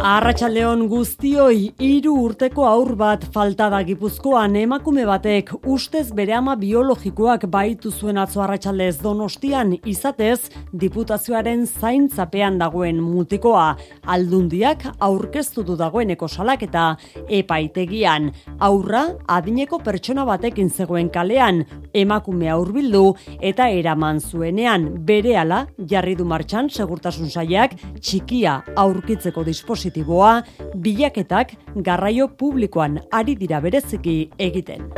Arratxaldeon 0.00 0.86
guztioi 0.88 1.74
hiru 1.84 2.14
urteko 2.22 2.64
aur 2.64 2.94
bat 2.96 3.26
falta 3.34 3.66
da 3.68 3.82
Gipuzkoan. 3.84 4.54
Emakume 4.56 5.02
batek 5.04 5.50
ustez 5.68 6.06
bere 6.16 6.32
ama 6.32 6.54
biologikoak 6.56 7.44
baitu 7.52 7.92
zuen 7.92 8.16
atzo 8.16 8.40
arratsaldez 8.40 8.94
Donostian. 9.02 9.74
Izatez 9.84 10.48
diputazioaren 10.72 11.66
zaintzapean 11.66 12.56
dagoen 12.62 13.02
mutikoa. 13.04 13.74
Aldundiak 14.06 14.86
aurkeztu 15.04 15.66
du 15.68 15.76
dagoeneko 15.76 16.28
salaketa 16.28 16.86
epaitegian. 17.28 18.30
Aurra 18.58 19.04
adineko 19.28 19.82
pertsona 19.84 20.24
batekin 20.24 20.70
zegoen 20.70 21.12
kalean. 21.12 21.66
Emakume 21.92 22.48
aurbildu 22.48 23.04
eta 23.36 23.68
eraman 23.68 24.20
zuenean. 24.20 24.88
Berehala 25.04 25.66
jarri 25.92 26.16
du 26.16 26.24
martxan 26.24 26.72
segurtasun 26.72 27.28
saiak 27.28 27.76
txikia 28.00 28.62
aurkitzeko 28.80 29.44
dispositibo 29.44 29.89
dispositiboa 29.90 30.42
bilaketak 30.76 31.54
garraio 31.76 32.28
publikoan 32.28 33.00
ari 33.12 33.36
dira 33.36 33.60
bereziki 33.60 34.30
egiten. 34.38 34.90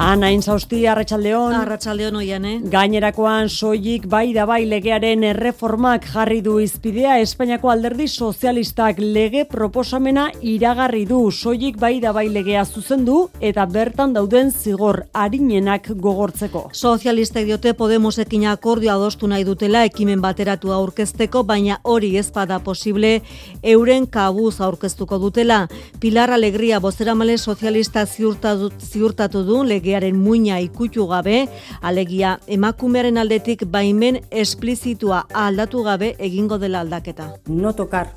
Ana 0.00 0.28
Insausti 0.30 0.84
Arratsaldeon. 0.86 1.52
Arratsaldeon 1.58 2.16
oian, 2.20 2.44
eh? 2.46 2.60
Gainerakoan 2.70 3.48
soilik 3.50 4.04
bai 4.06 4.28
da 4.30 4.44
bai 4.46 4.60
legearen 4.70 5.24
erreformak 5.26 6.04
jarri 6.12 6.38
du 6.40 6.60
izpidea 6.62 7.16
Espainiako 7.18 7.72
Alderdi 7.72 8.06
Sozialistak 8.06 9.00
lege 9.02 9.42
proposamena 9.50 10.28
iragarri 10.40 11.02
du 11.08 11.18
soilik 11.32 11.80
bai 11.82 11.98
da 11.98 12.12
bai 12.14 12.28
legea 12.30 12.62
zuzendu 12.64 13.16
eta 13.40 13.64
bertan 13.66 14.14
dauden 14.14 14.52
zigor 14.52 15.00
arinenak 15.12 15.90
gogortzeko. 15.90 16.68
Sozialistek 16.72 17.50
diote 17.50 17.74
Podemosekin 17.74 18.46
akordio 18.52 18.94
adostu 18.94 19.26
nahi 19.26 19.42
dutela 19.42 19.82
ekimen 19.90 20.22
bateratu 20.22 20.70
aurkezteko, 20.78 21.42
baina 21.42 21.80
hori 21.82 22.12
ez 22.22 22.28
bada 22.30 22.60
posible 22.60 23.16
euren 23.64 24.06
kabuz 24.06 24.60
aurkeztuko 24.60 25.18
dutela. 25.18 25.64
Pilar 25.98 26.30
Alegria 26.30 26.78
bozeramale 26.78 27.36
sozialista 27.36 28.06
ziurtatu, 28.06 28.70
ziurtatu 28.78 29.42
du 29.42 29.64
lege 29.64 29.87
legearen 29.88 30.18
muina 30.20 30.60
ikutu 30.60 31.06
gabe, 31.08 31.48
alegia 31.80 32.38
emakumearen 32.46 33.18
aldetik 33.18 33.64
baimen 33.72 34.20
esplizitua 34.30 35.26
aldatu 35.32 35.82
gabe 35.82 36.14
egingo 36.18 36.58
dela 36.58 36.80
aldaketa. 36.80 37.34
No 37.46 37.72
tocar 37.74 38.12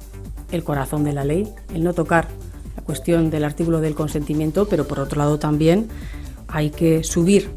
el 0.51 0.63
corazón 0.63 1.05
de 1.05 1.13
la 1.13 1.23
ley, 1.23 1.47
el 1.73 1.83
no 1.83 1.93
tocar 1.93 2.27
la 2.75 2.83
cuestión 2.83 3.29
del 3.29 3.45
artículo 3.45 3.79
del 3.79 3.95
consentimiento, 3.95 4.67
pero 4.67 4.85
por 4.85 4.99
otro 4.99 5.19
lado 5.19 5.39
también 5.39 5.87
hay 6.47 6.71
que 6.71 7.03
subir 7.03 7.49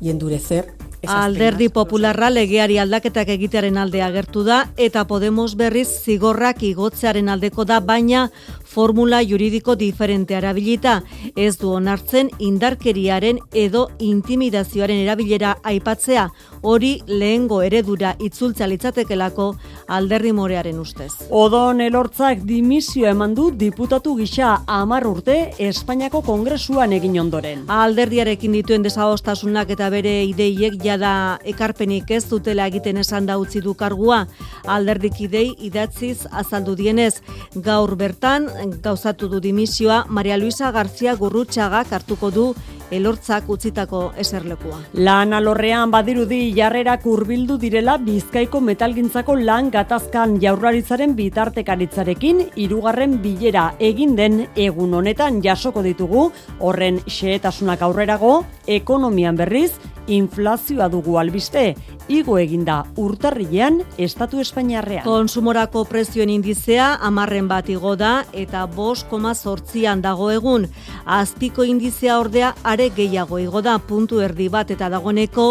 y 0.00 0.10
endurecer 0.10 0.74
Alderdi 1.08 1.68
popularra 1.68 2.30
legeari 2.30 2.78
aldaketak 2.78 3.28
egitearen 3.34 3.78
alde 3.78 4.02
agertu 4.02 4.44
da 4.44 4.64
eta 4.76 5.04
Podemos 5.08 5.54
berriz 5.56 5.88
zigorrak 6.04 6.62
igotzearen 6.62 7.28
aldeko 7.28 7.64
da 7.64 7.80
baina 7.80 8.28
formula 8.74 9.20
juridiko 9.22 9.76
diferente 9.76 10.34
arabilita. 10.34 11.02
Ez 11.36 11.58
du 11.60 11.70
onartzen 11.70 12.30
indarkeriaren 12.42 13.38
edo 13.52 13.86
intimidazioaren 14.02 14.98
erabilera 15.04 15.54
aipatzea 15.62 16.26
hori 16.62 16.96
lehengo 17.06 17.60
eredura 17.62 18.14
itzultza 18.18 18.66
litzatekelako 18.66 19.52
alderri 19.94 20.32
morearen 20.32 20.80
ustez. 20.80 21.12
Odon 21.30 21.80
elortzak 21.84 22.42
dimisio 22.48 23.06
eman 23.10 23.34
du 23.34 23.50
diputatu 23.54 24.16
gisa 24.18 24.56
amar 24.66 25.06
urte 25.06 25.38
Espainiako 25.58 26.24
Kongresuan 26.26 26.92
egin 26.96 27.20
ondoren. 27.20 27.64
Alderdiarekin 27.68 28.58
dituen 28.58 28.82
desagostasunak 28.82 29.70
eta 29.76 29.90
bere 29.94 30.16
ideiek 30.24 30.80
jada 30.94 31.38
ekarpenik 31.44 32.10
ez 32.14 32.24
dutela 32.30 32.68
egiten 32.70 33.00
esan 33.02 33.26
da 33.26 33.36
utzi 33.42 33.60
du 33.64 33.74
kargua. 33.74 34.24
Alderdik 34.70 35.20
idei 35.26 35.48
idatziz 35.66 36.26
azaldu 36.30 36.76
dienez 36.78 37.20
gaur 37.54 37.96
bertan 37.98 38.48
gauzatu 38.84 39.28
du 39.28 39.40
dimisioa 39.40 40.04
Maria 40.08 40.38
Luisa 40.38 40.70
Garzia 40.72 41.16
Gurrutxaga 41.18 41.84
hartuko 41.90 42.30
du 42.30 42.46
elortzak 42.90 43.48
utzitako 43.48 44.12
eserlekua. 44.18 44.80
Lan 44.94 45.32
alorrean 45.32 45.90
badirudi 45.90 46.52
jarrerak 46.56 47.06
hurbildu 47.06 47.56
direla 47.58 47.96
Bizkaiko 47.98 48.60
metalgintzako 48.60 49.36
lan 49.36 49.70
gatazkan 49.70 50.38
jaurlaritzaren 50.42 51.16
bitartekaritzarekin 51.16 52.44
hirugarren 52.56 53.18
bilera 53.22 53.70
egin 53.78 54.16
den 54.16 54.46
egun 54.56 54.94
honetan 54.94 55.40
jasoko 55.42 55.82
ditugu 55.82 56.30
horren 56.60 57.00
xehetasunak 57.06 57.82
aurrerago 57.82 58.44
ekonomian 58.66 59.36
berriz 59.36 59.72
inflazioa 60.06 60.88
dugu 60.88 61.18
albiste, 61.18 61.74
igo 62.08 62.36
eginda 62.38 62.82
urtarrilean 63.00 63.80
Estatu 63.98 64.40
Espainiarrean. 64.42 65.04
Konsumorako 65.06 65.84
prezioen 65.88 66.30
indizea 66.30 66.94
amarren 67.00 67.48
bat 67.48 67.68
igo 67.72 67.94
da 67.96 68.24
eta 68.32 68.66
bos 68.66 69.04
koma 69.08 69.34
sortzian 69.34 70.02
dago 70.04 70.30
egun. 70.32 70.66
Azpiko 71.04 71.64
indizea 71.64 72.18
ordea 72.20 72.54
are 72.74 72.90
gehiago 72.90 73.38
igo 73.38 73.60
da 73.62 73.76
puntu 73.78 74.18
erdi 74.24 74.48
bat 74.50 74.70
eta 74.74 74.88
dagoneko 74.90 75.44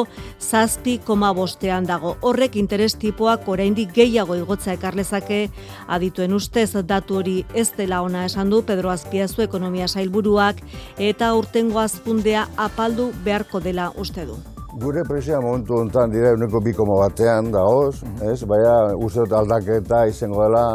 zazpi 0.44 0.98
koma 1.08 1.32
bostean 1.34 1.86
dago. 1.88 2.16
Horrek 2.22 2.58
interes 2.60 2.98
tipoak 3.00 3.48
oraindik 3.48 3.94
gehiago 3.96 4.36
igotza 4.36 4.74
ekarlezake 4.76 5.40
adituen 5.88 6.36
ustez 6.36 6.74
datu 6.90 7.22
hori 7.22 7.38
ez 7.54 7.70
dela 7.78 8.02
ona 8.04 8.26
esan 8.26 8.50
du 8.52 8.62
Pedro 8.68 8.92
Azpiazu 8.92 9.46
ekonomia 9.46 9.88
sailburuak 9.88 10.60
eta 10.98 11.34
urtengo 11.40 11.80
azpundea 11.80 12.48
apaldu 12.58 13.12
beharko 13.24 13.64
dela 13.64 13.92
uste 13.96 14.28
du. 14.28 14.36
Gure 14.84 15.04
presioa 15.08 15.40
momentu 15.40 15.78
honetan 15.78 16.12
dira 16.12 16.34
uneko 16.34 16.60
bikomo 16.66 17.00
batean 17.00 17.52
da 17.54 17.64
hoz, 17.64 18.02
ez? 18.26 18.42
Baina 18.44 18.98
uste 18.98 19.30
aldaketa 19.30 20.08
izango 20.10 20.44
dela 20.44 20.68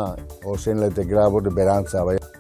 ozein 0.47 0.81
letekera 0.81 1.29
berantza, 1.55 2.05
baina. 2.05 2.38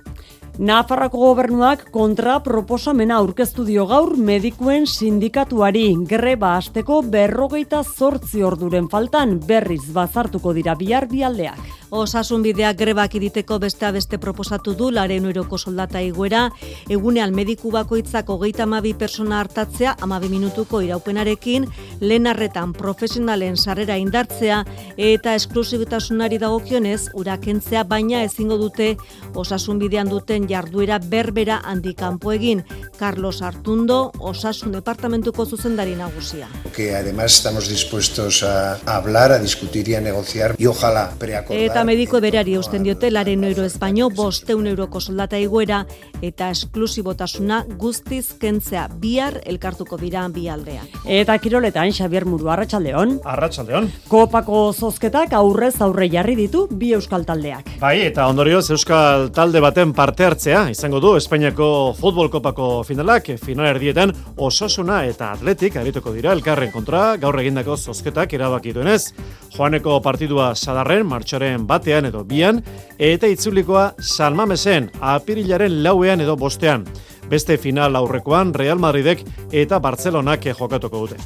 Nafarrako 0.59 1.21
gobernuak 1.23 1.85
kontra 1.95 2.41
proposamena 2.43 3.21
aurkeztu 3.23 3.63
dio 3.63 3.85
gaur 3.87 4.17
medikuen 4.19 4.89
sindikatuari. 4.91 5.85
Greba 6.11 6.57
hasteko 6.57 6.99
berrogeita 7.15 7.85
zortzi 7.87 8.43
orduren 8.43 8.89
faltan 8.91 9.39
berriz 9.47 9.85
bazartuko 9.95 10.57
dira 10.57 10.75
bihar 10.75 11.07
bialdeak. 11.07 11.79
Osasun 11.95 12.43
bideak 12.45 12.77
grebak 12.77 13.15
iditeko 13.17 13.57
beste 13.63 13.89
beste 13.95 14.19
proposatu 14.21 14.75
du 14.77 14.91
laren 14.93 15.25
uiroko 15.25 15.57
soldata 15.57 16.03
iguera, 16.05 16.51
egunean 16.91 17.33
mediku 17.33 17.71
bakoitzako 17.73 18.37
geita 18.43 18.67
amabi 18.67 18.93
persona 18.93 19.39
hartatzea 19.41 19.95
amabi 20.03 20.29
minutuko 20.29 20.83
iraupenarekin, 20.85 21.65
lehen 22.01 22.27
arretan 22.27 22.75
profesionalen 22.75 23.57
sarrera 23.57 23.97
indartzea 23.97 24.65
eta 24.97 25.35
esklusibitasunari 25.39 26.37
dagokionez 26.43 27.15
urakentzea 27.15 27.85
baina 27.85 28.25
ezingo 28.27 28.59
dute. 28.59 28.97
Osasun 29.35 29.79
bidean 29.79 30.11
duten 30.11 30.48
jarduera 30.49 30.99
berbera 30.99 31.61
handikanpo 31.65 32.33
egin. 32.33 32.65
Carlos 32.99 33.43
Artundo, 33.43 34.13
osasun 34.19 34.73
departamentuko 34.73 35.47
zuzendari 35.47 35.95
nagusia. 35.95 36.49
Que 36.75 36.95
además 36.97 37.35
estamos 37.35 37.69
dispuestos 37.69 38.43
a 38.43 38.79
hablar, 38.87 39.33
a 39.33 39.39
discutir 39.39 39.89
y 39.89 39.95
a 39.95 40.01
negociar 40.01 40.55
y 40.59 40.67
ojalá 40.67 41.13
preacordar 41.19 41.65
eta 41.65 41.85
mediko 41.85 42.21
berari 42.21 42.55
eusten 42.55 42.83
diote 42.83 43.11
laren 43.11 43.45
euro 43.45 43.65
ez 43.65 43.79
baino 43.79 44.09
bosteun 44.11 44.67
euroko 44.71 45.01
soldata 45.01 45.39
iguera 45.39 45.85
eta 46.23 46.51
esklusibotasuna 46.51 47.65
guztiz 47.79 48.35
kentzea 48.41 48.89
bihar 49.03 49.41
elkartuko 49.45 49.99
dira 49.99 50.27
bi 50.29 50.49
aldean. 50.49 50.87
Eta 51.05 51.39
kiroletan 51.39 51.93
Xavier 51.93 52.27
Muru 52.27 52.51
Arratsaldeon. 52.51 53.21
Arratsaldeon. 53.25 53.91
Kopako 54.09 54.73
zozketak 54.73 55.33
aurrez 55.33 55.75
aurre 55.85 56.09
jarri 56.11 56.37
ditu 56.39 56.67
bi 56.71 56.93
euskal 56.97 57.27
taldeak. 57.29 57.79
Bai, 57.81 58.01
eta 58.07 58.27
ondorioz 58.29 58.69
euskal 58.75 59.31
talde 59.35 59.61
baten 59.61 59.93
parte 59.93 60.25
hartzea 60.39 60.69
izango 60.71 61.01
du 61.03 61.17
Espainiako 61.19 61.97
futbol 61.99 62.29
kopako 62.31 62.85
finalak 62.87 63.27
final 63.43 63.67
erdietan 63.73 64.13
ososuna 64.47 65.01
eta 65.11 65.33
atletik 65.35 65.75
arituko 65.81 66.13
dira 66.15 66.31
elkarren 66.31 66.71
kontra 66.71 67.17
gaur 67.19 67.41
egindako 67.41 67.75
zozketak 67.77 68.37
erabaki 68.39 68.71
duenez. 68.77 69.11
Joaneko 69.57 69.99
partidua 70.01 70.53
sadarren 70.55 71.03
martxoren 71.11 71.67
batean 71.67 72.07
edo 72.13 72.23
bian, 72.23 72.63
eta 72.99 73.27
itzulikoa 73.27 73.97
salmamesen 73.99 74.93
apirilaren 75.01 75.83
lauean 75.83 76.23
edo 76.23 76.37
bostean. 76.37 76.87
Beste 77.29 77.59
final 77.59 77.97
aurrekoan 77.97 78.55
Real 78.55 78.79
Madridek 78.79 79.25
eta 79.53 79.79
Barcelonak 79.79 80.47
jokatuko 80.57 81.05
dute. 81.05 81.19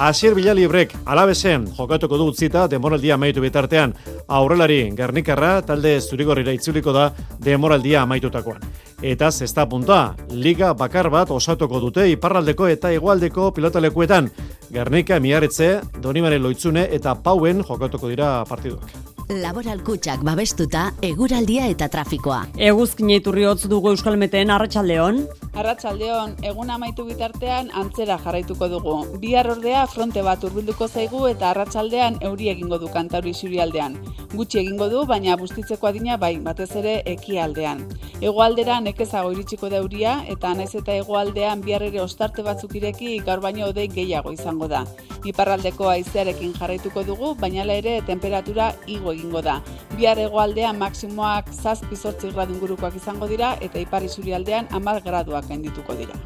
Asier 0.00 0.34
Bilalibrek 0.34 0.94
alabesen 1.04 1.66
jokatuko 1.76 2.16
du 2.16 2.30
utzita 2.30 2.66
demoraldia 2.72 3.14
amaitu 3.18 3.42
bitartean. 3.44 3.92
Aurrelari 4.28 4.78
Gernikarra 4.96 5.60
talde 5.60 5.98
zurigorrira 6.00 6.54
itzuliko 6.56 6.94
da 6.96 7.10
demoraldia 7.44 8.02
amaitutakoan. 8.02 8.64
Eta 9.02 9.30
zesta 9.30 9.68
punta, 9.68 10.14
liga 10.30 10.72
bakar 10.72 11.10
bat 11.10 11.30
osatuko 11.30 11.80
dute 11.80 12.08
iparraldeko 12.08 12.68
eta 12.68 12.92
igualdeko 12.96 13.50
pilotalekuetan. 13.52 14.30
Gernika 14.72 15.20
miarretze, 15.20 15.80
Donimare 16.00 16.38
Loitzune 16.38 16.88
eta 16.90 17.14
Pauen 17.14 17.64
jokatuko 17.68 18.08
dira 18.08 18.38
partiduak. 18.48 19.19
Laboral 19.30 19.78
kutsak 19.86 20.24
babestuta, 20.26 20.88
eguraldia 21.06 21.68
eta 21.70 21.86
trafikoa. 21.86 22.40
Eguzkin 22.58 23.12
iturri 23.14 23.44
hotz 23.46 23.68
dugu 23.70 23.92
Euskal 23.92 24.16
Meteen 24.18 24.50
Arratxaldeon. 24.50 25.20
Arratxaldeon, 25.54 26.32
egun 26.50 26.72
amaitu 26.74 27.04
bitartean 27.06 27.70
antzera 27.78 28.16
jarraituko 28.24 28.66
dugu. 28.72 28.96
Bihar 29.22 29.46
ordea 29.52 29.84
fronte 29.86 30.24
bat 30.26 30.42
urbilduko 30.42 30.88
zaigu 30.88 31.28
eta 31.28 31.52
arratsaldean 31.52 32.18
euri 32.26 32.48
egingo 32.50 32.80
du 32.82 32.90
kantauri 32.90 33.30
surialdean. 33.34 33.94
Gutxi 34.34 34.64
egingo 34.64 34.88
du, 34.90 35.04
baina 35.06 35.36
bustitzeko 35.38 35.86
adina 35.92 36.16
bai, 36.16 36.32
batez 36.42 36.70
ere 36.82 36.96
ekialdean. 37.14 37.86
Hegoaldera 38.20 38.80
nekezago 38.82 39.30
iritsiko 39.36 39.70
da 39.70 39.78
euria 39.84 40.16
eta 40.28 40.52
naiz 40.54 40.74
eta 40.74 40.98
hegoaldean 40.98 41.62
bihar 41.62 41.86
ere 41.86 42.02
ostarte 42.02 42.42
batzuk 42.42 42.74
ireki 42.82 43.20
gaur 43.26 43.40
baino 43.46 43.70
odei 43.70 43.86
gehiago 43.88 44.34
izango 44.34 44.68
da. 44.68 44.82
Iparraldeko 45.24 45.88
haizearekin 45.92 46.52
jarraituko 46.58 47.04
dugu, 47.04 47.34
baina 47.38 47.64
ere 47.72 48.00
temperatura 48.06 48.72
igo 48.86 49.12
egingo 49.20 49.44
da. 49.46 49.60
Bihar 49.96 50.18
hegoaldean 50.18 50.80
maksimoak 50.80 51.52
7-8 51.62 52.34
gradu 52.34 52.56
ingurukoak 52.56 52.96
izango 53.02 53.28
dira 53.30 53.54
eta 53.68 53.78
ipar 53.86 54.06
isurialdean 54.08 54.72
10 54.80 55.04
graduak 55.06 55.52
gaindituko 55.52 55.98
dira. 56.02 56.18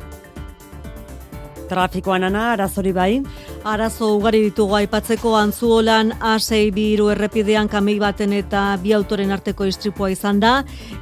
Trafikoan 1.75 2.23
ana, 2.23 2.53
arazori 2.53 2.93
bai. 2.95 3.13
Arazo 3.67 4.13
ugari 4.15 4.45
ditugu 4.45 4.77
aipatzeko 4.79 5.33
antzuolan 5.35 6.13
A6 6.23 6.69
biru 6.77 7.09
errepidean 7.11 7.67
kamei 7.73 7.97
baten 7.99 8.35
eta 8.37 8.61
bi 8.83 8.93
autoren 8.95 9.33
arteko 9.35 9.67
istripua 9.67 10.13
izan 10.13 10.39
da. 10.39 10.53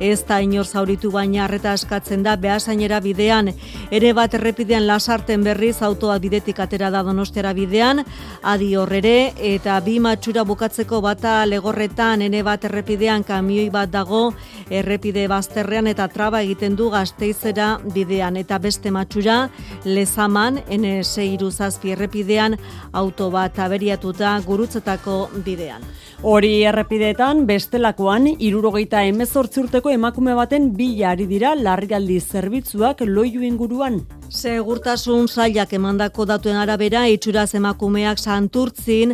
Ez 0.00 0.22
da 0.28 0.38
inor 0.40 0.64
zauritu 0.64 1.10
baina 1.12 1.42
arreta 1.44 1.74
eskatzen 1.76 2.22
da 2.24 2.36
behasainera 2.40 3.00
bidean. 3.04 3.50
Ere 3.90 4.12
bat 4.16 4.32
errepidean 4.38 4.86
lasarten 4.86 5.44
berriz 5.44 5.82
autoa 5.82 6.16
bidetik 6.22 6.62
atera 6.64 6.88
da 6.94 7.02
donostera 7.04 7.52
bidean. 7.52 8.00
Adi 8.42 8.70
horrere 8.76 9.34
eta 9.52 9.76
bi 9.84 9.98
matxura 10.00 10.46
bukatzeko 10.48 11.02
bata 11.04 11.34
legorretan 11.50 12.22
ene 12.22 12.40
bat 12.46 12.64
errepidean 12.64 13.26
kamioi 13.28 13.68
bat 13.74 13.92
dago 13.92 14.22
errepide 14.70 15.26
bazterrean 15.28 15.92
eta 15.92 16.08
traba 16.08 16.40
egiten 16.40 16.80
du 16.80 16.88
gazteizera 16.96 17.74
bidean. 17.92 18.40
Eta 18.40 18.62
beste 18.62 18.94
matxura 18.94 19.42
lezaman 19.84 20.61
ene 20.68 21.02
seiru 21.04 21.50
zazpi 21.50 21.92
errepidean 21.96 22.56
auto 22.92 23.30
bat 23.30 23.58
aberiatuta 23.58 24.38
gurutzetako 24.46 25.28
bidean. 25.44 25.82
Hori 26.22 26.62
errepideetan 26.70 27.46
bestelakoan 27.46 28.28
irurogeita 28.38 29.02
emezortzi 29.10 29.60
urteko 29.64 29.90
emakume 29.90 30.34
baten 30.38 30.72
bila 30.76 31.10
ari 31.10 31.26
dira 31.26 31.54
larrialdi 31.58 32.20
zerbitzuak 32.20 33.02
loiu 33.06 33.42
inguruan. 33.42 34.02
Segurtasun 34.32 35.26
zailak 35.28 35.74
emandako 35.76 36.24
datuen 36.24 36.56
arabera 36.56 37.02
itxuraz 37.12 37.50
emakumeak 37.58 38.16
santurtzin 38.16 39.12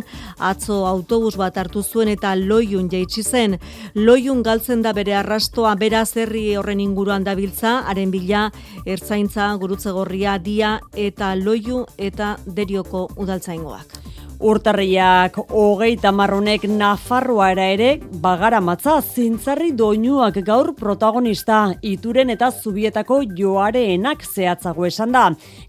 atzo 0.49 0.77
autobus 0.87 1.35
bat 1.41 1.57
hartu 1.59 1.83
zuen 1.83 2.07
eta 2.13 2.31
loiun 2.39 2.87
jaitsi 2.89 3.23
zen. 3.23 3.57
Loiun 3.95 4.39
galtzen 4.47 4.81
da 4.81 4.93
bere 4.95 5.17
arrastoa 5.19 5.75
beraz 5.75 6.15
herri 6.15 6.45
horren 6.55 6.79
inguruan 6.79 7.27
dabiltza, 7.27 7.81
haren 7.91 8.15
bila 8.15 8.45
ertzaintza, 8.85 9.51
gurutze 9.59 9.91
gorria, 9.91 10.37
dia 10.39 10.77
eta 10.95 11.35
loiu 11.35 11.83
eta 11.97 12.37
derioko 12.47 13.09
udaltzaingoak. 13.17 14.08
Urtarriak 14.39 15.35
hogeita 15.51 16.13
marronek 16.15 16.63
Nafarroa 16.71 17.49
ere 17.51 17.89
bagara 18.23 18.61
matza 18.63 18.93
zintzarri 19.01 19.73
doinuak 19.75 20.37
gaur 20.47 20.69
protagonista 20.77 21.57
ituren 21.83 22.31
eta 22.31 22.47
zubietako 22.49 23.17
joareenak 23.35 24.23
zehatzago 24.23 24.85
esan 24.87 25.11
da. 25.11 25.25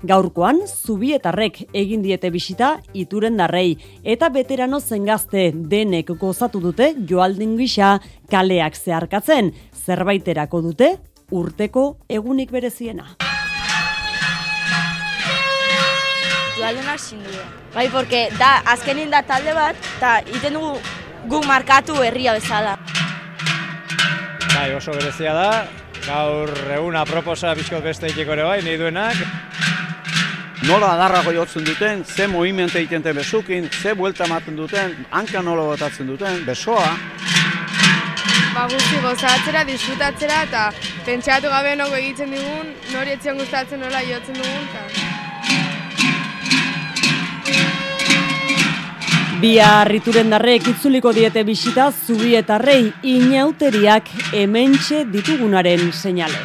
Gaurkoan 0.06 0.62
zubietarrek 0.69 1.64
egin 1.75 2.05
diete 2.06 2.31
bisita 2.31 2.76
ituren 2.94 3.43
darrei 3.43 3.75
eta 4.05 4.31
veterano 4.31 4.78
zengazte 4.78 5.50
denek 5.50 6.14
gozatu 6.20 6.61
dute 6.62 6.93
joaldin 7.11 7.56
gisa 7.58 7.96
kaleak 8.31 8.78
zeharkatzen 8.78 9.50
zerbaiterako 9.75 10.62
dute 10.70 10.93
urteko 11.32 11.96
egunik 12.08 12.55
bereziena. 12.55 13.17
Dualdunak 16.61 17.01
zindu 17.01 17.31
Bai, 17.75 17.89
porque 17.89 18.29
da, 18.37 18.61
azkenin 18.67 19.11
da 19.11 19.23
talde 19.23 19.53
bat, 19.55 19.77
eta 19.97 20.17
iten 20.37 20.57
dugu 20.59 20.75
guk 21.31 21.45
markatu 21.47 21.95
herria 22.03 22.35
bezala. 22.35 22.75
Bai, 24.51 24.75
oso 24.75 24.93
berezia 24.93 25.33
da, 25.33 25.51
gaur 26.05 26.51
eguna 26.75 27.05
proposa 27.07 27.55
bizkot 27.55 27.85
beste 27.87 28.11
ikiko 28.11 28.35
ere 28.35 28.45
bai, 28.49 28.59
nahi 28.67 28.77
duenak. 28.81 29.23
Nola 30.67 30.91
adarrago 30.97 31.33
jotzen 31.33 31.65
duten, 31.65 32.03
ze 32.05 32.27
movimente 32.27 32.81
egiten 32.83 33.06
duten 33.06 33.23
bezukin, 33.23 33.71
ze 33.71 33.95
buelta 33.95 34.27
ematen 34.27 34.59
duten, 34.59 34.99
hanka 35.11 35.41
nola 35.47 35.65
botatzen 35.71 36.11
duten, 36.11 36.43
besoa. 36.45 36.91
Ba 38.51 38.67
guzti 38.67 38.99
gozatzera, 39.06 39.63
disfrutatzera 39.65 40.43
eta 40.49 40.67
pentsatu 41.06 41.55
gabe 41.55 41.77
nago 41.79 41.97
egiten 42.03 42.35
digun, 42.37 42.75
nori 42.93 43.17
etzion 43.17 43.39
gustatzen 43.39 43.81
nola 43.81 44.03
jotzen 44.11 44.43
dugun. 44.43 44.69
Ta... 44.75 45.10
Bia 49.41 49.87
rituren 49.89 50.29
darrek 50.29 50.67
itzuliko 50.69 51.15
diete 51.17 51.41
bisita 51.49 51.87
zubietarrei 51.89 52.91
inauteriak 53.09 54.11
hementxe 54.37 55.07
ditugunaren 55.09 55.87
seinale. 55.97 56.43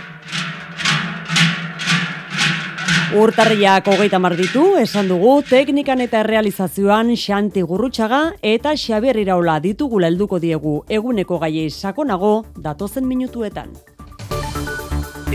Urtarriak 3.19 3.89
hogeita 3.91 4.19
marditu, 4.19 4.63
esan 4.79 5.11
dugu, 5.11 5.41
teknikan 5.49 6.05
eta 6.05 6.21
realizazioan 6.23 7.11
Xanti 7.19 7.65
Gurrutxaga 7.67 8.21
eta 8.41 8.77
Xabier 8.79 9.19
Iraola 9.25 9.57
ditugula 9.59 10.07
helduko 10.07 10.39
diegu 10.39 10.77
eguneko 10.87 11.39
gaiei 11.43 11.69
sakonago 11.69 12.45
datozen 12.55 13.07
minutuetan. 13.11 13.75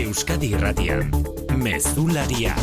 Euskadi 0.01 0.55
Irratian, 0.57 1.11
Mezularia. 1.61 2.57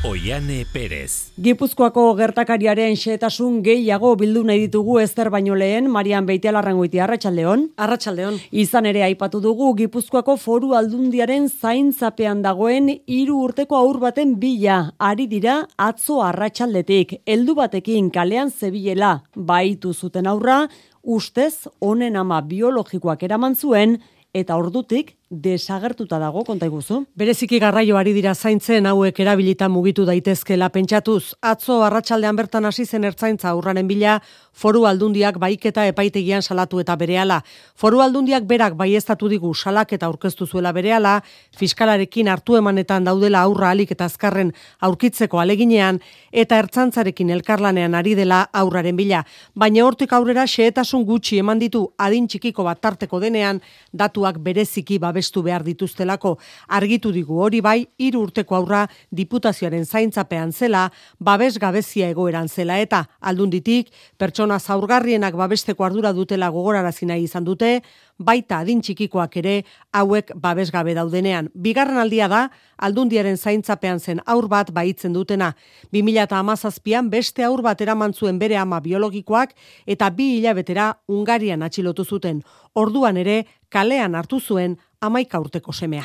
Oiane 0.00 0.64
Perez. 0.72 1.28
Gipuzkoako 1.36 2.14
gertakariaren 2.16 2.94
xetasun 2.96 3.58
gehiago 3.60 4.14
bildu 4.16 4.40
nahi 4.48 4.62
ditugu 4.62 4.94
ezter 5.02 5.28
baino 5.28 5.52
lehen, 5.52 5.90
Marian 5.92 6.24
Beitialarrangoiti 6.24 7.02
Arratsaldeon. 7.04 7.66
Arratsaldeon. 7.76 8.38
Izan 8.62 8.88
ere 8.88 9.02
aipatu 9.04 9.42
dugu 9.44 9.74
Gipuzkoako 9.76 10.38
foru 10.40 10.72
aldundiaren 10.78 11.50
zaintzapean 11.52 12.40
dagoen 12.40 12.88
hiru 13.04 13.42
urteko 13.44 13.76
aur 13.76 14.00
baten 14.00 14.38
bila 14.40 14.78
ari 14.96 15.26
dira 15.28 15.58
atzo 15.76 16.22
arratsaldetik. 16.24 17.18
Heldu 17.28 17.58
batekin 17.60 18.08
kalean 18.10 18.48
zebilela 18.48 19.18
baitu 19.36 19.92
zuten 19.92 20.26
aurra, 20.32 20.62
ustez 21.04 21.68
honen 21.78 22.16
ama 22.16 22.40
biologikoak 22.40 23.28
eraman 23.28 23.52
zuen 23.52 23.98
eta 24.32 24.56
ordutik 24.56 25.19
desagertuta 25.30 26.18
dago 26.18 26.42
konta 26.44 26.66
iguzu. 26.66 27.04
Bereziki 27.14 27.60
garraio 27.62 27.96
ari 27.96 28.10
dira 28.12 28.32
zaintzen 28.34 28.86
hauek 28.90 29.20
erabilita 29.22 29.68
mugitu 29.70 30.02
daitezkela 30.04 30.68
pentsatuz. 30.74 31.36
Atzo 31.40 31.84
arratsaldean 31.86 32.34
bertan 32.34 32.66
hasi 32.66 32.84
zen 32.84 33.06
ertzaintza 33.06 33.52
aurraren 33.52 33.86
bila 33.86 34.16
foru 34.52 34.84
aldundiak 34.90 35.38
baiketa 35.38 35.86
epaitegian 35.86 36.42
salatu 36.42 36.80
eta 36.82 36.96
berehala. 36.98 37.44
Foru 37.76 38.02
aldundiak 38.02 38.48
berak 38.50 38.74
baiestatu 38.74 39.28
digu 39.30 39.54
salak 39.54 39.92
eta 39.92 40.06
aurkeztu 40.06 40.46
zuela 40.46 40.72
berehala, 40.72 41.20
fiskalarekin 41.56 42.28
hartu 42.28 42.56
emanetan 42.58 43.06
daudela 43.06 43.44
aurra 43.46 43.70
alik 43.70 43.92
eta 43.94 44.10
azkarren 44.10 44.50
aurkitzeko 44.80 45.38
aleginean 45.38 46.00
eta 46.32 46.58
ertzantzarekin 46.58 47.30
elkarlanean 47.30 47.94
ari 47.94 48.16
dela 48.18 48.48
aurraren 48.52 48.96
bila. 48.96 49.22
Baina 49.54 49.86
hortik 49.86 50.12
aurrera 50.12 50.48
xehetasun 50.50 51.06
gutxi 51.06 51.38
eman 51.38 51.62
ditu 51.62 51.86
adin 51.98 52.26
txikiko 52.26 52.66
bat 52.66 52.82
tarteko 52.82 53.20
denean 53.20 53.62
datuak 53.94 54.42
bereziki 54.42 54.98
babe 54.98 55.19
babestu 55.20 55.42
behar 55.42 55.62
dituztelako 55.62 56.38
argitu 56.68 57.12
digu 57.12 57.40
hori 57.44 57.60
bai 57.60 57.86
hiru 57.98 58.22
urteko 58.24 58.56
aurra 58.56 58.86
diputazioaren 59.12 59.84
zaintzapean 59.84 60.52
zela 60.52 60.90
babes 61.18 61.58
gabezia 61.58 62.08
egoeran 62.08 62.48
zela 62.48 62.78
eta 62.80 63.04
aldunditik 63.20 63.90
pertsona 64.16 64.58
zaurgarrienak 64.58 65.36
babesteko 65.36 65.84
ardura 65.84 66.12
dutela 66.12 66.48
gogorarazi 66.48 67.06
nahi 67.06 67.24
izan 67.28 67.44
dute 67.44 67.82
baita 68.20 68.60
adin 68.60 68.82
txikikoak 68.84 69.36
ere 69.40 69.54
hauek 69.96 70.32
babesgabe 70.36 70.94
daudenean. 70.94 71.48
Bigarren 71.54 71.98
aldia 71.98 72.28
da, 72.28 72.42
aldundiaren 72.76 73.38
zaintzapean 73.40 74.00
zen 74.00 74.20
aur 74.26 74.48
bat 74.48 74.70
baitzen 74.76 75.16
dutena. 75.16 75.54
2008an 75.92 77.08
beste 77.10 77.44
aur 77.44 77.62
bat 77.64 77.80
eraman 77.80 78.12
zuen 78.12 78.38
bere 78.38 78.58
ama 78.60 78.80
biologikoak 78.80 79.54
eta 79.86 80.10
bi 80.10 80.36
hilabetera 80.36 80.92
Ungarian 81.08 81.62
atxilotu 81.62 82.04
zuten. 82.04 82.42
Orduan 82.74 83.16
ere, 83.16 83.46
kalean 83.70 84.14
hartu 84.14 84.40
zuen 84.40 84.76
amaika 85.00 85.40
urteko 85.40 85.72
semea. 85.72 86.04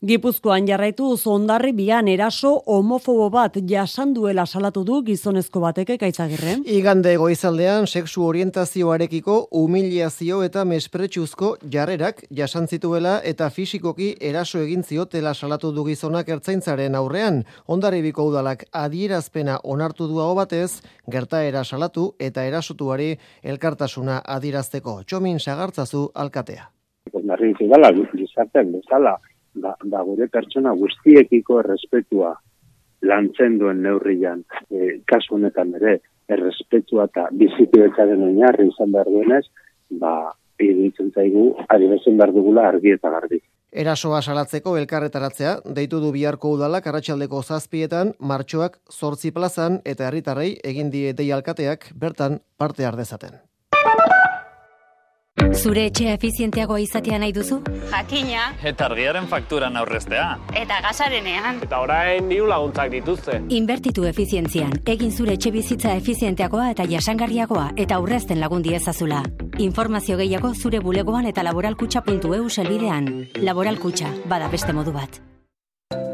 Gipuzkoan 0.00 0.64
jarraitu 0.64 1.10
zondarri 1.20 1.74
bian 1.76 2.06
eraso 2.08 2.50
homofobo 2.74 3.26
bat 3.28 3.58
jasan 3.68 4.14
duela 4.16 4.46
salatu 4.46 4.80
du 4.82 5.02
gizonezko 5.04 5.60
bateke 5.60 5.98
kaitzagirre. 6.00 6.54
Igande 6.64 7.12
goizaldean 7.20 7.84
sexu 7.86 8.24
orientazioarekiko 8.24 9.34
humiliazio 9.60 10.40
eta 10.42 10.64
mespretsuzko 10.64 11.50
jarrerak 11.74 12.24
jasan 12.40 12.66
zituela 12.66 13.18
eta 13.32 13.50
fisikoki 13.50 14.14
eraso 14.30 14.62
egin 14.64 14.82
ziotela 14.88 15.34
salatu 15.34 15.74
du 15.76 15.84
gizonak 15.84 16.32
ertzaintzaren 16.32 16.96
aurrean. 16.96 17.44
Ondarribiko 17.68 18.24
udalak 18.24 18.64
adierazpena 18.72 19.60
onartu 19.64 20.08
du 20.08 20.24
hau 20.24 20.34
batez, 20.34 20.80
gertaera 21.12 21.62
salatu 21.62 22.14
eta 22.18 22.48
erasotuari 22.48 23.18
elkartasuna 23.42 24.22
adierazteko. 24.24 25.02
Txomin 25.04 25.38
sagartzazu 25.38 26.08
alkatea. 26.14 26.70
Ondarri 27.12 27.52
zidala, 28.48 28.50
gizartean 28.50 28.72
bezala, 28.72 29.18
da, 29.54 29.68
ba, 29.68 29.76
da 29.82 29.98
ba, 29.98 30.04
gure 30.04 30.28
pertsona 30.28 30.72
guztiekiko 30.72 31.60
errespetua 31.60 32.34
lantzen 33.02 33.58
duen 33.58 33.82
neurrian, 33.82 34.44
e, 34.70 35.00
kasu 35.06 35.34
honetan 35.34 35.74
ere, 35.74 36.00
errespetua 36.28 37.06
eta 37.06 37.28
bizikidetzaren 37.32 38.22
oinarri 38.22 38.68
izan 38.68 38.92
behar 38.92 39.06
duenez, 39.06 39.46
ba, 39.90 40.32
iruditzen 40.60 41.10
zaigu, 41.14 41.56
ari 41.68 41.88
bezen 41.88 42.16
behar 42.18 42.32
dugula 42.32 42.68
argi 42.68 42.92
eta 42.92 43.10
garbi. 43.10 43.40
Erasoa 43.72 44.20
salatzeko 44.20 44.76
elkarretaratzea, 44.76 45.60
deitu 45.64 46.00
du 46.00 46.12
biharko 46.12 46.50
udalak 46.50 46.86
arratsaldeko 46.86 47.42
zazpietan, 47.42 48.14
martxoak 48.18 48.78
zortzi 48.90 49.30
plazan 49.30 49.80
eta 49.84 50.08
herritarrei 50.08 50.58
egin 50.64 50.90
die 50.90 51.14
deialkateak 51.14 51.92
bertan 51.94 52.40
parte 52.58 52.84
ardezaten. 52.84 53.49
Zure 55.60 55.82
etxea 55.90 56.14
efizienteagoa 56.16 56.78
izatea 56.80 57.18
nahi 57.20 57.34
duzu? 57.36 57.58
Jakina. 57.90 58.46
Eta 58.64 58.86
argiaren 58.86 59.26
fakturan 59.28 59.76
aurreztea. 59.76 60.38
Eta 60.56 60.78
gasarenean. 60.86 61.58
Eta 61.66 61.82
orain 61.84 62.30
diru 62.32 62.46
laguntzak 62.48 62.88
dituzte. 62.94 63.42
Inbertitu 63.52 64.06
efizientzian. 64.08 64.72
Egin 64.88 65.12
zure 65.12 65.36
etxe 65.36 65.52
bizitza 65.52 65.92
efizienteagoa 66.00 66.70
eta 66.72 66.88
jasangarriagoa 66.88 67.66
eta 67.76 68.00
aurrezten 68.00 68.40
lagundi 68.40 68.72
ezazula. 68.78 69.20
Informazio 69.58 70.16
gehiago 70.16 70.54
zure 70.54 70.80
bulegoan 70.80 71.28
eta 71.28 71.44
laboralkutxa.eu 71.44 72.48
selbidean. 72.48 73.10
Laboralkutxa, 73.44 74.14
bada 74.32 74.48
beste 74.48 74.72
modu 74.72 74.96
bat. 74.96 75.20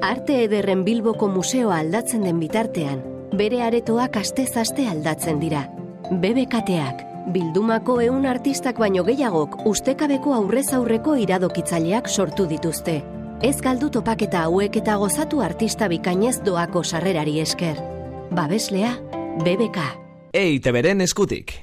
Arte 0.02 0.42
ederren 0.44 0.82
Bilboko 0.84 1.28
museoa 1.30 1.78
aldatzen 1.84 2.26
den 2.26 2.40
bitartean, 2.42 3.02
bere 3.38 3.62
aretoak 3.62 4.18
aste-zaste 4.18 4.88
aldatzen 4.90 5.38
dira. 5.38 5.68
BBKteak, 6.10 7.15
Bildumako 7.26 7.96
eun 8.04 8.26
artistak 8.30 8.78
baino 8.78 9.02
gehiagok 9.06 9.56
ustekabeko 9.66 10.34
aurrez 10.36 10.68
aurreko 10.76 11.16
iradokitzaileak 11.18 12.06
sortu 12.08 12.46
dituzte. 12.46 13.00
Ez 13.42 13.56
galdu 13.64 13.90
topaketa 13.90 14.44
hauek 14.46 14.78
eta 14.78 14.94
gozatu 15.02 15.42
artista 15.42 15.90
bikainez 15.90 16.38
doako 16.46 16.84
sarrerari 16.84 17.40
esker. 17.42 17.82
Babeslea, 18.30 18.94
BBK. 19.42 19.90
Eite 20.38 20.72
beren 20.72 21.02
eskutik. 21.02 21.58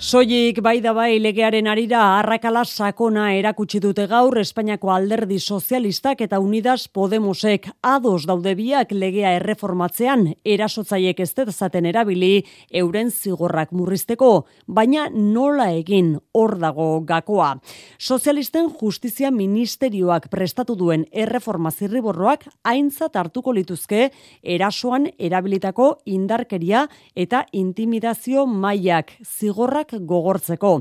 Soilik 0.00 0.62
bai 0.64 0.78
da 0.80 0.94
bai 0.96 1.18
legearen 1.20 1.66
arira 1.68 2.00
arrakala 2.16 2.62
sakona 2.64 3.34
erakutsi 3.36 3.82
dute 3.84 4.06
gaur 4.08 4.38
Espainiako 4.40 4.88
alderdi 4.94 5.36
sozialistak 5.38 6.22
eta 6.24 6.38
Unidas 6.40 6.86
Podemosek 6.88 7.68
ados 7.84 8.24
daude 8.24 8.54
biak 8.56 8.94
legea 8.96 9.34
erreformatzean 9.36 10.22
erasotzaiek 10.42 11.20
ez 11.20 11.34
zaten 11.52 11.84
erabili 11.84 12.46
euren 12.70 13.10
zigorrak 13.10 13.72
murrizteko, 13.72 14.46
baina 14.66 15.10
nola 15.12 15.70
egin 15.72 16.16
hor 16.32 16.56
dago 16.58 17.02
gakoa. 17.04 17.60
Sozialisten 17.98 18.70
justizia 18.80 19.30
ministerioak 19.30 20.30
prestatu 20.30 20.76
duen 20.76 21.04
erreforma 21.12 21.70
zirriborroak 21.70 22.48
aintzat 22.64 23.16
hartuko 23.16 23.52
lituzke 23.52 24.10
erasoan 24.42 25.10
erabilitako 25.18 25.98
indarkeria 26.06 26.88
eta 27.14 27.44
intimidazio 27.52 28.46
mailak 28.46 29.12
zigorrak 29.26 29.89
gogortzeko. 29.98 30.80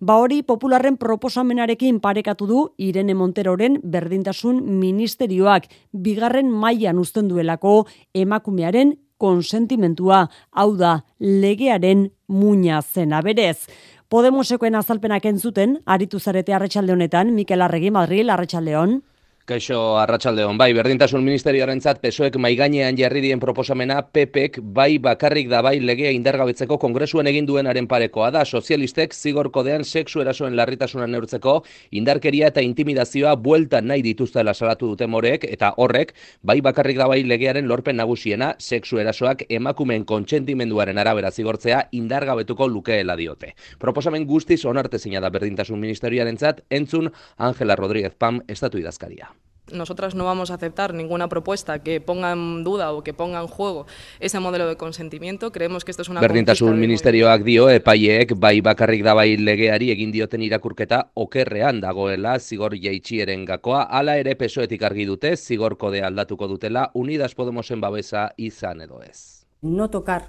Ba 0.00 0.18
hori 0.20 0.42
popularren 0.42 0.96
proposamenarekin 0.96 2.00
parekatu 2.00 2.46
du 2.46 2.60
Irene 2.78 3.14
Monteroren 3.14 3.80
berdintasun 3.82 4.60
ministerioak 4.80 5.70
bigarren 5.92 6.50
mailan 6.50 6.98
uzten 6.98 7.28
duelako 7.28 7.86
emakumearen 8.14 8.96
konsentimentua, 9.16 10.28
hau 10.50 10.76
da 10.76 11.04
legearen 11.20 12.08
muina 12.28 12.82
zena 12.82 13.22
berez. 13.22 13.66
Podemosekoen 14.12 14.76
azalpenak 14.78 15.24
entzuten, 15.26 15.78
aritu 15.86 16.20
zarete 16.20 16.54
arretxalde 16.54 16.92
honetan, 16.92 17.32
Mikel 17.34 17.62
Arregi, 17.64 17.90
Madrid, 17.90 18.28
arretxaldeon. 18.30 19.00
Kaixo 19.44 19.98
Arratsaldeon 20.00 20.56
bai 20.56 20.70
berdintasun 20.72 21.20
ministerioarentzat 21.20 21.98
PSOEk 22.00 22.38
maigainean 22.40 22.96
jarri 22.96 23.20
dien 23.20 23.42
proposamena 23.42 23.98
PPek 24.00 24.54
bai 24.78 24.96
bakarrik 24.96 25.50
da 25.50 25.58
bai 25.60 25.74
legea 25.84 26.14
indargabetzeko 26.16 26.78
kongresuen 26.80 27.28
egin 27.28 27.44
duenaren 27.44 27.84
parekoa 27.84 28.30
da 28.32 28.46
sozialistek 28.46 29.12
zigor 29.12 29.50
kodean 29.52 29.84
sexu 29.84 30.22
erasoen 30.24 30.56
larritasuna 30.56 31.10
neurtzeko 31.12 31.58
indarkeria 32.00 32.48
eta 32.54 32.64
intimidazioa 32.64 33.34
buelta 33.36 33.82
nahi 33.84 34.06
dituztela 34.08 34.54
salatu 34.54 34.94
dute 34.94 35.10
morek 35.12 35.44
eta 35.50 35.74
horrek 35.76 36.16
bai 36.40 36.62
bakarrik 36.64 37.02
da 37.04 37.10
bai 37.12 37.20
legearen 37.28 37.68
lorpen 37.68 38.00
nagusiena 38.00 38.54
sexu 38.58 39.04
erasoak 39.04 39.44
emakumeen 39.50 40.08
kontsentimenduaren 40.08 41.04
arabera 41.04 41.30
zigortzea 41.30 41.82
indargabetuko 41.92 42.72
lukeela 42.78 43.20
diote. 43.20 43.52
Proposamen 43.78 44.24
guztiz 44.24 44.62
onartezina 44.64 45.20
da 45.20 45.28
berdintasun 45.28 45.84
ministerioarentzat 45.84 46.64
entzun 46.70 47.12
Angela 47.36 47.76
Rodríguez 47.76 48.14
Pam 48.16 48.40
estatu 48.48 48.80
idazkaria. 48.80 49.33
Nosotras 49.72 50.14
no 50.14 50.24
vamos 50.24 50.50
a 50.50 50.54
aceptar 50.54 50.92
ninguna 50.92 51.28
propuesta 51.28 51.82
que 51.82 52.00
ponga 52.00 52.32
en 52.32 52.64
duda 52.64 52.92
o 52.92 53.02
que 53.02 53.14
ponga 53.14 53.40
en 53.40 53.46
juego 53.46 53.86
ese 54.20 54.38
modelo 54.38 54.68
de 54.68 54.76
consentimiento. 54.76 55.52
Creemos 55.52 55.84
que 55.84 55.90
esto 55.90 56.02
es 56.02 56.10
una 56.10 56.20
Berdintasun 56.20 56.78
ministerioak 56.78 57.42
dio 57.42 57.70
epaileek 57.70 58.34
bai 58.38 58.60
bakarrik 58.60 59.02
da 59.02 59.14
bai 59.14 59.38
legeari 59.38 59.90
egin 59.90 60.12
dioten 60.12 60.42
irakurketa 60.44 61.10
okerrean 61.14 61.80
dagoela 61.80 62.38
zigor 62.38 62.76
jaitsieren 62.76 63.46
gakoa. 63.46 63.84
Hala 63.88 64.18
ere 64.18 64.36
pesoetik 64.36 64.82
argi 64.82 65.06
dute 65.08 65.36
zigor 65.36 65.78
kode 65.78 66.04
aldatuko 66.04 66.46
dutela 66.46 66.90
Unidas 66.92 67.34
Podemosen 67.34 67.80
babesa 67.80 68.34
izan 68.36 68.82
edo 68.82 69.02
ez. 69.02 69.46
No 69.62 69.88
tocar 69.88 70.28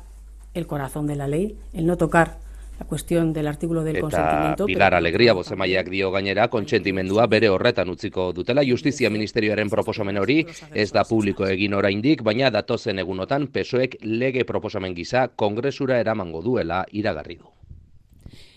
el 0.53 0.65
corazón 0.65 1.07
de 1.07 1.17
la 1.17 1.27
ley, 1.27 1.57
el 1.73 1.85
no 1.85 1.97
tocar 1.97 2.44
la 2.79 2.85
cuestión 2.85 3.33
del 3.33 3.47
artículo 3.47 3.83
del 3.83 3.99
consentimiento. 3.99 4.65
Pilar 4.65 4.91
pero... 4.91 4.97
Alegría 4.97 5.33
bozemaiak 5.33 5.89
dio 5.89 6.11
gainera 6.11 6.47
kontsentimendua 6.49 7.27
bere 7.27 7.49
horretan 7.49 7.89
utziko 7.89 8.31
dutela 8.33 8.63
Justizia 8.65 9.09
Ministerioaren 9.09 9.69
proposamen 9.69 10.17
hori 10.17 10.45
ez 10.73 10.91
da 10.91 11.03
publiko 11.03 11.47
egin 11.47 11.73
oraindik, 11.73 12.23
baina 12.23 12.51
datozen 12.51 12.99
egunotan 12.99 13.47
pesoek 13.47 13.99
lege 14.01 14.45
proposamen 14.45 14.95
gisa 14.95 15.27
kongresura 15.35 15.99
eramango 15.99 16.41
duela 16.41 16.85
iragarri 16.91 17.37
du. 17.37 17.55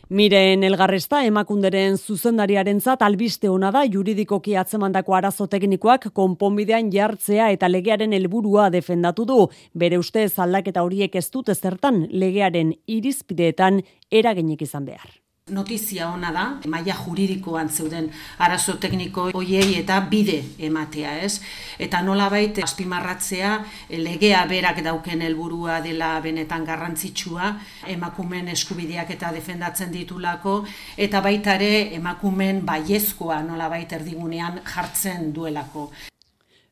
Miren 0.09 0.63
elgarresta 0.65 1.19
emakunderen 1.29 1.99
zuzendariaren 2.01 2.79
zat 2.81 3.03
albiste 3.05 3.51
hona 3.53 3.69
da 3.75 3.83
juridikoki 3.93 4.57
atzemandako 4.57 5.19
arazo 5.19 5.47
teknikoak 5.53 6.09
konponbidean 6.17 6.89
jartzea 6.95 7.51
eta 7.53 7.69
legearen 7.69 8.17
helburua 8.17 8.71
defendatu 8.73 9.29
du. 9.29 9.39
Bere 9.75 10.01
ustez 10.01 10.33
aldaketa 10.41 10.87
horiek 10.89 11.21
ez 11.21 11.27
dute 11.29 11.55
zertan 11.55 12.07
legearen 12.09 12.73
irizpideetan 12.87 13.83
eraginik 14.09 14.65
izan 14.65 14.89
behar 14.89 15.28
notizia 15.51 16.09
ona 16.11 16.33
da, 16.33 16.45
maila 16.67 16.95
juridikoan 16.95 17.69
zeuden 17.69 18.11
arazo 18.39 18.77
tekniko 18.81 19.29
hoiei 19.35 19.79
eta 19.81 20.01
bide 20.11 20.43
ematea, 20.59 21.15
ez? 21.25 21.41
Eta 21.79 22.03
nolabait 22.03 22.59
azpimarratzea 22.65 23.55
legea 24.05 24.45
berak 24.51 24.83
dauken 24.85 25.23
helburua 25.23 25.81
dela 25.85 26.13
benetan 26.25 26.67
garrantzitsua, 26.69 27.55
emakumen 27.95 28.49
eskubideak 28.55 29.11
eta 29.17 29.33
defendatzen 29.33 29.93
ditulako 29.95 30.61
eta 30.97 31.23
baita 31.25 31.57
ere 31.61 31.95
emakumen 31.97 32.65
baiezkoa 32.67 33.43
nolabait 33.43 33.93
erdigunean 33.93 34.63
jartzen 34.75 35.33
duelako. 35.35 35.91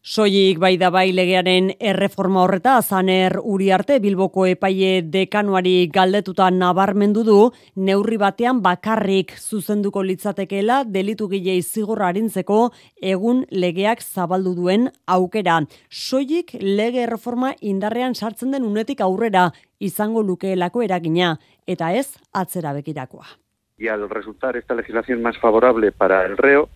Soilik 0.06 0.60
bai 0.62 0.76
da 0.78 0.86
bai 0.94 1.08
legearen 1.10 1.72
erreforma 1.82 2.44
horreta 2.44 2.76
zaner 2.80 3.40
uri 3.42 3.72
arte 3.74 3.96
Bilboko 3.98 4.44
epaile 4.46 5.00
dekanuari 5.02 5.88
galdetuta 5.90 6.46
nabarmendu 6.54 7.24
du 7.26 7.38
neurri 7.88 8.14
batean 8.22 8.60
bakarrik 8.62 9.34
zuzenduko 9.34 10.04
litzatekeela 10.06 10.84
delitu 10.84 11.26
gilei 11.32 11.58
zigorra 11.62 12.12
harintzeko 12.12 12.60
egun 13.02 13.42
legeak 13.50 14.06
zabaldu 14.06 14.54
duen 14.54 14.86
aukera. 15.08 15.58
Soilik 15.90 16.54
lege 16.62 17.02
erreforma 17.08 17.56
indarrean 17.60 18.14
sartzen 18.14 18.54
den 18.54 18.62
unetik 18.62 19.02
aurrera 19.02 19.50
izango 19.80 20.22
lukeelako 20.22 20.86
eragina 20.86 21.34
eta 21.66 21.90
ez 21.90 22.12
atzera 22.32 22.78
bekirakoa. 22.78 23.26
Y 23.76 23.88
al 23.88 24.08
resultar 24.08 24.56
esta 24.56 24.74
legislación 24.74 25.20
más 25.20 25.36
favorable 25.38 25.90
para 25.90 26.24
el 26.24 26.36
reo, 26.36 26.68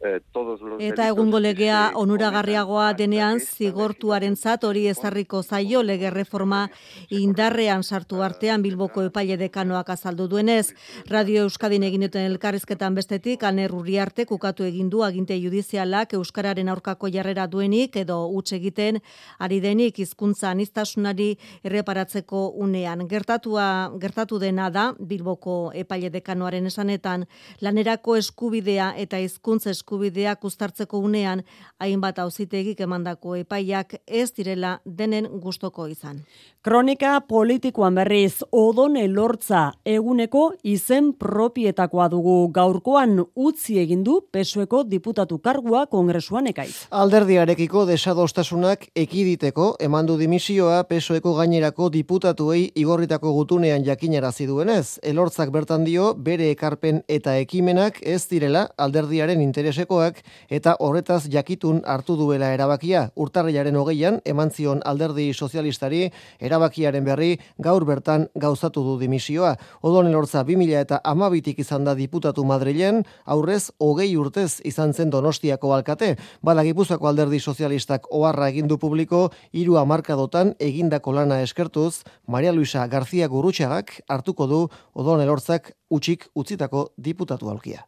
eh, 0.00 0.20
todos 0.32 0.60
los 0.60 0.80
Eta 0.82 1.08
egungo 1.08 1.40
legea 1.40 1.92
onuragarriagoa 1.94 2.92
denean 2.94 3.40
zigortuarentzat 3.40 4.64
hori 4.64 4.86
ezarriko 4.88 5.42
zaio 5.42 5.82
lege 5.82 6.10
reforma 6.10 6.68
indarrean 7.10 7.82
sartu 7.82 8.22
artean 8.22 8.62
Bilboko 8.62 9.02
epaile 9.08 9.36
dekanoak 9.36 9.90
azaldu 9.90 10.28
duenez. 10.28 10.74
Radio 11.08 11.42
Euskadin 11.46 11.82
egin 11.82 12.04
duten 12.06 12.26
elkarrizketan 12.30 12.94
bestetik 12.94 13.42
Aner 13.44 13.72
Urriarte 13.72 14.26
kukatu 14.26 14.64
egin 14.64 14.90
du 14.90 15.02
aginte 15.02 15.38
judizialak 15.40 16.12
euskararen 16.14 16.68
aurkako 16.68 17.08
jarrera 17.08 17.46
duenik 17.46 17.96
edo 17.96 18.18
huts 18.28 18.52
egiten 18.52 19.00
ari 19.38 19.60
denik 19.60 19.98
hizkuntza 19.98 20.50
anistasunari 20.50 21.38
erreparatzeko 21.64 22.48
unean. 22.66 23.06
Gertatua 23.08 23.92
gertatu 23.98 24.38
dena 24.38 24.68
da 24.70 24.92
Bilboko 24.98 25.72
epaile 25.74 26.10
dekanoaren 26.10 26.66
esanetan 26.66 27.26
lanerako 27.60 28.16
eskubidea 28.16 28.92
eta 28.96 29.18
hizkuntza 29.18 29.70
eskubideak 29.86 30.42
uztartzeko 30.44 30.98
unean 30.98 31.44
hainbat 31.78 32.18
auzitegik 32.18 32.80
emandako 32.80 33.36
epaiak 33.36 33.94
ez 34.06 34.32
direla 34.34 34.80
denen 34.84 35.28
gustoko 35.40 35.86
izan. 35.86 36.24
Kronika 36.66 37.20
politikoan 37.20 37.94
berriz 37.94 38.42
odon 38.50 38.96
elortza 38.96 39.76
eguneko 39.86 40.54
izen 40.64 41.12
propietakoa 41.14 42.08
dugu 42.10 42.48
gaurkoan 42.50 43.20
utzi 43.36 43.78
egin 43.78 44.02
du 44.02 44.16
pesueko 44.32 44.82
diputatu 44.82 45.38
kargua 45.38 45.84
kongresuan 45.86 46.48
ekaiz. 46.50 46.88
Alderdiarekiko 46.90 47.84
desadostasunak 47.86 48.88
ekiditeko 48.96 49.76
emandu 49.78 50.18
dimisioa 50.18 50.82
pesoeko 50.90 51.36
gainerako 51.38 51.92
diputatuei 51.94 52.72
igorritako 52.74 53.32
gutunean 53.38 53.86
jakinarazi 53.86 54.48
duenez, 54.50 54.98
elortzak 55.04 55.54
bertan 55.54 55.86
dio 55.86 56.12
bere 56.14 56.50
ekarpen 56.50 57.04
eta 57.06 57.36
ekimenak 57.38 58.02
ez 58.02 58.26
direla 58.26 58.66
alderdiaren 58.76 59.40
interesekoak 59.76 60.22
eta 60.48 60.76
horretaz 60.80 61.26
jakitun 61.28 61.82
hartu 61.84 62.16
duela 62.16 62.52
erabakia. 62.54 63.10
Urtarrilaren 63.16 63.76
hogeian 63.76 64.20
eman 64.24 64.50
zion 64.50 64.80
alderdi 64.84 65.32
sozialistari 65.34 66.10
erabakiaren 66.40 67.04
berri 67.04 67.38
gaur 67.58 67.84
bertan 67.84 68.28
gauzatu 68.34 68.82
du 68.82 68.98
dimisioa. 68.98 69.56
Odon 69.82 70.06
elortza 70.06 70.44
2000 70.44 70.80
eta 70.80 71.00
amabitik 71.04 71.58
izan 71.58 71.84
da 71.84 71.94
diputatu 71.94 72.44
Madrilen, 72.44 73.04
aurrez 73.24 73.70
hogei 73.78 74.16
urtez 74.16 74.60
izan 74.64 74.92
zen 74.92 75.10
donostiako 75.10 75.72
alkate. 75.74 76.16
Bada 76.42 76.62
alderdi 77.06 77.40
sozialistak 77.40 78.06
oharra 78.10 78.48
egindu 78.48 78.78
publiko, 78.78 79.30
hiru 79.52 79.76
amarkadotan 79.76 80.54
egindako 80.58 81.12
lana 81.12 81.42
eskertuz, 81.42 82.02
Maria 82.26 82.52
Luisa 82.52 82.86
García 82.86 83.28
Gurutxagak 83.28 84.00
hartuko 84.08 84.46
du 84.46 84.68
odon 84.94 85.20
elortzak 85.20 85.72
utxik 85.90 86.28
utzitako 86.34 86.92
diputatu 86.96 87.50
alkia. 87.50 87.86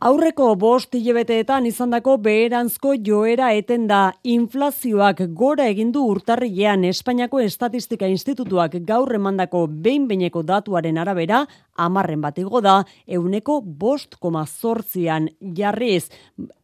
Aurreko 0.00 0.54
bost 0.56 0.94
hilebeteetan 0.96 1.66
izandako 1.68 2.14
beheranzko 2.24 2.94
joera 3.04 3.50
eten 3.52 3.82
da. 3.84 3.98
Inflazioak 4.24 5.20
gora 5.36 5.66
egin 5.68 5.90
du 5.92 6.06
urtarrilean. 6.08 6.86
Espainiako 6.88 7.42
Estatistika 7.44 8.08
Institutuak 8.08 8.78
gaur 8.88 9.12
emandako 9.18 9.66
behin-beineko 9.68 10.40
datuaren 10.48 10.96
arabera 11.04 11.42
amarren 11.76 12.24
bat 12.24 12.40
igo 12.40 12.64
da 12.64 12.78
euneko 13.04 13.60
bost 13.60 14.16
koma 14.16 14.46
zortzian. 14.48 15.28
Jarriz 15.60 16.06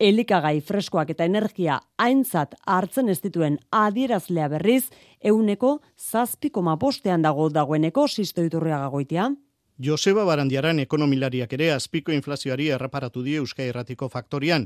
elikagai 0.01 0.63
freskoak 0.65 1.13
eta 1.13 1.29
energia 1.29 1.83
aintzat 2.01 2.57
hartzen 2.65 3.13
ez 3.13 3.21
dituen 3.21 3.61
adierazlea 3.69 4.49
berriz 4.49 4.87
euneko 5.21 5.83
zazpi 6.01 6.49
koma 6.49 6.81
bostean 6.81 7.29
dago 7.29 7.51
dagoeneko 7.53 8.09
sistoiturriaga 8.09 8.89
goitia. 8.89 9.35
Joseba 9.79 10.23
Barandiaran 10.25 10.79
ekonomilariak 10.81 11.51
ere 11.53 11.67
azpiko 11.75 12.13
inflazioari 12.17 12.71
erreparatu 12.77 13.23
die 13.27 13.35
Euskal 13.41 13.67
Herratiko 13.69 14.09
faktorian. 14.09 14.65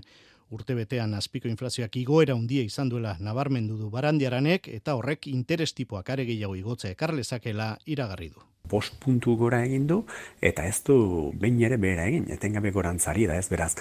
Urte 0.54 0.76
betean 0.78 1.16
azpiko 1.18 1.50
inflazioak 1.50 1.98
igoera 1.98 2.36
handia 2.38 2.62
izan 2.62 2.92
duela 2.92 3.16
nabarmendu 3.18 3.78
du 3.80 3.90
Barandiaranek 3.90 4.70
eta 4.76 4.94
horrek 5.00 5.26
interes 5.32 5.72
tipoak 5.74 6.14
are 6.14 6.28
gehiago 6.30 6.54
igotze 6.62 6.94
ekarlezakela 6.94 7.72
iragarri 7.86 8.30
du 8.36 8.49
bost 8.70 8.96
puntu 9.02 9.36
gora 9.36 9.62
egin 9.66 9.86
du, 9.90 10.02
eta 10.40 10.66
ez 10.68 10.78
du 10.86 10.96
behin 11.40 11.60
ere 11.66 11.78
behera 11.80 12.06
egin, 12.10 12.28
etengabe 12.30 12.72
gorantzari 12.74 13.26
da 13.30 13.36
ez 13.38 13.48
beraz. 13.50 13.74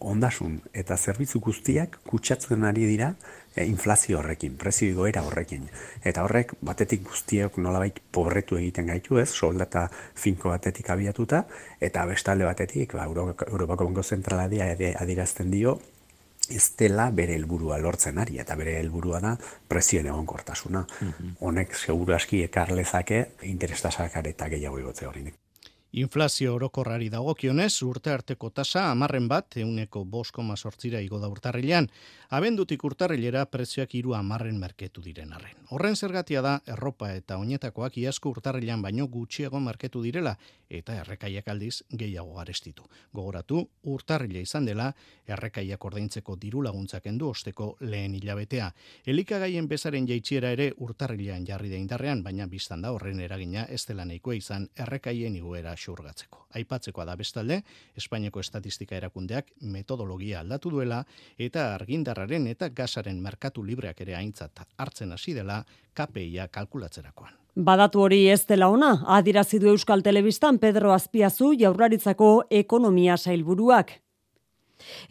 Ondasun 0.00 0.58
eta 0.72 0.96
zerbitzu 0.96 1.40
guztiak 1.40 2.00
kutsatzen 2.08 2.66
ari 2.68 2.86
dira 2.90 3.12
e, 3.54 3.64
inflazio 3.64 4.18
horrekin, 4.18 4.56
prezio 4.58 4.94
goera 4.96 5.22
horrekin. 5.26 5.68
Eta 6.04 6.24
horrek 6.26 6.54
batetik 6.64 7.04
guztiak 7.08 7.58
nolabait 7.62 8.00
pobretu 8.12 8.58
egiten 8.60 8.90
gaitu 8.92 9.20
ez, 9.22 9.28
soldata 9.30 9.88
finko 10.14 10.52
batetik 10.52 10.90
abiatuta, 10.90 11.44
eta 11.80 12.04
bestalde 12.10 12.48
batetik, 12.48 12.96
ba, 12.98 13.06
Europako 13.06 13.88
Banko 13.88 14.02
Zentrala 14.02 14.48
adirazten 14.48 15.50
dio, 15.50 15.78
ez 16.48 16.72
dela 16.78 17.10
bere 17.10 17.34
helburua 17.34 17.78
lortzen 17.78 18.18
ari 18.18 18.38
eta 18.42 18.56
bere 18.56 18.78
helburua 18.80 19.20
da 19.20 19.36
prezioen 19.68 20.06
egonkortasuna. 20.06 20.86
Mhm. 21.00 21.36
Honek 21.40 21.74
seguru 21.74 22.14
aski 22.14 22.42
ekar 22.42 22.72
lezake 22.72 23.26
interestasak 23.42 24.16
eta 24.24 24.48
gehiago 24.48 24.78
igotze 24.78 25.06
horinek. 25.06 25.34
Inflazio 25.92 26.54
orokorrari 26.54 27.10
dagokionez, 27.12 27.82
urte 27.84 28.08
arteko 28.14 28.48
tasa 28.48 28.86
amarren 28.90 29.26
bat, 29.28 29.58
euneko 29.60 30.06
bosko 30.08 30.40
mazortzira 30.42 31.02
igo 31.04 31.18
da 31.20 31.28
urtarrilean, 31.28 31.90
abendutik 32.32 32.84
urtarrilera 32.88 33.42
prezioak 33.52 33.92
iru 33.98 34.14
amarren 34.16 34.56
merketu 34.56 35.04
diren 35.04 35.34
arren. 35.36 35.52
Horren 35.68 35.96
zergatia 35.96 36.40
da, 36.40 36.54
erropa 36.64 37.10
eta 37.12 37.36
oinetakoak 37.36 37.98
iasko 38.00 38.32
urtarrilean 38.32 38.80
baino 38.80 39.04
gutxiago 39.06 39.60
merketu 39.60 40.00
direla, 40.00 40.38
eta 40.72 40.96
errekaiak 41.02 41.48
aldiz 41.52 41.82
gehiago 41.90 42.34
garestitu. 42.38 42.86
Gogoratu, 43.12 43.60
urtarrile 43.92 44.40
izan 44.42 44.66
dela, 44.66 44.88
errekaiak 45.26 45.84
ordaintzeko 45.84 46.36
diru 46.40 46.62
laguntzak 46.64 47.06
endu 47.10 47.28
osteko 47.28 47.76
lehen 47.80 48.14
hilabetea. 48.16 48.70
Elikagaien 49.06 49.68
bezaren 49.68 50.08
jaitxiera 50.08 50.52
ere 50.56 50.70
urtarrilean 50.86 51.46
jarri 51.48 51.70
da 51.72 51.80
indarrean, 51.80 52.22
baina 52.22 52.46
biztan 52.46 52.82
da 52.82 52.92
horren 52.92 53.20
eragina 53.20 53.66
ez 53.68 53.84
dela 53.88 54.06
nahikoa 54.08 54.38
izan 54.38 54.68
errekaien 54.86 55.36
iguera 55.36 55.74
xurgatzeko. 55.76 56.46
Aipatzekoa 56.58 57.06
da 57.08 57.16
bestalde, 57.16 57.62
Espainiako 57.96 58.40
Estatistika 58.40 58.96
Erakundeak 58.96 59.52
metodologia 59.60 60.40
aldatu 60.40 60.72
duela 60.72 61.02
eta 61.38 61.72
argindarraren 61.74 62.48
eta 62.52 62.68
gasaren 62.68 63.20
merkatu 63.22 63.64
libreak 63.64 64.00
ere 64.06 64.16
aintzat 64.16 64.66
hartzen 64.76 65.12
hasi 65.12 65.36
dela 65.36 65.62
KPIa 65.94 66.48
kalkulatzerakoan. 66.48 67.41
Badatu 67.52 68.00
hori 68.00 68.30
ez 68.32 68.46
dela 68.48 68.70
ona, 68.72 69.02
adirazi 69.12 69.58
du 69.60 69.68
Euskal 69.68 70.00
Telebistan 70.02 70.56
Pedro 70.58 70.94
Azpiazu 70.94 71.50
jaurlaritzako 71.60 72.44
ekonomia 72.48 73.18
sailburuak. 73.18 73.90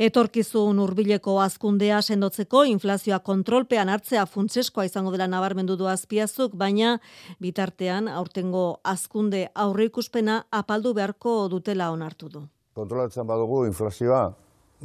Etorkizun 0.01 0.79
hurbileko 0.81 1.35
azkundea 1.39 2.01
sendotzeko 2.01 2.63
inflazioa 2.65 3.19
kontrolpean 3.19 3.89
hartzea 3.93 4.25
funtseskoa 4.25 4.87
izango 4.89 5.13
dela 5.13 5.27
nabarmendu 5.27 5.77
du 5.77 5.85
azpiazuk, 5.87 6.55
baina 6.57 6.97
bitartean 7.39 8.09
aurtengo 8.09 8.79
azkunde 8.83 9.45
aurreikuspena 9.53 10.41
apaldu 10.51 10.95
beharko 10.97 11.47
dutela 11.47 11.91
onartu 11.91 12.27
du. 12.27 12.43
Kontrolatzen 12.73 13.27
badugu 13.27 13.67
inflazioa, 13.67 14.25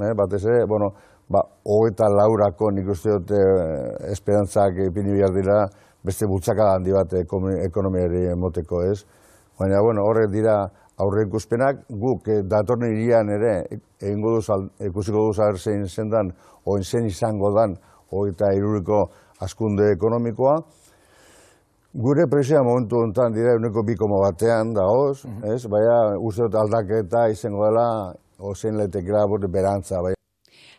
eh, 0.05 0.13
batez 0.15 0.45
ere, 0.45 0.67
bueno, 0.69 0.93
ba, 1.33 1.41
hogeta 1.65 2.13
laurako 2.13 2.71
nik 2.71 2.93
uste 2.93 3.17
dute 3.17 3.41
eh, 3.41 4.13
esperantzak 4.13 4.85
ipini 4.91 5.17
behar 5.17 5.35
dira, 5.41 5.61
beste 6.07 6.27
bultzaka 6.31 6.73
handi 6.75 6.95
bat 6.95 7.13
ekonomiari 7.19 8.29
moteko 8.39 8.83
ez. 8.87 9.01
Baina, 9.59 9.81
bueno, 9.83 10.05
horrek 10.05 10.31
dira 10.31 10.57
aurre 11.03 11.27
ikuspenak, 11.27 11.85
guk 11.91 12.29
eh, 12.29 12.41
datorne 12.49 12.91
irian 12.93 13.29
ere, 13.33 13.53
egingo 14.01 14.37
duz, 14.37 14.47
ikusiko 14.89 15.27
duz 15.29 15.61
zein 15.61 15.85
zendan, 15.87 16.33
oin 16.65 16.85
zen 16.85 17.07
izango 17.07 17.53
dan, 17.57 17.77
hori 18.11 18.33
eta 18.33 18.53
iruriko 18.57 19.05
askunde 19.45 19.91
ekonomikoa. 19.93 20.57
Gure 21.97 22.27
presioa 22.29 22.63
momentu 22.63 23.01
honetan 23.01 23.33
dira 23.33 23.55
uneko 23.57 23.83
bikomo 23.85 24.21
batean, 24.25 24.75
da 24.75 24.85
mm 24.85 25.41
-hmm. 25.41 25.55
ez? 25.55 25.67
Baina, 25.67 26.19
uste 26.19 26.43
aldaketa 26.43 27.29
izango 27.29 27.65
dela, 27.65 28.13
ozein 28.39 28.77
letekera 28.77 29.25
berantza, 29.49 30.03
bai. 30.03 30.16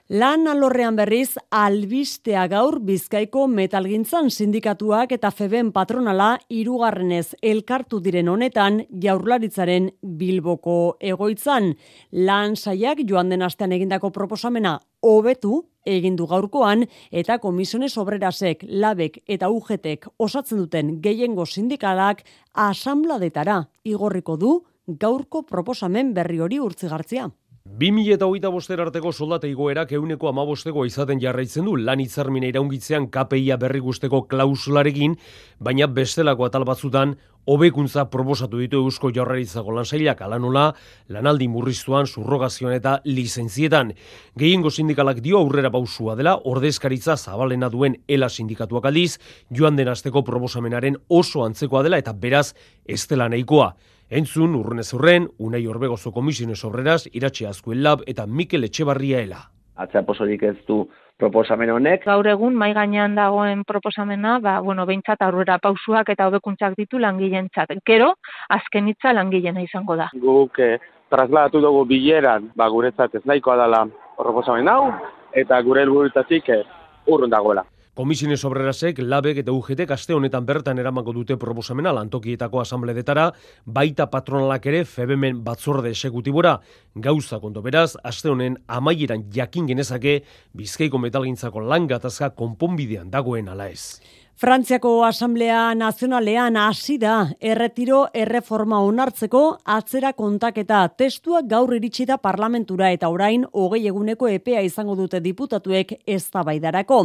Lan 0.07 0.47
alorrean 0.47 0.95
berriz, 0.95 1.35
albistea 1.51 2.45
gaur 2.47 2.77
bizkaiko 2.79 3.41
metalgintzan 3.51 4.29
sindikatuak 4.31 5.11
eta 5.11 5.33
feben 5.35 5.73
patronala 5.75 6.37
irugarrenez 6.47 7.35
elkartu 7.43 7.99
diren 7.99 8.29
honetan 8.31 8.85
jaurlaritzaren 9.03 9.89
bilboko 10.01 10.95
egoitzan. 11.03 11.73
Lan 12.13 12.55
saiak 12.55 13.01
joan 13.03 13.27
den 13.27 13.43
astean 13.43 13.73
egindako 13.75 14.13
proposamena 14.15 14.77
hobetu 15.03 15.65
egindu 15.83 16.23
gaurkoan 16.31 16.85
eta 17.11 17.37
komisiones 17.43 17.97
obrerasek, 17.97 18.63
labek 18.63 19.19
eta 19.27 19.49
ugetek 19.51 20.07
osatzen 20.17 20.63
duten 20.63 21.01
gehiengo 21.01 21.45
sindikalak 21.45 22.23
asambladetara 22.53 23.65
igorriko 23.83 24.37
du 24.37 24.53
gaurko 24.87 25.43
proposamen 25.43 26.13
berri 26.13 26.39
hori 26.39 26.61
urtzigartzia. 26.63 27.27
2000 27.75 28.13
eta 28.15 28.25
hogeita 28.25 28.49
boster 28.49 28.79
arteko 28.81 29.11
soldata 29.11 29.47
igoerak 29.47 29.91
euneko 29.97 30.29
amabosteko 30.29 30.85
izaten 30.87 31.19
jarraitzen 31.19 31.65
du 31.67 31.75
lan 31.75 31.99
hitzarmina 31.99 32.47
iraungitzean 32.47 33.09
KPIa 33.11 33.57
berri 33.59 33.81
guzteko 33.83 34.21
klausularekin, 34.31 35.17
baina 35.59 35.87
bestelako 35.91 36.47
atal 36.47 36.63
batzutan 36.65 37.17
hobekuntza 37.45 38.05
proposatu 38.11 38.61
ditu 38.61 38.79
eusko 38.83 39.11
jaurlaritzako 39.15 39.75
lansailak 39.75 40.21
alanola, 40.21 40.71
lanaldi 41.09 41.47
murriztuan, 41.51 42.07
surrogazioan 42.07 42.73
eta 42.75 42.97
lizentzietan. 43.05 43.93
Gehiengo 44.39 44.71
sindikalak 44.71 45.19
dio 45.23 45.37
aurrera 45.43 45.71
pausua 45.71 46.15
dela, 46.15 46.37
ordezkaritza 46.45 47.17
zabalena 47.17 47.69
duen 47.69 47.99
ela 48.07 48.29
sindikatuak 48.29 48.87
aldiz, 48.87 49.19
joan 49.51 49.75
den 49.75 49.91
asteko 49.91 50.23
proposamenaren 50.23 50.97
oso 51.07 51.43
antzekoa 51.43 51.83
dela 51.83 51.99
eta 51.99 52.13
beraz 52.13 52.53
ez 52.87 53.05
dela 53.07 53.29
nahikoa. 53.29 53.75
Entzun, 54.09 54.53
urrenez 54.55 54.93
urren, 54.95 55.25
unai 55.37 55.65
orbegozo 55.67 56.13
komisiones 56.15 56.61
obreras, 56.63 57.09
iratxe 57.11 57.47
azkuen 57.49 57.81
lab 57.83 58.05
eta 58.07 58.23
Mikel 58.25 58.63
Etxebarria 58.63 59.19
ela. 59.19 59.41
Atzea 59.75 60.05
posorik 60.07 60.45
ez 60.47 60.55
du 60.67 60.85
proposamen 61.19 61.73
honek. 61.73 62.05
Gaur 62.07 62.29
egun, 62.31 62.55
mai 62.55 62.71
gainean 62.73 63.17
dagoen 63.19 63.65
proposamena, 63.67 64.37
ba, 64.39 64.61
bueno, 64.63 64.85
behintzat 64.87 65.27
aurrera 65.27 65.59
pausuak 65.59 66.13
eta 66.15 66.29
hobekuntzak 66.29 66.77
ditu 66.79 67.01
langileen 67.03 67.49
txat. 67.51 67.75
Kero, 67.83 68.13
azken 68.47 68.87
hitza 68.87 69.11
langileena 69.11 69.65
izango 69.65 69.99
da. 69.99 70.07
Guk 70.15 70.57
eh, 70.63 70.77
trasladatu 71.11 71.59
dugu 71.67 71.83
bileran, 71.91 72.53
ba, 72.55 72.71
guretzat 72.71 73.19
ez 73.19 73.25
nahikoa 73.25 73.59
dela 73.59 73.83
proposamen 74.15 74.71
hau, 74.71 74.93
eta 75.35 75.59
gure 75.67 75.83
helburutatik 75.83 76.47
eh, 76.55 76.63
urrun 77.11 77.35
dagoela. 77.35 77.67
Komisiones 77.97 78.43
obrerasek, 78.45 78.99
labek 79.01 79.39
eta 79.41 79.53
UGT 79.57 79.87
aste 79.89 80.13
honetan 80.13 80.45
bertan 80.45 80.77
eramango 80.77 81.15
dute 81.15 81.33
proposamena 81.41 81.89
lantokietako 81.97 82.59
asambledetara, 82.61 83.23
baita 83.65 84.05
patronalak 84.13 84.67
ere 84.69 84.83
febemen 84.85 85.39
batzorde 85.47 85.89
esekutibora. 85.95 86.51
Gauza 86.93 87.39
konto 87.41 87.63
beraz, 87.65 87.95
aste 88.05 88.29
honen 88.29 88.59
amaieran 88.67 89.25
jakin 89.33 89.65
genezake 89.71 90.19
bizkaiko 90.53 91.01
metalgintzako 91.01 91.65
langatazka 91.73 92.35
konponbidean 92.37 93.09
dagoen 93.09 93.49
ala 93.49 93.71
ez. 93.73 93.97
Frantziako 94.37 95.01
Asamblea 95.01 95.73
Nazionalean 95.73 96.59
hasi 96.61 96.99
da 97.01 97.23
erretiro 97.41 98.03
erreforma 98.13 98.83
onartzeko 98.85 99.39
atzera 99.75 100.11
kontaketa 100.13 100.83
testua 100.93 101.39
gaur 101.41 101.73
iritsi 101.73 102.05
da 102.05 102.19
parlamentura 102.21 102.91
eta 102.93 103.09
orain 103.09 103.47
hogei 103.49 103.87
eguneko 103.89 104.29
epea 104.29 104.61
izango 104.61 104.93
dute 104.99 105.23
diputatuek 105.25 105.95
eztabaidarako. 106.05 106.99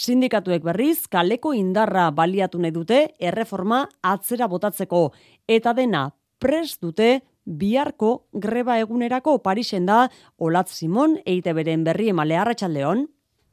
Sindikatuek 0.00 0.64
berriz 0.64 1.02
kaleko 1.12 1.52
indarra 1.52 2.06
baliatu 2.08 2.62
nahi 2.64 2.72
dute 2.72 3.02
erreforma 3.20 3.82
atzera 4.00 4.48
botatzeko 4.48 5.02
eta 5.46 5.76
dena 5.76 6.06
prest 6.40 6.80
dute 6.80 7.18
biharko 7.44 8.14
greba 8.32 8.80
egunerako 8.80 9.36
Parisen 9.44 9.84
da 9.84 10.06
Olat 10.38 10.72
Simon 10.72 11.20
eite 11.26 11.52
beren 11.52 11.84
berri 11.84 12.08
emale 12.16 12.40
arratsaldeon. 12.40 13.04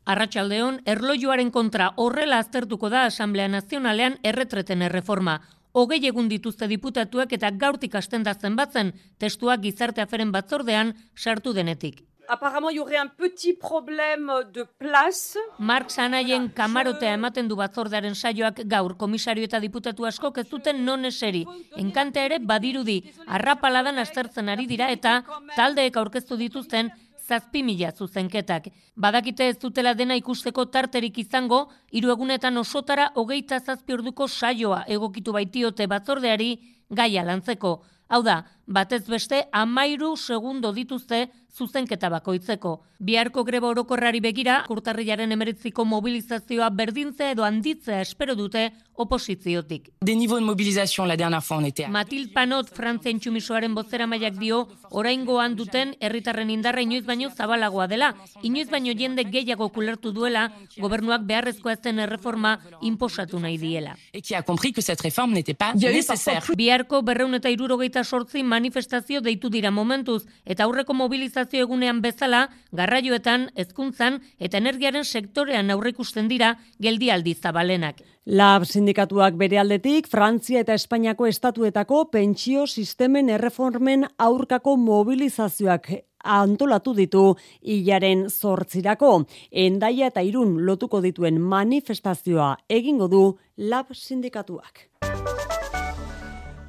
Arratxaldeon, 0.06 0.76
erlojuaren 0.86 1.50
kontra 1.50 1.90
horrela 2.04 2.38
aztertuko 2.44 2.92
da 2.94 3.06
Asamblea 3.10 3.48
Nazionalean 3.50 4.20
erretreten 4.32 4.86
erreforma. 4.86 5.40
Hogei 5.74 6.00
egun 6.08 6.30
dituzte 6.30 6.68
diputatuak 6.72 7.34
eta 7.34 7.50
gaurtik 7.64 7.96
asten 8.00 8.24
da 8.24 8.36
zenbatzen 8.36 8.94
testuak 9.18 9.64
gizarte 9.64 10.04
aferen 10.06 10.32
batzordean 10.36 10.94
sartu 11.16 11.54
denetik. 11.58 12.04
Apparemment, 12.28 12.70
il 12.72 12.78
y 12.78 12.80
aurait 12.80 12.98
un 12.98 13.08
petit 13.08 13.54
problème 13.54 14.32
de 14.52 14.64
place. 14.80 15.38
Mark 15.60 15.92
Sanaien 15.92 16.50
kamarotea 16.50 17.14
ematen 17.14 17.48
du 17.48 17.56
batzordearen 17.56 18.16
saioak 18.16 18.64
gaur 18.66 18.96
komisario 18.98 19.46
eta 19.46 19.60
diputatu 19.60 20.06
asko 20.06 20.32
ez 20.36 20.48
duten 20.50 20.84
non 20.86 21.06
eseri. 21.06 21.46
Enkante 21.78 22.26
ere 22.26 22.40
badirudi, 22.40 23.04
arrapaladan 23.28 24.00
aztertzen 24.00 24.50
ari 24.50 24.66
dira 24.66 24.90
eta 24.92 25.24
taldeek 25.56 25.98
aurkeztu 25.98 26.38
dituzten 26.38 26.92
zazpi 27.28 27.64
mila 27.64 27.92
zuzenketak. 27.92 28.70
Badakite 28.96 29.48
ez 29.50 29.58
dutela 29.62 29.94
dena 29.94 30.16
ikusteko 30.16 30.66
tarterik 30.66 31.18
izango, 31.18 31.66
hiru 31.92 32.12
egunetan 32.14 32.58
osotara 32.58 33.10
hogeita 33.16 33.60
zazpi 33.60 33.94
orduko 33.94 34.28
saioa 34.28 34.84
egokitu 34.88 35.34
baitiote 35.34 35.88
batzordeari 35.88 36.52
gaia 36.90 37.24
lantzeko. 37.24 37.82
Hau 38.08 38.22
da, 38.24 38.44
batez 38.66 39.06
beste 39.08 39.46
amairu 39.52 40.16
segundo 40.18 40.74
dituzte 40.74 41.30
zuzenketa 41.56 42.10
bakoitzeko. 42.10 42.82
Biharko 43.00 43.44
greba 43.44 43.68
orokorrari 43.68 44.20
begira, 44.24 44.64
kurtarriaren 44.68 45.32
emeritziko 45.32 45.86
mobilizazioa 45.86 46.70
berdintze 46.72 47.32
edo 47.32 47.44
handitzea 47.44 48.02
espero 48.02 48.36
dute 48.36 48.70
oposiziotik. 48.96 49.90
De 50.02 50.16
niveau 50.16 50.40
de 50.40 50.46
mobilisation 50.46 51.08
la 51.08 51.18
dernière 51.18 51.44
fois 51.44 51.58
on 51.58 51.66
était. 51.66 51.88
Matil 51.88 52.32
Panot 52.32 52.70
Frantzen 52.72 53.20
txumisoaren 53.20 53.76
bozera 53.76 54.08
maiak 54.08 54.38
dio, 54.40 54.68
oraingoan 54.92 55.56
duten 55.56 55.96
herritarren 56.00 56.50
indarra 56.50 56.82
inoiz 56.82 57.06
baino 57.06 57.30
zabalagoa 57.30 57.88
dela. 57.88 58.14
Inoiz 58.44 58.70
baino 58.70 58.94
jende 58.96 59.24
gehiago 59.24 59.70
kulertu 59.70 60.12
duela, 60.12 60.50
gobernuak 60.78 61.24
beharrezkoa 61.28 61.76
zen 61.76 62.00
erreforma 62.00 62.60
inposatu 62.82 63.40
nahi 63.40 63.58
diela. 63.58 63.98
Et 64.14 64.22
qui 64.22 64.36
a 64.36 64.44
compris 64.44 64.72
que 64.72 64.82
cette 64.82 65.02
réforme 65.02 65.34
n'était 65.34 65.54
pas 65.54 65.74
nécessaire. 65.74 66.44
Biharko 66.56 67.02
berreun 67.02 67.36
eta 67.36 67.50
irurogeita 67.50 68.04
sortzi 68.04 68.44
manifestazio 68.56 69.22
deitu 69.22 69.52
dira 69.54 69.72
momentuz, 69.72 70.24
eta 70.46 70.66
aurreko 70.66 70.96
mobilizazio 70.98 71.68
egunean 71.68 72.02
bezala, 72.02 72.48
garraioetan, 72.72 73.50
hezkuntzan 73.56 74.22
eta 74.40 74.62
energiaren 74.64 75.06
sektorean 75.06 75.72
aurrikusten 75.76 76.32
dira 76.32 76.56
geldialdi 76.82 77.36
zabalenak. 77.36 78.02
Lab 78.26 78.64
sindikatuak 78.66 79.36
bere 79.38 79.60
aldetik, 79.62 80.08
Frantzia 80.10 80.64
eta 80.64 80.74
Espainiako 80.74 81.28
estatuetako 81.30 82.08
pentsio 82.16 82.66
sistemen 82.66 83.30
erreformen 83.30 84.08
aurkako 84.18 84.74
mobilizazioak 84.82 85.92
antolatu 86.26 86.96
ditu 86.98 87.26
hilaren 87.62 88.26
zortzirako. 88.30 89.12
Endaia 89.52 90.10
eta 90.10 90.26
irun 90.26 90.58
lotuko 90.66 91.04
dituen 91.06 91.38
manifestazioa 91.54 92.56
egingo 92.80 93.12
du 93.12 93.24
lab 93.58 93.94
sindikatuak. 93.94 94.90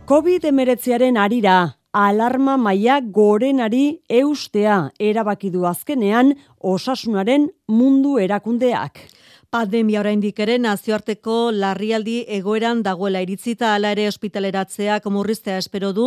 COVID-19aren 0.07 1.17
arira, 1.19 1.75
alarma 1.91 2.53
maia 2.57 3.01
gorenari 3.01 4.05
eustea 4.07 4.77
erabaki 5.03 5.49
du 5.51 5.65
azkenean 5.67 6.31
osasunaren 6.63 7.49
mundu 7.67 8.13
erakundeak. 8.23 9.01
Pandemia 9.47 10.01
oraindik 10.01 10.41
ere 10.43 10.57
nazioarteko 10.59 11.53
larrialdi 11.55 12.17
egoeran 12.35 12.81
dagoela 12.83 13.21
iritzita 13.23 13.69
hala 13.77 13.93
ere 13.95 14.09
ospitaleratzeak 14.11 15.07
murriztea 15.07 15.61
espero 15.63 15.93
du 15.95 16.07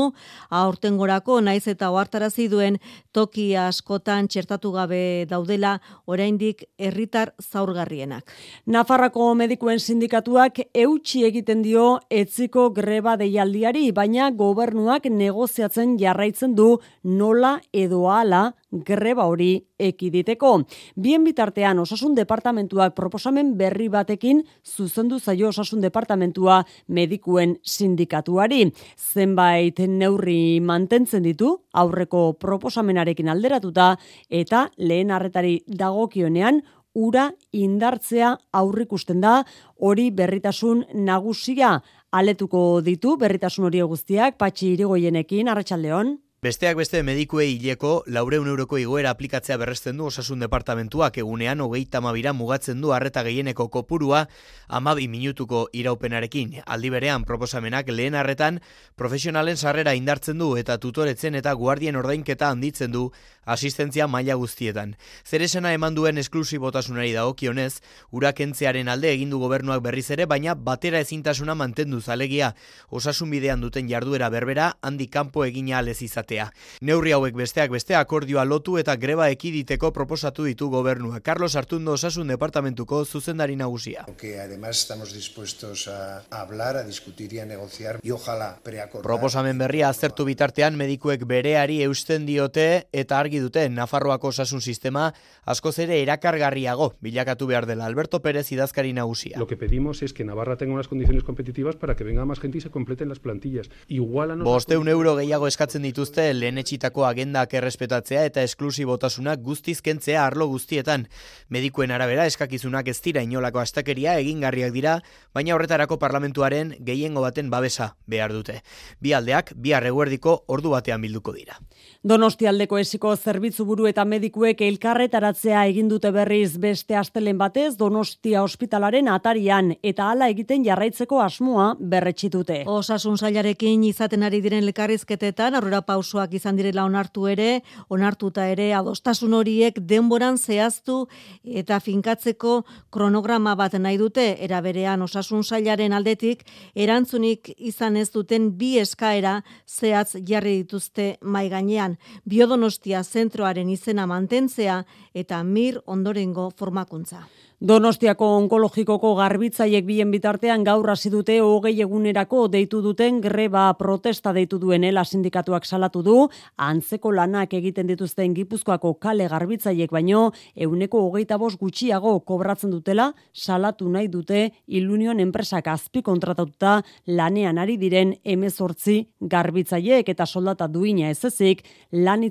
aurtengorako 0.49 1.39
naiz 1.41 1.63
eta 1.71 1.89
ohartarazi 1.93 2.49
duen 2.51 2.81
toki 3.15 3.55
askotan 3.55 4.27
txertatu 4.27 4.73
gabe 4.75 5.25
daudela 5.29 5.77
oraindik 6.05 6.65
herritar 6.77 7.31
zaurgarrienak. 7.39 8.27
Nafarrako 8.67 9.31
medikuen 9.39 9.79
sindikatuak 9.79 10.59
eutxi 10.73 11.23
egiten 11.31 11.63
dio 11.63 11.87
etziko 12.11 12.69
greba 12.75 13.15
deialdiari, 13.15 13.91
baina 13.91 14.31
gobernuak 14.31 15.07
negoziatzen 15.07 15.95
jarraitzen 15.97 16.59
du 16.59 16.73
nola 17.03 17.61
edo 17.71 18.09
ala 18.11 18.49
greba 18.71 19.25
hori 19.25 19.51
ekiditeko. 19.79 20.51
Bien 20.95 21.23
bitartean 21.23 21.79
osasun 21.79 22.15
departamentuak 22.15 22.95
proposamen 22.95 23.55
berri 23.57 23.89
batekin 23.89 24.43
zuzendu 24.63 25.19
zaio 25.19 25.49
osasun 25.49 25.81
departamentua 25.81 26.63
medikuen 26.87 27.57
sindikatuari. 27.63 28.71
Zenbait 28.97 29.79
neurri 29.87 30.59
mantentzen 30.61 31.23
ditu 31.23 31.55
aurreko 31.73 32.33
proposamenarekin 32.39 33.29
alderatuta 33.29 33.95
eta 34.29 34.67
lehen 34.77 35.11
arretari 35.11 35.59
dagokionean 35.67 36.61
ura 36.93 37.29
indartzea 37.53 38.35
aurrikusten 38.53 39.21
da 39.21 39.43
hori 39.77 40.09
berritasun 40.11 40.85
nagusia 40.93 41.81
aletuko 42.11 42.81
ditu 42.81 43.15
berritasun 43.17 43.69
hori 43.69 43.81
guztiak 43.81 44.37
patxi 44.37 44.73
irigoienekin 44.73 45.47
arratsaldeon 45.47 46.17
Besteak 46.39 46.77
beste 46.79 47.01
medikuei 47.03 47.49
hileko 47.57 47.89
laureun 48.15 48.45
euroko 48.47 48.77
igoera 48.79 49.09
aplikatzea 49.11 49.57
berresten 49.59 49.97
du 49.99 50.05
osasun 50.07 50.39
departamentuak 50.39 51.17
egunean 51.19 51.59
hogeita 51.59 51.99
amabira 51.99 52.31
mugatzen 52.31 52.79
du 52.79 52.93
harreta 52.95 53.25
gehieneko 53.27 53.65
kopurua 53.67 54.21
amabi 54.69 55.09
minutuko 55.11 55.65
iraupenarekin. 55.75 56.61
Aldi 56.63 56.93
berean 56.93 57.25
proposamenak 57.27 57.91
lehen 57.91 58.15
harretan 58.15 58.61
profesionalen 58.95 59.59
sarrera 59.59 59.97
indartzen 59.99 60.39
du 60.39 60.53
eta 60.55 60.77
tutoretzen 60.79 61.35
eta 61.35 61.51
guardien 61.59 61.99
ordainketa 61.99 62.53
handitzen 62.55 62.95
du 62.95 63.09
asistentzia 63.45 64.07
maila 64.07 64.35
guztietan. 64.39 64.95
Zeresena 65.27 65.73
eman 65.73 65.95
duen 65.95 66.17
esklusibotasunari 66.17 67.11
dagokionez, 67.11 67.81
urakentzearen 68.11 68.87
alde 68.87 69.11
egindu 69.11 69.39
gobernuak 69.43 69.83
berriz 69.83 70.07
ere, 70.11 70.25
baina 70.25 70.55
batera 70.55 71.03
ezintasuna 71.03 71.55
mantendu 71.55 72.01
zalegia 72.01 72.55
osasun 72.89 73.29
bidean 73.29 73.61
duten 73.61 73.89
jarduera 73.89 74.29
berbera 74.29 74.77
handi 74.81 75.07
kanpo 75.07 75.43
egina 75.45 75.79
alez 75.79 76.01
izate 76.01 76.29
ematea. 76.29 76.51
Neurri 76.81 77.11
hauek 77.11 77.35
besteak 77.35 77.71
beste 77.71 77.95
akordioa 77.95 78.45
lotu 78.45 78.77
eta 78.77 78.95
greba 78.95 79.29
ekiditeko 79.29 79.91
proposatu 79.91 80.45
ditu 80.45 80.69
gobernua. 80.69 81.19
Carlos 81.21 81.55
Artundo 81.55 81.93
Osasun 81.93 82.27
Departamentuko 82.27 83.05
zuzendari 83.05 83.55
nagusia. 83.55 84.05
Que 84.17 84.39
además 84.39 84.79
estamos 84.79 85.13
dispuestos 85.13 85.87
a 85.87 86.23
hablar, 86.29 86.77
a 86.77 86.83
discutir 86.83 87.33
y 87.33 87.39
a 87.39 87.45
negociar 87.45 87.99
y 88.03 88.11
ojalá 88.11 88.59
preacordar. 88.63 89.03
Proposamen 89.03 89.57
berria 89.57 89.89
aztertu 89.89 90.25
bitartean 90.25 90.77
medikuek 90.77 91.25
bereari 91.25 91.81
eusten 91.83 92.25
diote 92.25 92.87
eta 92.91 93.19
argi 93.19 93.38
dute 93.39 93.67
Nafarroako 93.69 94.29
osasun 94.33 94.61
sistema 94.61 95.13
askoz 95.45 95.77
ere 95.79 96.01
erakargarriago 96.01 96.93
bilakatu 97.01 97.47
behar 97.47 97.65
dela 97.65 97.85
Alberto 97.85 98.21
Pérez 98.21 98.51
idazkari 98.51 98.93
nagusia. 98.93 99.39
Lo 99.39 99.47
que 99.47 99.57
pedimos 99.57 100.01
es 100.01 100.13
que 100.13 100.23
Navarra 100.23 100.57
tenga 100.57 100.73
unas 100.73 100.87
condiciones 100.87 101.23
competitivas 101.23 101.75
para 101.75 101.95
que 101.95 102.03
venga 102.03 102.25
más 102.25 102.39
gente 102.39 102.57
y 102.57 102.61
se 102.61 102.69
completen 102.69 103.09
las 103.09 103.19
plantillas. 103.19 103.69
Igual 103.87 104.31
a 104.31 104.35
Bosteun 104.35 104.87
euro 104.87 105.15
gehiago 105.17 105.47
eskatzen 105.47 105.83
dituzte 105.83 106.33
lehen 106.33 106.57
etxitako 106.57 107.05
agendak 107.05 107.53
errespetatzea 107.53 108.25
eta 108.29 108.43
esklusibotasunak 108.43 109.41
guztiz 109.41 109.81
kentzea 109.81 110.25
arlo 110.25 110.47
guztietan. 110.47 111.07
Medikuen 111.49 111.91
arabera 111.91 112.25
eskakizunak 112.29 112.87
ez 112.87 112.99
dira 113.01 113.23
inolako 113.23 113.59
astakeria 113.59 114.17
egingarriak 114.19 114.73
dira, 114.73 114.99
baina 115.33 115.55
horretarako 115.55 115.99
parlamentuaren 115.99 116.75
gehiengo 116.79 117.21
baten 117.21 117.49
babesa 117.49 117.95
behar 118.07 118.33
dute. 118.33 118.61
Bi 118.99 119.13
aldeak, 119.13 119.53
bi 119.55 119.73
arreguerdiko 119.73 120.43
ordu 120.47 120.73
batean 120.75 121.01
bilduko 121.01 121.33
dira. 121.35 121.59
Donostialdeko 122.03 122.79
esiko 122.79 123.11
zerbitzu 123.19 123.65
buru 123.67 123.85
eta 123.89 124.05
medikuek 124.07 124.61
elkarretaratzea 124.65 125.65
egin 125.69 125.89
dute 125.91 126.11
berriz 126.15 126.57
beste 126.57 126.95
astelen 126.95 127.37
batez 127.37 127.75
Donostia 127.77 128.41
ospitalaren 128.43 129.09
atarian 129.11 129.73
eta 129.83 130.07
hala 130.11 130.29
egiten 130.31 130.63
jarraitzeko 130.65 131.19
asmoa 131.21 131.73
berretxitute. 131.79 132.63
Osasun 132.67 133.17
sailarekin 133.17 133.83
izaten 133.83 134.23
ari 134.23 134.39
diren 134.41 134.63
elkarrizketetan 134.63 135.57
aurrera 135.59 135.81
pausoak 135.85 136.33
izan 136.39 136.57
direla 136.59 136.85
onartu 136.87 137.27
ere, 137.27 137.61
onartuta 137.89 138.47
ere 138.47 138.71
adostasun 138.77 139.35
horiek 139.37 139.79
denboran 139.91 140.37
zehaztu 140.37 141.01
eta 141.43 141.79
finkatzeko 141.83 142.63
kronograma 142.89 143.55
bat 143.59 143.75
nahi 143.79 143.99
dute 143.99 144.25
era 144.39 144.61
berean 144.65 145.03
osasun 145.05 145.43
sailaren 145.43 145.93
aldetik 145.93 146.45
erantzunik 146.75 147.51
izan 147.57 147.97
ez 147.97 148.09
duten 148.15 148.51
bi 148.57 148.77
eskaera 148.79 149.39
zehatz 149.67 150.15
jarri 150.25 150.57
dituzte 150.63 151.17
mai 151.21 151.47
gainean 151.49 151.97
biodonostia 152.25 153.03
zentroaren 153.09 153.69
izena 153.69 154.05
mantentzea 154.05 154.83
eta 155.13 155.43
mir 155.43 155.81
ondorengo 155.85 156.49
formakuntza. 156.55 157.25
Donostiako 157.59 158.27
onkologikoko 158.37 159.09
garbitzaiek 159.17 159.83
bien 159.83 160.13
bitartean 160.13 160.61
gaur 160.63 160.87
hasi 160.93 161.09
dute 161.11 161.33
hogei 161.43 161.73
egunerako 161.83 162.45
deitu 162.47 162.79
duten 162.79 163.17
greba 163.19 163.65
protesta 163.75 164.31
deitu 164.31 164.55
duen 164.61 164.85
ela 164.87 165.01
sindikatuak 165.03 165.65
salatu 165.67 165.99
du, 166.01 166.13
antzeko 166.55 167.11
lanak 167.11 167.53
egiten 167.57 167.89
dituzten 167.89 168.31
gipuzkoako 168.37 168.93
kale 169.03 169.27
garbitzaiek 169.27 169.91
baino, 169.91 170.31
euneko 170.55 171.01
hogeita 171.09 171.35
bost 171.37 171.59
gutxiago 171.59 172.13
kobratzen 172.23 172.71
dutela, 172.71 173.09
salatu 173.33 173.89
nahi 173.91 174.07
dute 174.07 174.53
ilunion 174.67 175.19
enpresak 175.19 175.67
azpi 175.67 176.01
kontratatuta 176.01 176.77
lanean 177.07 177.59
ari 177.59 177.75
diren 177.75 178.13
emezortzi 178.23 179.01
garbitzaiek 179.19 180.07
eta 180.07 180.25
soldata 180.25 180.67
duina 180.71 181.09
ez 181.09 181.25
ezik, 181.25 181.65
lan 181.91 182.23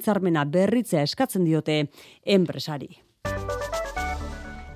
berritzea 0.48 1.02
eskatzen 1.02 1.44
diote 1.44 1.90
enpresari. 2.24 2.88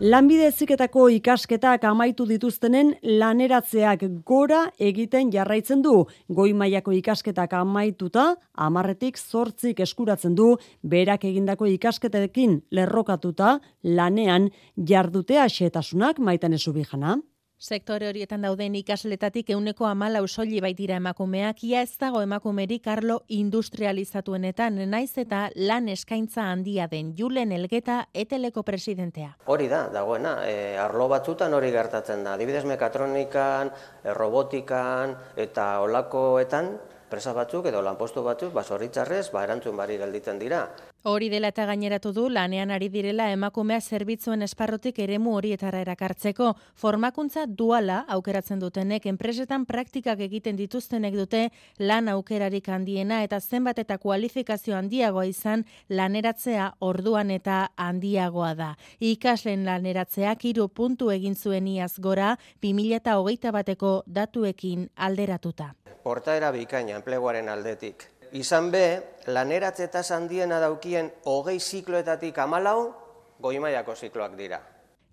Lanbide 0.02 0.48
eziketako 0.50 1.04
ikasketak 1.14 1.84
amaitu 1.86 2.24
dituztenen 2.26 2.88
laneratzeak 3.20 4.00
gora 4.26 4.64
egiten 4.82 5.30
jarraitzen 5.30 5.84
du. 5.84 5.92
Goi 6.26 6.48
mailako 6.58 6.90
ikasketak 6.98 7.54
amaituta, 7.54 8.24
amarretik 8.66 9.20
zortzik 9.20 9.78
eskuratzen 9.86 10.34
du, 10.34 10.56
berak 10.82 11.22
egindako 11.30 11.70
ikasketekin 11.76 12.64
lerrokatuta, 12.74 13.60
lanean 13.84 14.50
jardutea 14.74 15.46
xetasunak 15.46 16.18
maitan 16.18 16.58
ezubijana. 16.58 17.20
Sektore 17.62 18.08
horietan 18.10 18.42
dauden 18.42 18.74
ikasletatik 18.74 19.52
euneko 19.54 19.86
amala 19.86 20.18
usoli 20.24 20.56
baitira 20.64 20.96
emakumeak, 20.98 21.60
ia 21.62 21.84
ez 21.86 21.92
dago 22.00 22.18
emakumerik 22.24 22.88
arlo 22.90 23.20
industrializatuenetan, 23.30 24.80
naiz 24.90 25.12
eta 25.22 25.44
lan 25.70 25.86
eskaintza 25.92 26.42
handia 26.50 26.88
den 26.90 27.12
Julen 27.14 27.52
Elgeta 27.54 28.00
eteleko 28.24 28.64
presidentea. 28.66 29.36
Hori 29.46 29.68
da, 29.70 29.84
dagoena, 29.94 30.40
e, 30.42 30.74
arlo 30.74 31.06
batzutan 31.12 31.54
hori 31.54 31.70
gertatzen 31.70 32.24
da, 32.26 32.34
adibidez 32.34 32.64
mekatronikan, 32.66 33.70
e, 34.02 34.10
robotikan 34.18 35.14
eta 35.46 35.68
olakoetan, 35.86 36.72
presa 37.12 37.30
batzuk 37.36 37.70
edo 37.70 37.84
lanpostu 37.86 38.26
batzuk, 38.26 38.50
ba, 38.58 38.66
zorritzarrez, 38.66 39.28
ba, 39.30 39.46
erantzun 39.46 39.78
bari 39.78 40.02
gelditzen 40.02 40.42
dira. 40.42 40.64
Hori 41.02 41.26
dela 41.32 41.48
eta 41.50 41.64
gaineratu 41.66 42.12
du 42.14 42.28
lanean 42.30 42.70
ari 42.70 42.86
direla 42.88 43.24
emakumea 43.34 43.80
zerbitzuen 43.80 44.44
esparrotik 44.46 45.00
eremu 45.02 45.32
horietara 45.34 45.80
erakartzeko. 45.82 46.52
Formakuntza 46.78 47.46
duala 47.48 48.04
aukeratzen 48.16 48.62
dutenek 48.62 49.08
enpresetan 49.10 49.64
praktikak 49.66 50.22
egiten 50.28 50.54
dituztenek 50.60 51.18
dute 51.18 51.40
lan 51.80 52.12
aukerarik 52.14 52.70
handiena 52.70 53.24
eta 53.26 53.40
zenbat 53.40 53.82
eta 53.82 53.98
kualifikazio 53.98 54.78
handiagoa 54.78 55.26
izan 55.26 55.66
laneratzea 55.88 56.70
orduan 56.78 57.34
eta 57.34 57.72
handiagoa 57.74 58.54
da. 58.54 58.70
Ikaslen 59.00 59.66
laneratzeak 59.66 60.46
hiru 60.46 60.68
puntu 60.68 61.10
egin 61.10 61.34
zuen 61.34 61.66
iaz 61.66 61.96
gora 61.98 62.36
2008 62.62 63.50
bateko 63.50 63.94
datuekin 64.06 64.86
alderatuta. 64.94 65.72
Portaera 66.06 66.54
bikaina 66.54 66.94
enpleguaren 67.02 67.48
aldetik 67.48 68.06
izan 68.32 68.70
be, 68.72 69.02
laneratze 69.26 69.84
eta 69.84 70.02
handiena 70.16 70.58
daukien 70.60 71.12
hogei 71.24 71.58
zikloetatik 71.60 72.38
amalau, 72.38 72.92
goimaiako 73.40 73.94
zikloak 73.94 74.36
dira. 74.36 74.60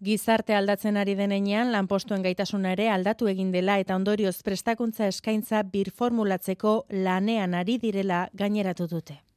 Gizarte 0.01 0.55
aldatzen 0.55 0.95
ari 0.97 1.15
denean, 1.15 1.73
lanpostuen 1.73 2.23
gaitasuna 2.23 2.71
ere 2.71 2.89
aldatu 2.89 3.27
egin 3.27 3.51
dela 3.51 3.77
eta 3.79 3.95
ondorioz 3.95 4.41
prestakuntza 4.43 5.07
eskaintza 5.07 5.63
birformulatzeko 5.63 6.85
lanean 6.89 7.53
ari 7.53 7.77
direla 7.77 8.29
gaineratu 8.33 8.87
dute. 8.87 9.28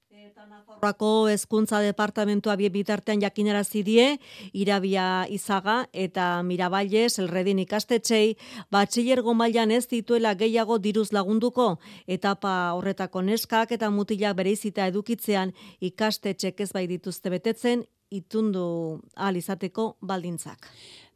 Nafarroako 0.43 1.29
hezkuntza 1.31 1.79
departamentua 1.85 2.57
bie 2.59 2.71
bitartean 2.75 3.21
jakinarazi 3.23 3.83
die 3.87 4.07
Irabia 4.59 5.05
Izaga 5.31 5.77
eta 5.93 6.43
Miraballes 6.43 7.21
Elredin 7.23 7.61
ikastetxei 7.63 8.35
batxilergo 8.75 9.35
mailan 9.39 9.71
ez 9.71 9.85
dituela 9.93 10.35
gehiago 10.35 10.81
diruz 10.83 11.13
lagunduko 11.13 11.69
etapa 12.07 12.55
horretako 12.75 13.23
neskak 13.23 13.77
eta 13.79 13.91
mutilak 13.91 14.35
bereizita 14.41 14.89
edukitzean 14.91 15.55
ikastetxek 15.81 16.61
ez 16.67 16.71
bai 16.75 16.89
dituzte 16.91 17.31
betetzen 17.31 17.87
itundu 18.11 19.01
al 19.15 19.39
izateko 19.39 19.97
baldintzak. 20.03 20.69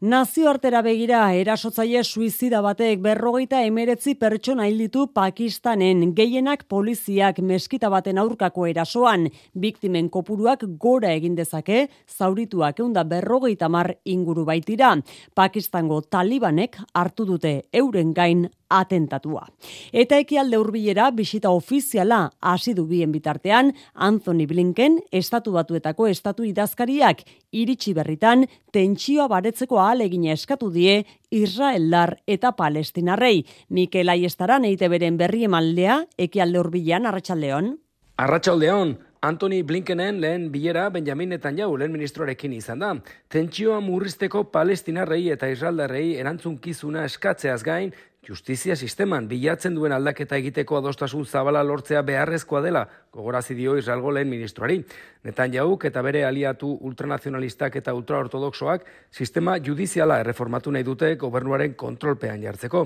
Nazioartera 0.04 0.82
begira, 0.84 1.22
erasotzaile 1.32 2.02
suizida 2.04 2.58
batek 2.60 2.98
berrogeita 3.00 3.62
emeretzi 3.64 4.12
pertsona 4.20 4.66
hilditu 4.68 5.06
Pakistanen 5.16 6.10
gehienak 6.12 6.66
poliziak 6.68 7.38
meskita 7.40 7.88
baten 7.88 8.20
aurkako 8.20 8.66
erasoan. 8.68 9.24
Biktimen 9.56 10.10
kopuruak 10.12 10.66
gora 10.78 11.14
egin 11.16 11.32
dezake, 11.34 11.86
zaurituak 12.12 12.84
eunda 12.84 13.06
berrogeita 13.08 13.70
mar 13.72 13.94
inguru 14.04 14.44
baitira. 14.44 14.92
Pakistango 15.34 16.02
talibanek 16.02 16.76
hartu 16.92 17.24
dute 17.24 17.62
euren 17.72 18.12
gain 18.12 18.50
atentatua. 18.68 19.46
Eta 19.92 20.18
ekialde 20.22 20.58
hurbilera 20.58 21.10
bisita 21.10 21.50
ofiziala 21.50 22.30
hasi 22.40 22.74
du 22.74 22.86
bien 22.86 23.12
bitartean 23.12 23.72
Anthony 23.94 24.46
Blinken 24.46 25.00
estatu 25.12 25.52
batuetako 25.52 26.06
estatu 26.08 26.44
idazkariak 26.44 27.22
iritsi 27.52 27.94
berritan 27.94 28.46
tentsioa 28.72 29.28
baretzeko 29.28 29.80
ahalegina 29.80 30.32
eskatu 30.32 30.70
die 30.70 31.04
Israeldar 31.30 32.18
eta 32.26 32.52
Palestinarrei. 32.52 33.44
Mikel 33.68 34.08
Aiestaran 34.08 34.64
eite 34.64 34.88
beren 34.88 35.16
berri 35.16 35.44
emaldea 35.44 36.04
ekialde 36.18 36.60
hurbilean 36.60 37.06
arratsaldeon. 37.06 37.76
Arratsaldeon 38.16 38.96
Anthony 39.26 39.62
Blinkenen 39.62 40.20
lehen 40.20 40.50
bilera 40.52 40.88
Benjamin 40.90 41.32
Netanyahu 41.34 41.78
lehen 41.78 41.92
ministroarekin 41.92 42.52
izan 42.52 42.82
da. 42.84 42.92
Tentsioa 43.32 43.80
murrizteko 43.82 44.44
palestinarrei 44.52 45.24
eta 45.34 45.48
israeldarrei 45.50 46.14
erantzunkizuna 46.20 47.04
eskatzeaz 47.08 47.62
gain, 47.66 47.90
Justizia 48.26 48.74
sisteman 48.74 49.28
bilatzen 49.30 49.76
duen 49.76 49.92
aldaketa 49.94 50.34
egiteko 50.40 50.80
adostasun 50.80 51.26
zabala 51.30 51.60
lortzea 51.62 52.00
beharrezkoa 52.02 52.62
dela, 52.64 52.82
gogorazi 53.14 53.54
dio 53.54 53.76
Israelgo 53.78 54.10
lehen 54.10 54.28
ministroari. 54.28 54.80
Netan 55.26 55.52
jauk 55.54 55.84
eta 55.86 56.02
bere 56.02 56.24
aliatu 56.26 56.72
ultranazionalistak 56.88 57.76
eta 57.78 57.94
ultraortodoxoak 57.94 58.84
sistema 59.10 59.56
judiziala 59.62 60.18
erreformatu 60.22 60.74
nahi 60.74 60.86
dute 60.86 61.14
gobernuaren 61.20 61.74
kontrolpean 61.78 62.42
jartzeko. 62.42 62.82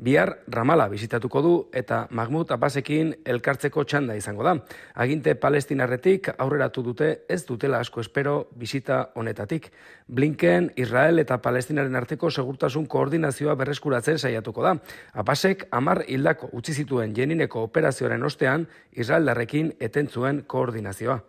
Bihar 0.00 0.38
Ramala 0.48 0.88
bizitatuko 0.88 1.42
du 1.44 1.54
eta 1.76 2.06
Mahmud 2.16 2.50
Abbasekin 2.50 3.12
elkartzeko 3.24 3.84
txanda 3.84 4.16
izango 4.16 4.46
da. 4.46 4.54
Aginte 4.94 5.34
palestinarretik 5.36 6.30
aurreratu 6.36 6.82
dute 6.82 7.10
ez 7.28 7.42
dutela 7.46 7.82
asko 7.84 8.00
espero 8.00 8.48
bizita 8.56 9.10
honetatik. 9.14 9.70
Blinken, 10.08 10.72
Israel 10.76 11.20
eta 11.22 11.38
Palestinaren 11.38 11.94
arteko 11.94 12.30
segurtasun 12.30 12.86
koordinazioa 12.90 13.54
berreskuratzen 13.60 14.18
saiatuko 14.18 14.64
da. 14.64 14.79
Apasek 15.14 15.66
amar 15.70 16.04
hildako 16.08 16.50
utzi 16.52 16.74
zituen 16.74 17.14
jenineko 17.16 17.62
operazioaren 17.68 18.22
ostean 18.22 18.66
Israeldarrekin 18.92 19.74
etentzuen 19.80 20.44
koordinazioa. 20.46 21.20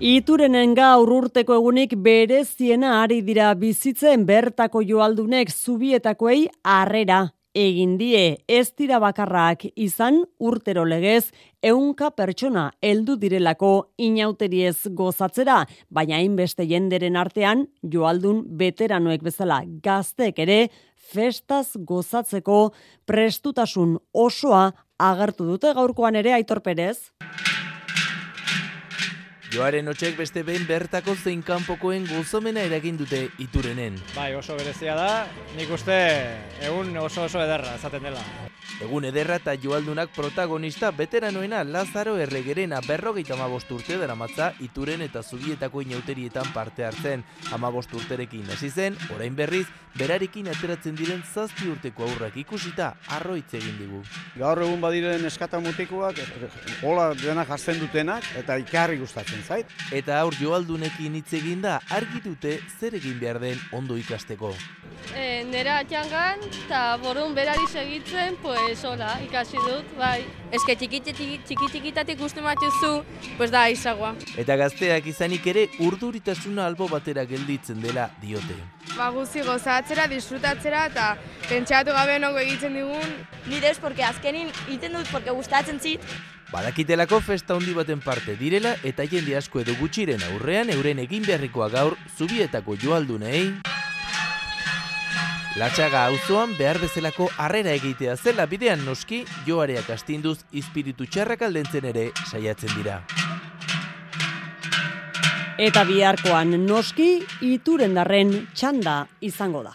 Iturenen 0.00 0.72
gaur 0.74 1.10
urteko 1.12 1.58
egunik 1.60 1.92
bereziena 2.00 3.02
ari 3.02 3.20
dira 3.20 3.50
bizitzen 3.54 4.24
bertako 4.24 4.80
joaldunek 4.80 5.52
zubietakoei 5.52 6.46
harrera 6.64 7.26
egin 7.54 7.96
die 7.98 8.38
ez 8.48 8.70
dira 8.78 9.00
bakarrak 9.02 9.64
izan 9.74 10.22
urtero 10.38 10.84
legez 10.84 11.32
ehunka 11.62 12.10
pertsona 12.14 12.70
heldu 12.82 13.16
direlako 13.18 13.90
inauteriez 13.98 14.86
gozatzera, 14.94 15.64
baina 15.90 16.16
hainbeste 16.16 16.64
jenderen 16.64 17.16
artean 17.16 17.66
joaldun 17.82 18.44
veteranoek 18.58 19.22
bezala 19.22 19.62
gaztek 19.82 20.38
ere 20.38 20.60
festaz 21.12 21.74
gozatzeko 21.76 22.70
prestutasun 23.06 23.98
osoa 24.14 24.70
agertu 24.98 25.46
dute 25.48 25.72
gaurkoan 25.74 26.18
ere 26.20 26.34
Aitor 26.36 26.62
Perez. 26.62 27.10
Joaren 29.50 29.90
otxek 29.90 30.14
beste 30.14 30.44
behin 30.46 30.62
bertako 30.68 31.16
zein 31.18 31.40
kanpokoen 31.42 32.04
gozomena 32.06 32.62
eragin 32.62 33.00
dute 33.00 33.24
iturenen. 33.42 33.96
Bai, 34.14 34.30
oso 34.38 34.54
berezia 34.54 34.94
da, 34.94 35.08
nik 35.56 35.72
uste 35.74 35.96
egun 36.62 36.94
oso 37.02 37.24
oso 37.26 37.42
ederra, 37.42 37.74
esaten 37.80 38.06
dela. 38.06 38.22
Egun 38.80 39.04
ederra 39.04 39.36
eta 39.40 39.52
joaldunak 39.60 40.12
protagonista 40.14 40.90
veteranoena 40.96 41.64
Lazaro 41.64 42.14
Erregerena 42.16 42.78
berrogeita 42.86 43.34
amabost 43.34 43.70
urte 43.74 43.98
dara 44.00 44.14
matza 44.14 44.52
ituren 44.64 45.02
eta 45.04 45.22
zubietako 45.22 45.82
inauterietan 45.84 46.52
parte 46.54 46.86
hartzen. 46.86 47.24
Amabost 47.52 47.92
urterekin 47.94 48.48
hasi 48.54 48.70
zen, 48.70 48.96
orain 49.14 49.36
berriz, 49.36 49.66
berarekin 49.98 50.48
ateratzen 50.48 50.96
diren 50.96 51.22
zazpi 51.34 51.68
urteko 51.68 52.06
aurrak 52.06 52.36
ikusita 52.40 52.94
arroitz 53.18 53.52
egin 53.58 53.76
digu. 53.80 54.02
Gaur 54.38 54.62
egun 54.64 54.80
badiren 54.80 55.26
eskata 55.28 55.60
mutikoak, 55.60 56.22
hola 56.86 57.10
dena 57.20 57.44
jartzen 57.48 57.80
dutenak 57.82 58.24
eta 58.38 58.56
ikarri 58.62 59.00
gustatzen 59.02 59.42
zait. 59.42 59.66
Eta 59.92 60.20
aur 60.22 60.36
joaldunekin 60.40 61.20
hitz 61.20 61.34
eginda 61.40 61.80
argi 61.90 62.22
dute 62.24 62.60
zer 62.78 62.96
egin 63.00 63.18
behar 63.20 63.42
den 63.42 63.60
ondo 63.76 63.98
ikasteko. 64.00 64.54
E, 65.16 65.42
nera 65.48 65.80
atxangan, 65.82 66.42
eta 66.64 66.82
borun 67.02 67.34
berari 67.34 67.66
segitzen, 67.72 68.36
pues 68.42 68.59
hola, 68.84 69.18
ikasi 69.24 69.58
dut, 69.64 69.86
bai. 69.98 70.24
Ez 70.52 70.60
que 70.66 70.74
txiki 70.76 71.00
txiki 71.04 71.68
txikitatik 71.70 72.18
gustu 72.18 72.42
matuzu, 72.42 73.02
pues 73.36 73.50
da 73.50 73.68
izagoa. 73.70 74.14
Eta 74.38 74.56
gazteak 74.56 75.06
izanik 75.06 75.46
ere 75.46 75.66
urduritasuna 75.80 76.66
albo 76.66 76.88
batera 76.88 77.24
gelditzen 77.24 77.80
dela 77.82 78.10
diote. 78.22 78.56
Ba 78.96 79.10
guzti 79.14 79.42
gozatzera, 79.46 80.06
disfrutatzera 80.10 80.86
eta 80.90 81.16
pentsatu 81.48 81.94
gabe 81.96 82.18
nongo 82.18 82.38
egiten 82.38 82.74
digun. 82.74 83.16
Nire 83.46 83.72
porque 83.80 84.04
azkenin 84.04 84.50
egiten 84.68 84.92
dut 84.92 85.08
porque 85.10 85.30
gustatzen 85.30 85.80
zit. 85.80 86.00
Badakitelako 86.50 87.20
festa 87.20 87.54
handi 87.54 87.72
baten 87.74 88.00
parte 88.00 88.34
direla 88.36 88.74
eta 88.82 89.06
jende 89.06 89.36
asko 89.36 89.60
edo 89.60 89.76
gutxiren 89.78 90.22
aurrean 90.32 90.70
euren 90.70 90.98
egin 90.98 91.22
beharrikoa 91.22 91.68
gaur 91.70 91.96
zubietako 92.18 92.74
joaldunei 92.76 93.79
Latxaga 95.58 96.04
auzoan 96.06 96.52
behar 96.54 96.78
bezalako 96.78 97.26
harrera 97.42 97.72
egitea 97.74 98.12
zela 98.14 98.44
bidean 98.46 98.84
noski 98.86 99.24
joareak 99.48 99.88
astinduz 99.90 100.36
izpiritu 100.54 101.08
txarrak 101.10 101.42
aldentzen 101.42 101.88
ere 101.90 102.04
saiatzen 102.30 102.70
dira. 102.76 103.00
Eta 105.58 105.82
biharkoan 105.88 106.54
noski 106.68 107.08
ituren 107.42 107.98
darren 107.98 108.30
txanda 108.54 109.08
izango 109.26 109.64
da. 109.66 109.74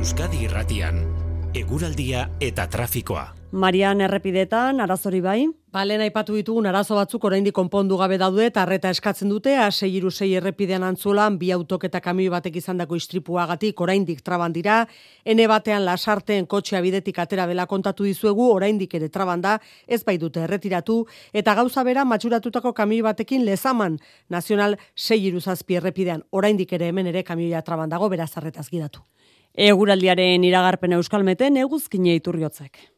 Euskadi 0.00 0.46
irratian, 0.48 1.04
eguraldia 1.52 2.30
eta 2.40 2.70
trafikoa. 2.72 3.34
Marian 3.52 4.00
errepidetan, 4.00 4.80
arazori 4.80 5.20
bai? 5.20 5.42
Balen 5.70 6.02
aipatu 6.02 6.34
ditugun 6.34 6.66
arazo 6.66 6.96
batzuk 6.98 7.22
oraindik 7.28 7.54
konpondu 7.54 7.94
gabe 7.94 8.16
daude 8.18 8.48
eta 8.48 8.64
arreta 8.64 8.90
eskatzen 8.90 9.30
dute 9.30 9.52
A6 9.54 10.26
errepidean 10.26 10.82
antzulan 10.82 11.36
bi 11.38 11.52
autok 11.54 11.84
eta 11.86 12.00
kamioi 12.02 12.32
batek 12.32 12.56
izandako 12.58 12.98
istripuagatik 12.98 13.80
oraindik 13.80 14.24
traban 14.26 14.50
dira. 14.52 14.88
Ene 15.24 15.46
batean 15.46 15.84
lasarteen 15.84 16.50
kotxea 16.50 16.80
bidetik 16.82 17.22
atera 17.22 17.46
bela 17.46 17.68
kontatu 17.70 18.02
dizuegu 18.02 18.50
oraindik 18.50 18.98
ere 18.98 19.08
trabanda 19.08 19.60
ez 19.86 20.02
bai 20.02 20.18
dute 20.18 20.42
erretiratu 20.42 21.04
eta 21.32 21.54
gauza 21.54 21.84
bera 21.84 22.04
matxuratutako 22.04 22.74
kamioi 22.74 23.06
batekin 23.06 23.46
lezaman 23.46 24.00
nazional 24.28 24.76
6 24.96 25.38
zazpi 25.38 25.76
errepidean 25.78 26.24
oraindik 26.30 26.72
ere 26.72 26.88
hemen 26.88 27.06
ere 27.06 27.22
kamioia 27.22 27.62
trabandago 27.62 28.08
beraz 28.08 28.32
arretaz 28.36 28.66
gidatu. 28.70 29.06
Eguraldiaren 29.54 30.42
iragarpen 30.42 30.98
euskalmeten 30.98 31.62
eguzkine 31.62 32.18
iturriotzek. 32.18 32.90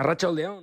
Arratxaldeon. 0.00 0.62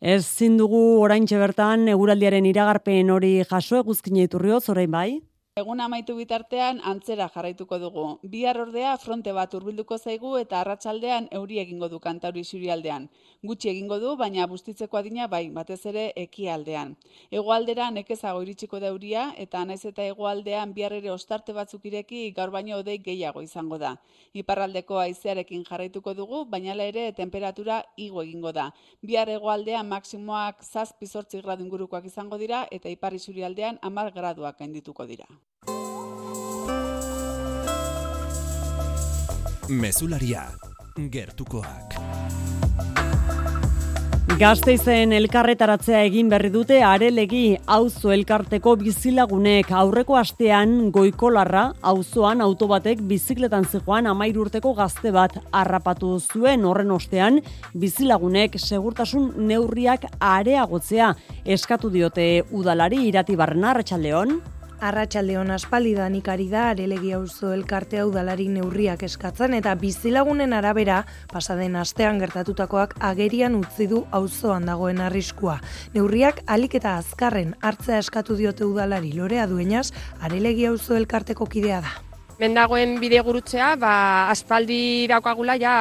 Ez 0.00 0.22
zindugu 0.24 0.80
oraintxe 1.02 1.38
bertan 1.42 1.88
eguraldiaren 1.92 2.46
iragarpen 2.48 3.10
hori 3.10 3.32
jaso 3.50 3.80
eguzkine 3.82 4.24
iturrioz 4.28 4.62
orain 4.72 4.90
bai? 4.94 5.08
Egun 5.58 5.80
amaitu 5.80 6.14
bitartean 6.14 6.76
antzera 6.86 7.26
jarraituko 7.34 7.78
dugu. 7.82 8.02
Bihar 8.32 8.58
ordea 8.62 8.90
fronte 9.04 9.32
bat 9.38 9.54
hurbilduko 9.56 9.96
zaigu 9.98 10.36
eta 10.38 10.60
arratsaldean 10.60 11.26
euri 11.38 11.58
egingo 11.62 11.88
du 11.94 11.98
kantauri 12.04 12.44
surialdean. 12.44 13.08
Gutxi 13.50 13.70
egingo 13.72 13.98
du, 13.98 14.12
baina 14.20 14.46
bustitzeko 14.52 15.00
adina 15.00 15.26
bai, 15.32 15.48
batez 15.56 15.80
ere 15.92 16.04
ekialdean. 16.24 16.92
Hegoaldera 17.32 17.88
nekezago 17.96 18.44
iritsiko 18.46 18.78
da 18.84 18.92
euria 18.94 19.24
eta 19.46 19.64
naiz 19.64 19.80
eta 19.90 20.06
hegoaldean 20.12 20.76
bihar 20.78 20.94
ere 21.00 21.10
ostarte 21.16 21.56
batzuk 21.58 21.90
ireki 21.90 22.22
gaur 22.38 22.54
baino 22.54 22.78
odei 22.84 22.98
gehiago 23.10 23.42
izango 23.48 23.80
da. 23.82 23.96
Iparraldeko 24.44 25.02
haizearekin 25.02 25.66
jarraituko 25.72 26.14
dugu, 26.22 26.44
baina 26.44 26.78
ere 26.86 27.10
temperatura 27.18 27.82
igo 27.96 28.22
egingo 28.22 28.52
da. 28.52 28.70
Bihar 29.02 29.34
hegoaldean 29.34 29.90
maksimoak 29.90 30.62
7-8 30.70 31.42
gradu 31.42 31.66
ingurukoak 31.66 32.06
izango 32.14 32.38
dira 32.38 32.66
eta 32.70 32.94
ipar 32.94 33.14
isurialdean 33.22 33.82
10 33.82 34.14
graduak 34.20 34.58
gaindituko 34.62 35.06
dira. 35.06 35.26
Mesularia, 39.68 40.46
gertukoak. 41.12 41.92
Gazteizen 44.40 45.12
elkarretaratzea 45.12 46.00
egin 46.06 46.30
berri 46.32 46.48
dute 46.48 46.78
arelegi 46.86 47.58
auzo 47.66 48.14
elkarteko 48.14 48.76
bizilagunek 48.80 49.68
aurreko 49.82 50.16
astean 50.16 50.90
goikolarra 50.94 51.74
auzoan 51.92 52.40
autobatek 52.40 53.04
bizikletan 53.12 53.68
zegoan 53.68 54.08
amair 54.08 54.40
urteko 54.40 54.72
gazte 54.72 55.12
bat 55.12 55.36
harrapatu 55.52 56.16
zuen 56.18 56.64
horren 56.64 56.94
ostean 56.96 57.42
bizilagunek 57.74 58.56
segurtasun 58.56 59.34
neurriak 59.50 60.08
areagotzea 60.18 61.12
eskatu 61.44 61.90
diote 61.92 62.30
udalari 62.50 63.04
irati 63.10 63.36
barrena 63.36 63.74
arratsaldeon. 63.74 64.40
Arratxaldeon 64.78 65.48
aspalidan 65.50 66.14
ikari 66.14 66.44
da 66.52 66.68
arelegi 66.70 67.10
auzo 67.16 67.50
elkarte 67.50 67.98
hau 67.98 68.12
dalari 68.14 68.46
neurriak 68.54 69.02
eskatzen 69.08 69.56
eta 69.58 69.72
bizilagunen 69.74 70.54
arabera 70.54 71.00
pasaden 71.32 71.74
astean 71.82 72.22
gertatutakoak 72.22 72.94
agerian 73.10 73.58
utzi 73.58 73.88
du 73.90 74.04
auzoan 74.14 74.70
dagoen 74.70 75.02
arriskua. 75.02 75.58
Neurriak 75.98 76.44
alik 76.46 76.78
eta 76.78 76.94
azkarren 77.02 77.56
hartzea 77.60 77.98
eskatu 77.98 78.38
diote 78.38 78.68
udalari 78.70 79.16
lorea 79.18 79.50
duenaz, 79.50 79.88
arelegi 80.22 80.70
auzo 80.70 80.94
elkarteko 80.94 81.50
kidea 81.50 81.80
da. 81.82 82.07
Mendagoen 82.38 83.00
bide 83.02 83.18
gurutzea, 83.26 83.72
ba, 83.74 83.92
aspaldi 84.30 85.08
daukagula 85.10 85.56
ja 85.58 85.72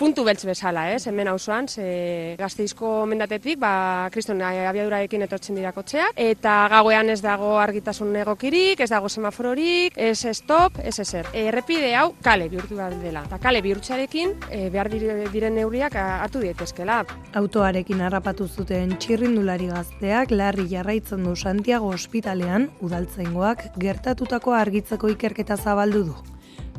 puntu 0.00 0.22
beltz 0.24 0.46
bezala, 0.48 0.86
ez, 0.94 1.02
hemen 1.10 1.28
auzoan, 1.28 1.66
ze 1.68 2.36
gazteizko 2.40 3.04
mendatetik, 3.10 3.58
ba, 3.60 4.08
kriston 4.14 4.40
abiadurarekin 4.40 5.26
etortzen 5.26 5.58
dira 5.60 5.74
kotxeak, 5.76 6.16
eta 6.16 6.54
gauean 6.72 7.12
ez 7.12 7.18
dago 7.20 7.50
argitasun 7.60 8.16
egokirik, 8.22 8.80
ez 8.80 8.88
dago 8.88 9.10
semafororik, 9.12 9.98
ez 10.00 10.24
stop, 10.38 10.78
ez 10.80 10.94
ezer. 11.04 11.28
Errepide 11.36 11.92
hau 12.00 12.14
kale 12.24 12.48
bihurtu 12.48 12.80
bat 12.80 12.96
dela, 13.04 13.26
eta 13.28 13.36
kale 13.36 13.60
bihurtzarekin 13.60 14.32
e, 14.48 14.62
behar 14.72 14.88
diren 14.88 15.54
neurriak 15.60 16.00
hartu 16.00 16.40
dietezkela. 16.40 17.02
Autoarekin 17.36 18.00
harrapatu 18.08 18.48
zuten 18.48 18.96
txirrindulari 18.96 19.68
gazteak 19.68 20.32
larri 20.32 20.64
jarraitzen 20.72 21.28
du 21.28 21.36
Santiago 21.36 21.92
ospitalean, 21.92 22.70
udaltzaingoak 22.80 23.68
gertatutako 23.76 24.56
argitzeko 24.56 25.12
ikerketa 25.12 25.60
zabal 25.60 25.89
du. 25.92 26.14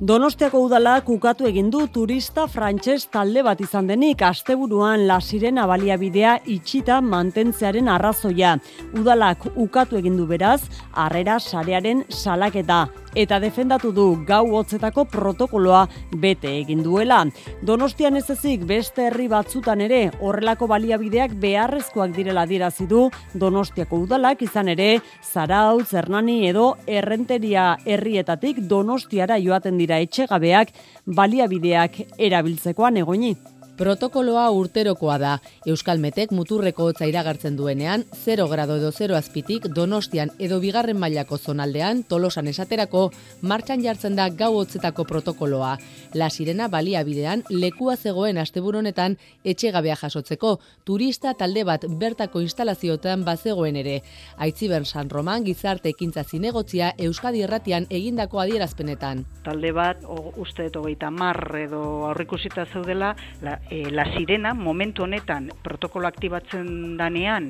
Donostiako 0.02 0.64
udala 0.66 0.96
kukatu 1.06 1.46
egin 1.46 1.68
du 1.70 1.84
turista 1.94 2.48
frantses 2.50 3.04
talde 3.14 3.44
bat 3.46 3.60
izan 3.62 3.86
denik 3.86 4.24
asteburuan 4.26 5.04
la 5.06 5.20
sirena 5.22 5.68
baliabidea 5.70 6.40
itxita 6.50 6.96
mantentzearen 7.06 7.86
arrazoia. 7.88 8.56
Udalak 8.98 9.46
ukatu 9.56 10.00
egin 10.00 10.18
du 10.18 10.26
beraz, 10.26 10.64
harrera 10.98 11.38
sarearen 11.40 12.02
salaketa. 12.10 12.88
Eta 13.16 13.40
defendatu 13.40 13.92
du 13.92 14.06
gau 14.28 14.44
hotzetako 14.56 15.06
protokoloa 15.12 15.86
bete 16.22 16.52
egin 16.60 16.84
duela. 16.84 17.22
Donostian 17.62 18.16
ez 18.16 18.28
ezik 18.34 18.66
beste 18.68 19.08
herri 19.08 19.28
batzutan 19.32 19.82
ere 19.82 20.02
horrelako 20.20 20.68
baliabideak 20.72 21.36
beharrezkoak 21.42 22.16
direla 22.16 22.46
dirazi 22.46 22.88
du 22.88 23.10
Donostiako 23.34 24.04
udalak 24.06 24.42
izan 24.42 24.72
ere 24.72 25.02
Zarautz, 25.22 25.92
Hernani 25.94 26.48
edo 26.50 26.76
Errenteria 26.88 27.78
herrietatik 27.86 28.64
Donostiara 28.68 29.40
joaten 29.40 29.78
dira 29.78 30.00
etxegabeak 30.00 30.76
baliabideak 31.06 32.04
erabiltzekoan 32.18 33.02
egoni. 33.04 33.36
Protokoloa 33.82 34.44
urterokoa 34.54 35.16
da. 35.18 35.30
Euskalmetek 35.66 36.30
muturreko 36.38 36.86
hotza 36.92 37.08
iragartzen 37.10 37.56
duenean, 37.58 38.04
0 38.14 38.44
grado 38.52 38.76
edo 38.78 38.92
0 38.94 39.16
azpitik 39.18 39.64
Donostian 39.74 40.30
edo 40.38 40.60
bigarren 40.62 41.00
mailako 41.02 41.40
zonaldean, 41.40 42.04
tolosan 42.06 42.46
esaterako, 42.52 43.08
martxan 43.42 43.82
jartzen 43.82 44.20
da 44.20 44.28
gau 44.30 44.52
hotzetako 44.60 45.06
protokoloa. 45.10 45.72
La 46.14 46.30
sirena 46.30 46.68
baliabidean 46.70 47.42
lekua 47.50 47.96
zegoen 47.98 48.38
asteburonetan 48.38 49.16
etxegabea 49.44 49.96
jasotzeko, 50.04 50.60
turista 50.86 51.34
talde 51.34 51.66
bat 51.66 51.90
bertako 51.90 52.46
instalazioetan 52.46 53.26
bazegoen 53.26 53.82
ere. 53.82 53.98
Aitziber 54.38 54.86
San 54.86 55.10
Roman 55.10 55.42
gizarte 55.42 55.90
ekintza 55.90 56.22
zinegotzia 56.24 56.92
Euskadi 57.00 57.42
erratian 57.50 57.90
egindako 57.90 58.46
adierazpenetan. 58.46 59.26
Talde 59.42 59.74
bat, 59.74 60.06
o, 60.06 60.36
uste 60.38 60.70
eto 60.70 60.86
mar 61.10 61.42
edo 61.58 62.06
aurrikusita 62.14 62.68
zeudela, 62.68 63.16
la, 63.42 63.58
e, 63.72 63.90
la 63.90 64.06
sirena 64.14 64.54
momentu 64.54 65.08
honetan 65.08 65.50
protokolo 65.64 66.08
aktibatzen 66.08 66.98
danean 67.00 67.50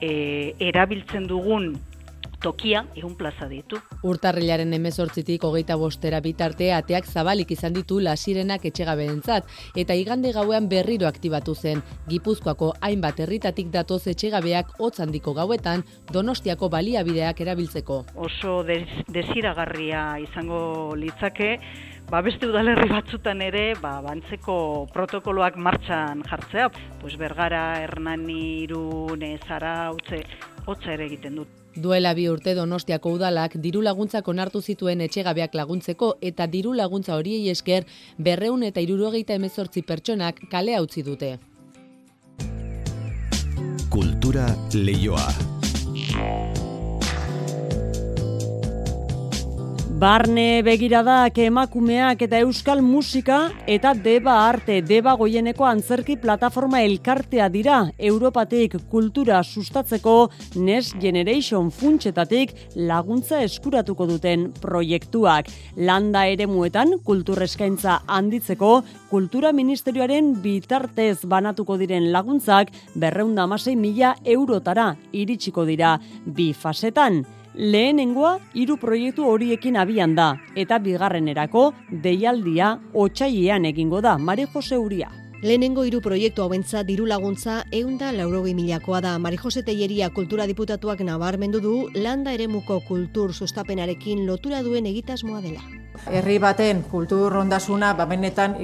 e, 0.00 0.54
erabiltzen 0.58 1.30
dugun 1.30 1.72
tokia 2.42 2.82
egun 2.98 3.14
plaza 3.16 3.46
ditu. 3.48 3.78
Urtarrilaren 4.02 4.74
emezortzitik 4.74 5.44
hogeita 5.46 5.76
bostera 5.78 6.18
bitarte 6.24 6.72
ateak 6.74 7.06
zabalik 7.06 7.52
izan 7.54 7.76
ditu 7.76 8.00
la 8.02 8.16
sirenak 8.16 8.66
etxegabe 8.66 9.06
eta 9.76 9.94
igande 9.94 10.32
gauean 10.32 10.68
berriro 10.68 11.06
aktibatu 11.06 11.54
zen. 11.54 11.82
Gipuzkoako 12.08 12.72
hainbat 12.80 13.20
herritatik 13.20 13.70
datoz 13.70 14.06
etxegabeak 14.08 14.74
hotz 14.78 15.00
handiko 15.00 15.34
gauetan 15.34 15.84
donostiako 16.12 16.68
baliabideak 16.68 17.40
erabiltzeko. 17.40 18.04
Oso 18.16 18.64
desiragarria 18.64 20.18
izango 20.18 20.94
litzake, 20.96 21.58
ba, 22.10 22.20
beste 22.22 22.48
udalerri 22.48 22.88
batzutan 22.90 23.42
ere, 23.42 23.72
ba, 23.80 24.00
bantzeko 24.04 24.88
protokoloak 24.92 25.56
martxan 25.56 26.22
jartzea, 26.28 26.68
pues 27.00 27.16
Bergara, 27.20 27.80
Hernani, 27.82 28.62
Irune, 28.64 29.38
Zara, 29.46 29.90
utze, 29.92 30.22
hotza 30.66 30.92
ere 30.94 31.06
egiten 31.10 31.36
dut. 31.40 31.58
Duela 31.74 32.12
bi 32.12 32.26
urte 32.28 32.52
Donostiako 32.54 33.14
udalak 33.16 33.56
diru 33.64 33.80
laguntzak 33.80 34.26
onartu 34.28 34.60
zituen 34.60 35.00
etxegabeak 35.00 35.54
laguntzeko 35.56 36.16
eta 36.20 36.46
diru 36.46 36.74
laguntza 36.76 37.16
horiei 37.16 37.48
esker 37.48 37.86
berreun 38.18 38.62
eta 38.68 38.84
irurogeita 38.84 39.38
emezortzi 39.40 39.82
pertsonak 39.82 40.44
kale 40.50 40.76
utzi 40.80 41.02
dute. 41.02 41.38
Kultura 43.92 44.46
leioa. 44.74 45.26
Barne 50.02 50.64
begiradak 50.66 51.36
emakumeak 51.38 52.24
eta 52.26 52.40
euskal 52.42 52.80
musika 52.82 53.36
eta 53.70 53.92
deba 53.94 54.32
arte 54.48 54.80
deba 54.82 55.12
goieneko 55.14 55.62
antzerki 55.62 56.16
plataforma 56.18 56.80
elkartea 56.82 57.44
dira 57.54 57.76
Europatik 58.10 58.74
kultura 58.90 59.44
sustatzeko 59.44 60.14
Next 60.56 60.96
Generation 60.98 61.68
funtsetatik 61.70 62.50
laguntza 62.74 63.44
eskuratuko 63.46 64.08
duten 64.10 64.48
proiektuak. 64.64 65.46
Landa 65.76 66.24
ere 66.26 66.48
muetan 66.50 66.96
kulturreskaintza 67.06 68.00
handitzeko 68.08 68.72
kultura 69.12 69.52
ministerioaren 69.54 70.32
bitartez 70.42 71.20
banatuko 71.30 71.78
diren 71.78 72.10
laguntzak 72.10 72.74
berreunda 72.96 73.46
mila 73.46 74.16
eurotara 74.24 74.96
iritsiko 75.12 75.64
dira 75.64 76.00
bi 76.26 76.52
fasetan. 76.52 77.22
Lehenengoa 77.54 78.38
hiru 78.56 78.78
proiektu 78.80 79.26
horiekin 79.28 79.76
abian 79.76 80.14
da 80.16 80.38
eta 80.56 80.78
bigarrenerako 80.80 81.72
deialdia 82.04 82.78
otsailean 82.94 83.66
egingo 83.68 84.00
da 84.00 84.16
Mari 84.16 84.46
Jose 84.54 84.78
Uria. 84.78 85.10
Lehenengo 85.42 85.84
hiru 85.84 86.00
proiektu 86.00 86.42
hauentza 86.42 86.82
diru 86.82 87.04
laguntza 87.04 87.64
eunda 87.70 88.12
laurogei 88.12 88.54
milakoa 88.54 89.00
da. 89.02 89.18
Mari 89.18 89.36
Jose 89.36 89.62
Teieria 89.62 90.08
kultura 90.10 90.46
diputatuak 90.46 91.00
nabarmendu 91.00 91.60
du 91.60 91.74
landa 91.94 92.32
eremuko 92.32 92.80
kultur 92.88 93.34
sustapenarekin 93.34 94.24
lotura 94.26 94.62
duen 94.62 94.86
egitasmoa 94.86 95.42
dela. 95.42 95.60
Herri 96.08 96.38
baten 96.38 96.82
kultur 96.88 97.36
ondasuna, 97.36 97.92
ba 97.92 98.06
benetan 98.06 98.56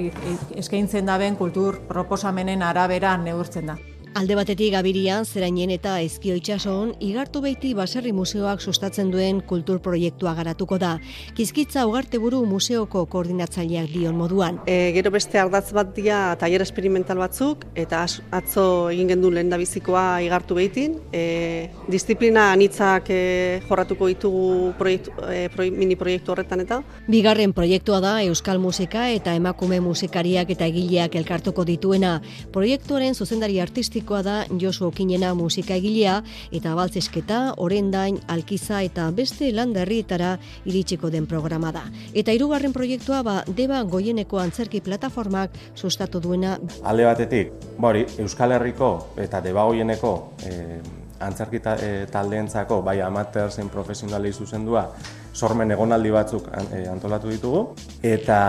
eskaintzen 0.57 1.05
daben 1.05 1.35
kultur 1.35 1.77
proposamenen 1.87 2.63
arabera 2.63 3.17
neurtzen 3.17 3.67
da. 3.67 3.77
Alde 4.17 4.33
batetik 4.33 4.71
gabirian, 4.73 5.21
zerainen 5.21 5.69
eta 5.69 5.99
ezkio 6.01 6.33
itxason, 6.39 6.95
igartu 7.05 7.43
beiti 7.43 7.75
baserri 7.77 8.09
museoak 8.09 8.59
sustatzen 8.59 9.11
duen 9.13 9.37
kultur 9.45 9.77
proiektua 9.85 10.31
garatuko 10.33 10.79
da. 10.81 10.95
Kizkitza 11.37 11.83
ugarte 11.85 12.17
buru 12.17 12.39
museoko 12.49 13.03
koordinatzaileak 13.05 13.91
dion 13.93 14.17
moduan. 14.17 14.57
E, 14.65 14.89
gero 14.95 15.11
beste 15.13 15.37
ardatz 15.37 15.69
bat 15.77 15.91
dia 15.93 16.17
taller 16.41 16.65
experimental 16.65 17.21
batzuk, 17.21 17.67
eta 17.77 18.01
atzo 18.33 18.63
egin 18.89 19.11
gendu 19.13 19.29
lehen 19.29 19.53
bizikoa 19.61 20.23
igartu 20.25 20.57
behitin. 20.57 20.97
E, 21.13 21.69
disiplina 21.87 22.47
anitzak 22.55 23.13
e, 23.13 23.61
jorratuko 23.69 24.09
ditugu 24.09 24.73
proiektu, 24.81 25.13
e, 25.29 25.69
mini 25.69 25.99
proiektu 26.01 26.33
horretan 26.33 26.65
eta. 26.65 26.81
Bigarren 27.07 27.53
proiektua 27.53 28.01
da 28.01 28.17
Euskal 28.25 28.57
Musika 28.57 29.05
eta 29.13 29.37
emakume 29.37 29.79
musikariak 29.85 30.49
eta 30.57 30.65
egileak 30.65 31.15
elkartuko 31.21 31.63
dituena. 31.69 32.17
Proiektuaren 32.51 33.13
zuzendari 33.13 33.61
artisti 33.61 33.99
artistikoa 34.09 34.23
da 34.23 34.45
Josu 34.59 34.87
Okinena 34.87 35.33
musika 35.35 35.75
egilea 35.75 36.21
eta 36.51 36.75
baltzesketa, 36.75 37.53
orendain, 37.57 38.19
alkiza 38.27 38.81
eta 38.81 39.11
beste 39.11 39.51
landarrietara 39.53 40.37
iritsiko 40.65 41.09
den 41.09 41.27
programa 41.27 41.71
da. 41.71 41.83
Eta 42.13 42.31
hirugarren 42.31 42.73
proiektua 42.73 43.23
ba 43.23 43.43
deba 43.47 43.83
goieneko 43.83 44.39
antzerki 44.39 44.81
plataformak 44.81 45.51
sustatu 45.75 46.19
duena. 46.19 46.57
Alde 46.83 47.05
batetik, 47.05 47.51
bori, 47.77 48.05
Euskal 48.19 48.51
Herriko 48.51 49.13
eta 49.17 49.41
deba 49.41 49.63
goieneko 49.65 50.33
eh, 50.45 50.79
antzerki 51.19 51.61
eh, 51.63 52.07
taldeentzako 52.11 52.81
bai 52.81 52.99
amateur 53.01 53.51
zein 53.51 53.69
profesionalei 53.69 54.33
zuzendua 54.33 54.89
sormen 55.33 55.71
egonaldi 55.71 56.11
batzuk 56.11 56.49
eh, 56.73 56.87
antolatu 56.91 57.29
ditugu 57.29 57.61
eta 58.03 58.39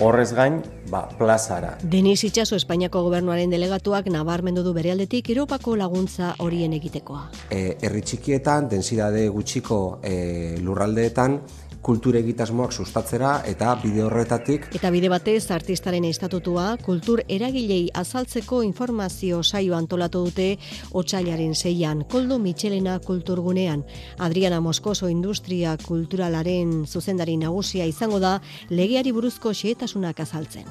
horrez 0.00 0.32
gain 0.34 0.60
ba, 0.90 1.04
plazara. 1.18 1.76
Denis 1.82 2.24
Itxaso 2.24 2.56
Espainiako 2.56 3.02
gobernuaren 3.06 3.50
delegatuak 3.50 4.08
nabarmendu 4.12 4.64
du 4.66 4.72
berealdetik 4.76 5.30
Europako 5.30 5.76
laguntza 5.76 6.34
horien 6.38 6.72
egitekoa. 6.72 7.28
E, 7.50 7.76
herri 7.82 8.02
txikietan, 8.02 8.68
densidade 8.72 9.26
gutxiko 9.28 10.00
e, 10.02 10.58
lurraldeetan, 10.64 11.38
kultur 11.82 12.16
egitasmoak 12.18 12.72
sustatzera 12.72 13.42
eta 13.46 13.74
bide 13.82 14.02
horretatik. 14.04 14.68
Eta 14.76 14.90
bide 14.94 15.10
batez 15.12 15.50
artistaren 15.54 16.04
estatutua 16.08 16.76
kultur 16.84 17.22
eragilei 17.28 17.88
azaltzeko 17.94 18.62
informazio 18.66 19.42
saio 19.42 19.76
antolatu 19.76 20.24
dute 20.26 20.48
otsailaren 20.92 21.54
zeian 21.54 22.04
Koldo 22.10 22.38
Michelena 22.38 22.98
kulturgunean. 22.98 23.84
Adriana 24.18 24.60
Moskoso 24.60 25.08
Industria 25.08 25.76
Kulturalaren 25.86 26.84
zuzendari 26.86 27.36
nagusia 27.36 27.86
izango 27.86 28.20
da 28.20 28.38
legeari 28.70 29.12
buruzko 29.12 29.54
xehetasunak 29.54 30.20
azaltzen. 30.20 30.66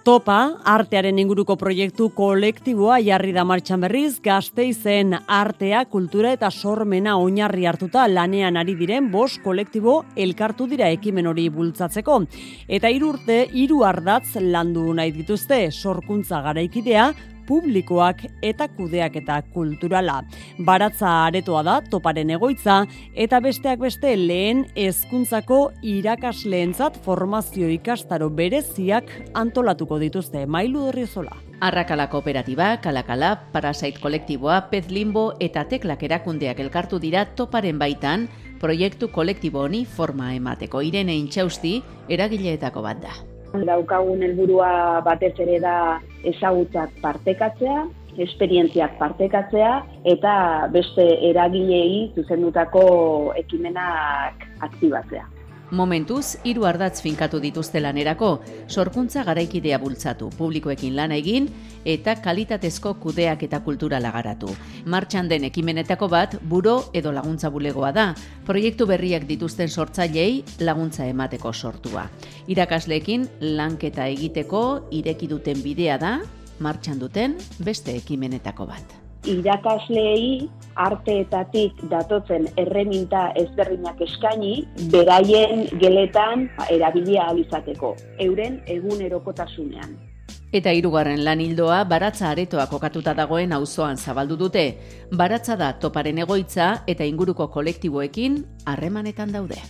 Topa, 0.00 0.54
artearen 0.64 1.18
inguruko 1.20 1.58
proiektu 1.60 2.06
kolektiboa 2.16 2.94
jarri 3.04 3.34
da 3.36 3.42
martxan 3.44 3.82
berriz, 3.84 4.14
gazteizen 4.24 5.12
artea, 5.28 5.82
kultura 5.92 6.30
eta 6.32 6.48
sormena 6.48 7.18
oinarri 7.20 7.66
hartuta 7.68 8.06
lanean 8.08 8.56
ari 8.56 8.78
diren 8.78 9.10
bos 9.12 9.34
kolektibo 9.44 9.98
elkartu 10.16 10.70
dira 10.70 10.88
ekimen 10.88 11.28
hori 11.28 11.50
bultzatzeko. 11.52 12.16
Eta 12.64 12.88
irurte, 12.88 13.42
hiru 13.52 13.82
ardatz 13.84 14.40
landu 14.40 14.86
nahi 14.96 15.12
dituzte, 15.18 15.66
sorkuntza 15.68 16.40
garaikidea, 16.48 17.10
publikoak 17.48 18.24
eta 18.42 18.68
kudeak 18.76 19.16
eta 19.22 19.40
kulturala. 19.54 20.20
Baratza 20.58 21.10
aretoa 21.26 21.62
da 21.66 21.76
toparen 21.90 22.30
egoitza 22.36 22.84
eta 23.14 23.40
besteak 23.40 23.80
beste 23.84 24.16
lehen 24.16 24.66
hezkuntzako 24.74 25.60
irakasleentzat 25.82 26.98
formazio 27.04 27.68
ikastaro 27.68 28.30
bereziak 28.30 29.10
antolatuko 29.34 29.98
dituzte 29.98 30.46
Mailu 30.46 30.88
Derrizola. 30.90 31.36
Arrakala 31.60 32.06
kooperatiba, 32.08 32.78
kalakala, 32.80 33.34
parasait 33.52 33.98
kolektiboa, 34.00 34.62
pez 34.70 34.86
limbo 34.88 35.34
eta 35.44 35.66
teklak 35.68 36.06
erakundeak 36.08 36.62
elkartu 36.64 36.98
dira 37.02 37.26
toparen 37.36 37.76
baitan, 37.78 38.30
proiektu 38.60 39.10
kolektibo 39.12 39.66
honi 39.66 39.84
forma 39.84 40.32
emateko 40.38 40.80
irene 40.80 41.16
intxausti 41.20 41.80
eragileetako 42.08 42.88
bat 42.88 43.04
da. 43.04 43.29
Daukagun 43.50 44.22
helburua 44.22 45.00
batez 45.04 45.34
ere 45.42 45.58
da 45.62 45.98
ezagutzak 46.24 46.92
partekatzea, 47.02 47.82
esperientziak 48.20 48.96
partekatzea 48.98 49.72
eta 50.12 50.34
beste 50.72 51.06
eragilei 51.30 52.12
zuzendutako 52.14 52.84
ekimenak 53.42 54.46
aktibatzea. 54.68 55.26
Momentuz, 55.70 56.36
hiru 56.42 56.64
ardatz 56.66 57.00
finkatu 57.04 57.38
dituzte 57.38 57.80
lanerako, 57.80 58.40
sorkuntza 58.68 59.22
garaikidea 59.24 59.78
bultzatu, 59.78 60.30
publikoekin 60.34 60.96
lana 60.98 61.14
egin 61.14 61.46
eta 61.86 62.16
kalitatezko 62.24 62.96
kudeak 63.02 63.44
eta 63.46 63.60
kultura 63.62 64.00
lagaratu. 64.02 64.50
Martxan 64.90 65.28
den 65.30 65.46
ekimenetako 65.46 66.08
bat, 66.10 66.36
buro 66.42 66.90
edo 66.92 67.12
laguntza 67.14 67.50
bulegoa 67.54 67.92
da, 67.94 68.08
proiektu 68.46 68.86
berriak 68.90 69.28
dituzten 69.30 69.68
sortzailei 69.70 70.42
laguntza 70.58 71.06
emateko 71.06 71.52
sortua. 71.52 72.08
Irakasleekin 72.50 73.28
lanketa 73.40 74.08
egiteko 74.10 74.64
ireki 74.90 75.30
duten 75.30 75.62
bidea 75.62 76.00
da, 76.02 76.16
martxan 76.58 76.98
duten 76.98 77.38
beste 77.62 77.94
ekimenetako 77.96 78.66
bat 78.66 78.99
irakasleei 79.28 80.48
arteetatik 80.80 81.82
datotzen 81.90 82.46
erreminta 82.56 83.30
ezberdinak 83.36 84.00
eskaini 84.00 84.52
beraien 84.92 85.66
geletan 85.80 86.48
erabilia 86.70 87.26
alizateko, 87.32 87.96
euren 88.18 88.60
egunerokotasunean. 88.66 89.98
Eta 90.50 90.72
hirugarren 90.74 91.20
lan 91.22 91.40
hildoa 91.40 91.84
baratza 91.86 92.30
aretoa 92.32 92.66
kokatuta 92.66 93.14
dagoen 93.14 93.52
auzoan 93.54 93.96
zabaldu 93.96 94.36
dute. 94.36 94.64
Baratza 95.14 95.56
da 95.56 95.72
toparen 95.78 96.18
egoitza 96.18 96.72
eta 96.90 97.06
inguruko 97.06 97.46
kolektiboekin 97.54 98.40
harremanetan 98.66 99.30
daude. 99.36 99.60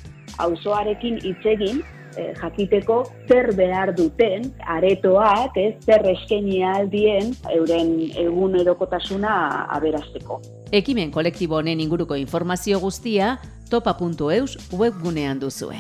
Auzoarekin 0.41 1.19
hitz 1.21 1.45
egin 1.45 1.83
e, 2.17 2.33
jakiteko 2.41 3.03
zer 3.29 3.53
behar 3.57 3.95
duten 3.97 4.51
aretoak, 4.67 5.57
ez, 5.57 5.75
zer 5.85 6.07
eskaini 6.15 6.63
aldien 6.65 7.35
euren 7.55 7.95
egun 8.19 8.59
erokotasuna 8.61 9.37
aberasteko. 9.77 10.41
Ekimen 10.73 11.11
kolektibo 11.11 11.59
honen 11.59 11.81
inguruko 11.81 12.19
informazio 12.19 12.81
guztia 12.81 13.37
topa.eus 13.71 14.59
webgunean 14.73 15.41
duzue. 15.43 15.79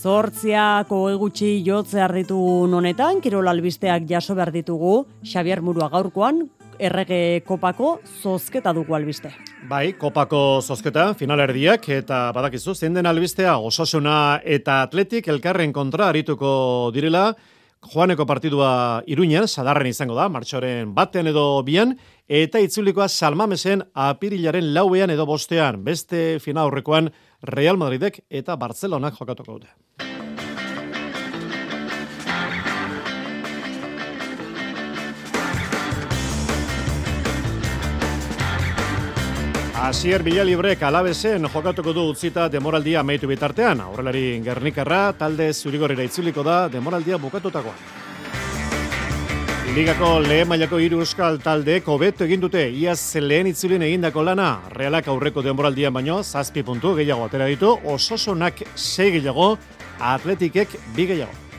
Zortziako 0.00 1.02
egutxi 1.10 1.58
jotze 1.64 2.00
arditu 2.00 2.38
honetan, 2.72 3.20
kirol 3.20 3.50
albisteak 3.50 4.06
jaso 4.08 4.34
behar 4.34 4.48
ditugu, 4.54 5.04
Xavier 5.20 5.60
Murua 5.60 5.90
gaurkoan, 5.92 6.46
errege 6.80 7.42
kopako 7.46 7.98
zozketa 8.22 8.72
dugu 8.76 8.96
albiste. 8.96 9.30
Bai, 9.68 9.92
kopako 10.00 10.60
zozketa, 10.64 11.12
finalerdiak, 11.14 11.88
eta 12.00 12.30
badakizu, 12.36 12.74
zein 12.74 12.96
den 12.96 13.06
albistea, 13.06 13.58
osasuna 13.58 14.40
eta 14.44 14.80
atletik 14.86 15.28
elkarren 15.28 15.72
kontra 15.76 16.08
arituko 16.08 16.52
direla, 16.94 17.30
Joaneko 17.80 18.26
partidua 18.28 19.00
iruñan, 19.08 19.46
sadarren 19.48 19.88
izango 19.88 20.12
da, 20.18 20.26
martxoren 20.28 20.92
batean 20.96 21.30
edo 21.30 21.62
bian, 21.64 21.94
eta 22.28 22.60
itzulikoa 22.60 23.08
salmamesen 23.08 23.86
apirilaren 23.94 24.74
lauean 24.74 25.10
edo 25.16 25.24
bostean, 25.24 25.80
beste 25.84 26.38
fina 26.44 26.68
horrekoan 26.68 27.08
Real 27.56 27.80
Madridek 27.80 28.20
eta 28.28 28.60
Barcelonak 28.60 29.16
jokatuko 29.16 29.56
dute. 29.56 30.09
Asier 39.80 40.20
Bilalibrek 40.22 40.82
alabesen 40.84 41.46
jokatuko 41.48 41.94
du 41.96 42.02
utzita 42.10 42.50
demoraldia 42.52 43.00
meitu 43.02 43.30
bitartean. 43.30 43.80
Aurrelari 43.80 44.42
Gernikarra 44.44 45.14
talde 45.16 45.46
zurigorrera 45.54 46.04
itzuliko 46.04 46.44
da 46.44 46.68
demoraldia 46.68 47.16
bukatutakoa. 47.18 47.72
Ligako 49.72 50.12
lehen 50.20 50.48
mailako 50.52 50.82
hiru 50.84 51.00
euskal 51.00 51.40
talde 51.40 51.80
kobeto 51.80 52.28
egin 52.28 52.44
dute 52.44 52.68
iaz 52.68 53.16
lehen 53.24 53.48
itzulin 53.48 53.88
egindako 53.88 54.26
lana. 54.28 54.50
Realak 54.76 55.08
aurreko 55.08 55.40
demoraldian 55.48 55.96
baino 55.96 56.22
zazpi 56.22 56.62
puntu 56.62 56.94
gehiago 57.00 57.24
atera 57.24 57.48
ditu, 57.48 57.78
ososonak 57.84 58.66
sei 58.76 59.14
gehiago, 59.16 59.54
atletikek 59.98 60.76
bi 60.96 61.08
gehiago. 61.14 61.49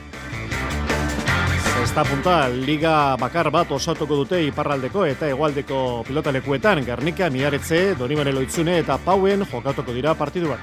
Esta 1.82 2.04
punta, 2.04 2.48
liga 2.48 3.16
bakar 3.18 3.48
bat 3.50 3.70
osatuko 3.74 4.14
dute 4.20 4.38
iparraldeko 4.46 5.02
eta 5.02 5.26
egualdeko 5.32 6.04
pilotalekuetan, 6.06 6.84
Gernika, 6.86 7.26
Miaretze, 7.28 7.96
Donibane 7.98 8.30
Loitzune 8.32 8.76
eta 8.78 9.00
Pauen 9.02 9.42
jokatuko 9.50 9.90
dira 9.96 10.14
partiduak. 10.14 10.62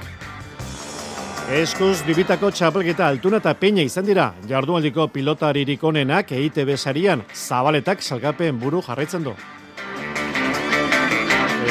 Eskuz 1.60 2.00
bibitako 2.08 2.48
txapelgeta 2.56 3.06
altuna 3.12 3.42
eta 3.44 3.52
peina 3.52 3.84
izan 3.84 4.08
dira, 4.08 4.30
jardualdiko 4.48 5.10
pilotaririk 5.12 5.84
onenak 5.84 6.32
EITB 6.32 6.76
sarian, 6.78 7.26
zabaletak 7.36 8.00
salgapen 8.00 8.56
buru 8.58 8.80
jarraitzen 8.88 9.28
du. 9.28 9.36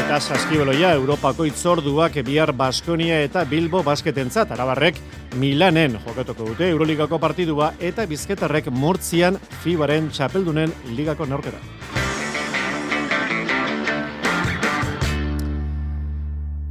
Eta 0.09 0.17
saskibeloia 0.25 0.95
Europako 0.97 1.45
itzorduak 1.45 2.15
bihar 2.25 2.49
Baskonia 2.57 3.19
eta 3.21 3.43
Bilbo 3.45 3.83
basketentzat 3.85 4.49
arabarrek 4.55 4.97
Milanen 5.37 5.99
jokatuko 6.01 6.47
dute 6.49 6.71
Euroligako 6.73 7.19
partidua 7.21 7.75
eta 7.77 8.07
bizketarrek 8.09 8.71
Murtzian 8.73 9.37
Fibaren 9.61 10.09
txapeldunen 10.09 10.73
ligako 10.97 11.29
norkera. 11.29 11.61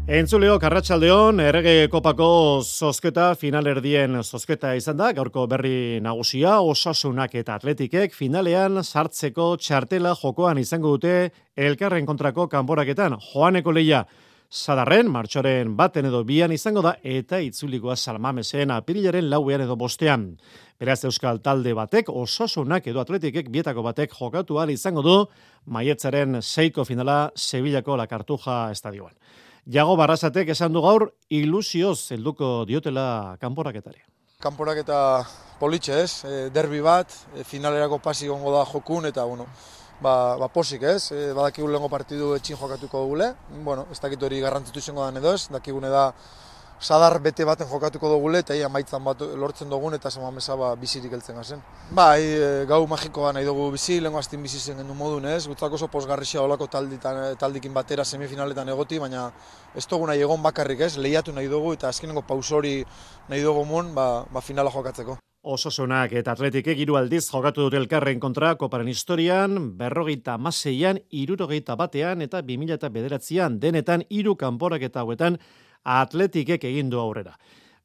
Entzuleo 0.08 0.54
Karratxaldeon, 0.56 1.36
errege 1.44 1.90
kopako 1.92 2.62
zozketa, 2.64 3.34
finalerdien 3.36 4.16
zozketa 4.22 4.70
izan 4.72 4.96
da, 4.96 5.10
gaurko 5.12 5.42
berri 5.52 5.98
nagusia, 6.00 6.54
osasunak 6.64 7.34
eta 7.36 7.58
atletikek, 7.58 8.14
finalean 8.16 8.80
sartzeko 8.80 9.50
txartela 9.60 10.14
jokoan 10.16 10.56
izango 10.62 10.94
dute 10.94 11.28
elkarren 11.60 12.08
kontrako 12.08 12.46
kanboraketan, 12.48 13.18
joaneko 13.20 13.74
leia, 13.76 14.06
Zadarren, 14.48 15.10
martxoren 15.12 15.74
baten 15.76 16.08
edo 16.08 16.22
bian 16.24 16.54
izango 16.56 16.80
da, 16.80 16.94
eta 17.04 17.36
itzulikoa 17.44 17.98
salmamesen 18.00 18.72
apirilaren 18.72 19.28
lauean 19.28 19.60
edo 19.66 19.76
bostean. 19.76 20.24
Beraz 20.80 21.02
euskal 21.04 21.42
talde 21.44 21.74
batek, 21.76 22.08
osasunak 22.08 22.88
edo 22.88 23.02
atletikek 23.04 23.52
bietako 23.52 23.84
batek 23.84 24.16
jokatu 24.16 24.56
izango 24.72 25.02
du, 25.02 25.26
maietzaren 25.66 26.40
seiko 26.40 26.86
finala 26.86 27.30
Sevillako 27.36 27.98
lakartuja 27.98 28.70
estadioan. 28.70 29.12
Jago 29.68 29.98
Barrasatek 30.00 30.48
esan 30.54 30.72
du 30.72 30.80
gaur 30.80 31.02
ilusioz 31.28 32.14
helduko 32.14 32.64
diotela 32.64 33.36
kanporaketari. 33.42 34.00
Kanporaketa 34.40 35.00
politxe 35.60 35.98
ez, 36.06 36.12
e, 36.24 36.38
derbi 36.54 36.80
bat, 36.80 37.12
e, 37.36 37.44
finalerako 37.44 37.98
pasi 38.00 38.30
gongo 38.30 38.54
da 38.54 38.62
jokun 38.64 39.10
eta 39.10 39.26
bueno, 39.28 39.44
ba, 40.00 40.38
ba 40.40 40.48
posik 40.48 40.86
ez, 40.88 41.12
e, 41.12 41.34
badakigu 41.36 41.68
lehenko 41.68 41.90
partidu 41.92 42.30
etxin 42.38 42.56
jokatuko 42.56 43.02
dugule, 43.04 43.34
bueno, 43.66 43.84
ez 43.92 44.00
dakit 44.00 44.24
hori 44.24 44.40
garrantzitu 44.40 44.80
izango 44.80 45.04
da 45.04 45.20
edo 45.20 45.34
ez, 45.36 45.50
dakigune 45.52 45.92
da 45.92 46.06
sadar 46.80 47.18
bete 47.20 47.44
baten 47.44 47.66
jokatuko 47.66 48.08
dugule 48.12 48.38
eta 48.44 48.54
ia 48.54 48.68
maitzan 48.68 49.02
bat 49.04 49.20
lortzen 49.20 49.70
dugun 49.70 49.94
eta 49.94 50.10
zema 50.10 50.30
mesa 50.30 50.56
ba, 50.56 50.74
bizirik 50.76 51.12
heltzen 51.12 51.36
gazen. 51.36 51.62
Bai, 51.90 52.22
e, 52.22 52.64
gau 52.70 52.86
magikoa 52.86 53.32
nahi 53.32 53.44
dugu 53.44 53.70
bizi, 53.74 54.00
lehenko 54.00 54.18
astin 54.18 54.42
bizi 54.42 54.58
zen 54.58 54.78
gendu 54.78 54.94
modun 54.94 55.26
ez, 55.26 55.46
gutzak 55.48 55.72
oso 55.72 55.88
posgarrixia 55.88 56.42
olako 56.42 56.66
talditan, 56.66 57.36
taldikin 57.38 57.74
batera 57.74 58.04
semifinaletan 58.04 58.68
egoti, 58.68 58.98
baina 58.98 59.30
ez 59.74 59.86
dugu 59.86 60.06
nahi 60.06 60.22
egon 60.22 60.42
bakarrik 60.42 60.86
ez, 60.86 60.96
lehiatu 60.96 61.32
nahi 61.32 61.48
dugu 61.48 61.74
eta 61.74 61.88
azkenengo 61.88 62.22
pausori 62.22 62.84
nahi 63.28 63.42
dugu 63.42 63.64
mun, 63.64 63.94
ba, 63.94 64.24
ba 64.30 64.40
finala 64.40 64.70
jokatzeko. 64.70 65.18
Ososonak 65.48 66.12
eta 66.18 66.32
atletikek 66.34 66.76
hiru 66.82 66.96
aldiz 66.98 67.22
jokatu 67.30 67.62
dute 67.62 67.78
elkarren 67.78 68.18
kontra 68.20 68.56
koparen 68.58 68.88
historian, 68.90 69.54
berrogeita 69.78 70.34
maseian, 70.36 70.98
irurogeita 71.10 71.76
batean 71.78 72.22
eta 72.22 72.42
bimila 72.42 72.74
eta 72.74 72.90
bederatzean 72.90 73.60
denetan 73.62 74.02
hiru 74.10 74.34
kanporak 74.36 74.82
eta 74.90 75.06
hauetan 75.06 75.38
atletikek 75.84 76.64
egin 76.64 76.90
du 76.90 77.00
aurrera. 77.00 77.36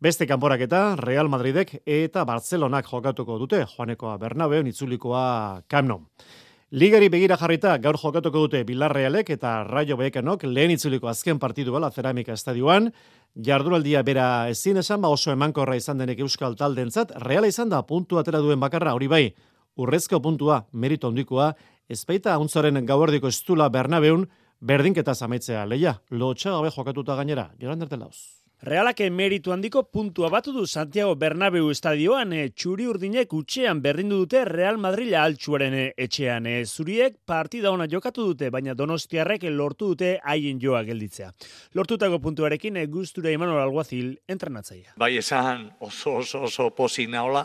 Beste 0.04 0.28
kanporaketa 0.28 0.96
Real 1.00 1.30
Madridek 1.32 1.78
eta 1.86 2.26
Barcelonak 2.28 2.90
jokatuko 2.92 3.38
dute, 3.40 3.66
joanekoa 3.76 4.18
Bernabeu, 4.18 4.66
itzulikoa 4.68 5.64
Camp 5.70 6.10
Ligari 6.74 7.06
begira 7.14 7.36
jarrita 7.38 7.76
gaur 7.78 8.00
jokatuko 8.02 8.48
dute 8.48 8.64
Bilarrealek 8.66 9.28
eta 9.36 9.50
Rayo 9.68 9.94
Vallecanoek 9.94 10.42
lehen 10.50 10.72
itzuliko 10.74 11.08
azken 11.08 11.38
partidu 11.38 11.72
bala 11.72 11.92
Ceramika 11.94 12.34
Estadioan. 12.34 12.88
Jarduraldia 13.36 14.02
bera 14.02 14.50
ezin 14.50 14.82
esan 14.82 15.00
ba 15.02 15.12
oso 15.14 15.30
emankorra 15.32 15.76
izan 15.78 16.02
denek 16.02 16.24
Euskal 16.26 16.56
taldentzat, 16.58 17.12
reala 17.22 17.46
izan 17.48 17.70
da 17.70 17.84
puntu 17.86 18.18
atera 18.18 18.42
duen 18.42 18.60
bakarra 18.60 18.96
hori 18.98 19.08
bai. 19.08 19.36
Urrezko 19.78 20.18
puntua, 20.20 20.64
merito 20.74 21.14
ondikoa, 21.14 21.52
ezpeita 21.90 22.40
untzaren 22.42 22.82
gauardiko 22.86 23.30
estula 23.30 23.70
Bernabeun, 23.70 24.26
berdinketa 24.62 25.16
zamaitzea 25.16 25.66
leia, 25.66 26.00
lotxa 26.10 26.52
gabe 26.52 26.72
jokatuta 26.72 27.16
gainera, 27.16 27.50
joran 27.60 27.80
dertelauz. 27.80 28.44
Realak 28.64 29.02
meritu 29.12 29.52
handiko 29.52 29.82
puntua 29.92 30.30
batu 30.30 30.54
du 30.56 30.66
Santiago 30.66 31.18
Bernabeu 31.20 31.68
estadioan, 31.70 32.32
e, 32.32 32.46
txuri 32.56 32.86
urdinek 32.88 33.34
utxean 33.36 33.82
berdindu 33.84 34.22
dute 34.22 34.46
Real 34.48 34.78
Madrila 34.80 35.26
altxuaren 35.28 35.76
eh, 35.76 35.90
etxean. 36.06 36.48
E, 36.48 36.64
zuriek 36.64 37.18
partida 37.28 37.74
ona 37.76 37.90
jokatu 37.92 38.30
dute, 38.30 38.48
baina 38.56 38.72
donostiarrek 38.74 39.44
lortu 39.52 39.92
dute 39.92 40.14
haien 40.24 40.64
joa 40.64 40.86
gelditzea. 40.88 41.34
Lortutako 41.76 42.22
puntuarekin 42.24 42.80
e, 42.80 42.86
guztura 42.88 43.36
Imanol 43.36 43.60
Alguazil 43.66 44.16
entrenatzaia. 44.32 44.96
Bai 44.96 45.18
esan 45.20 45.68
oso 45.84 46.22
oso 46.24 46.46
oso 46.48 46.72
posik 46.72 47.12
naola, 47.12 47.44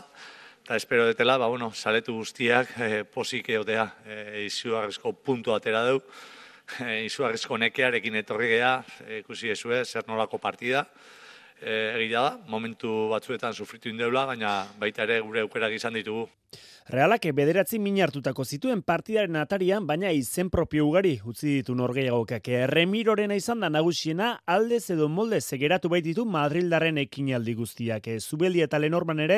eta 0.63 0.79
espero 0.79 1.03
detela, 1.11 1.35
ba, 1.35 1.51
bueno, 1.51 1.73
saletu 1.75 2.15
guztiak 2.15 2.77
e, 2.79 3.03
posik 3.03 3.51
eotea, 3.59 3.89
e, 4.07 4.45
izugarrizko 4.47 5.17
puntu 5.19 5.51
atera 5.51 5.83
dugu. 5.91 6.07
izugarrizko 7.07 7.57
nekearekin 7.61 8.19
etorri 8.21 8.51
geha, 8.55 8.73
ikusi 9.19 9.53
ezue, 9.55 9.83
zer 9.85 10.07
nolako 10.07 10.39
partida. 10.41 10.85
E, 11.61 11.93
egia 12.05 12.21
da, 12.21 12.37
momentu 12.47 13.09
batzuetan 13.11 13.53
sufritu 13.53 13.89
indeula, 13.89 14.25
baina 14.25 14.65
baita 14.79 15.03
ere 15.07 15.19
gure 15.21 15.45
aukerak 15.45 15.75
izan 15.75 15.93
ditugu. 15.99 16.27
Realak 16.89 17.27
bederatzi 17.37 17.77
min 17.77 17.99
hartutako 18.01 18.41
zituen 18.41 18.79
partidaren 18.81 19.35
atarian, 19.37 19.85
baina 19.85 20.09
izen 20.09 20.47
propio 20.49 20.87
ugari 20.87 21.11
utzi 21.29 21.59
ditu 21.59 21.75
norgeiagokak. 21.77 22.47
Remirorena 22.71 23.35
izan 23.37 23.59
da 23.61 23.67
nagusiena 23.69 24.31
aldez 24.49 24.89
edo 24.95 25.05
molde 25.05 25.37
zegeratu 25.39 25.91
baititu 25.93 26.25
Madrildarren 26.25 26.97
ekinaldi 26.97 27.53
guztiak. 27.53 28.09
Zubeldi 28.17 28.63
eta 28.65 28.79
Lenorman 28.81 29.21
ere, 29.21 29.37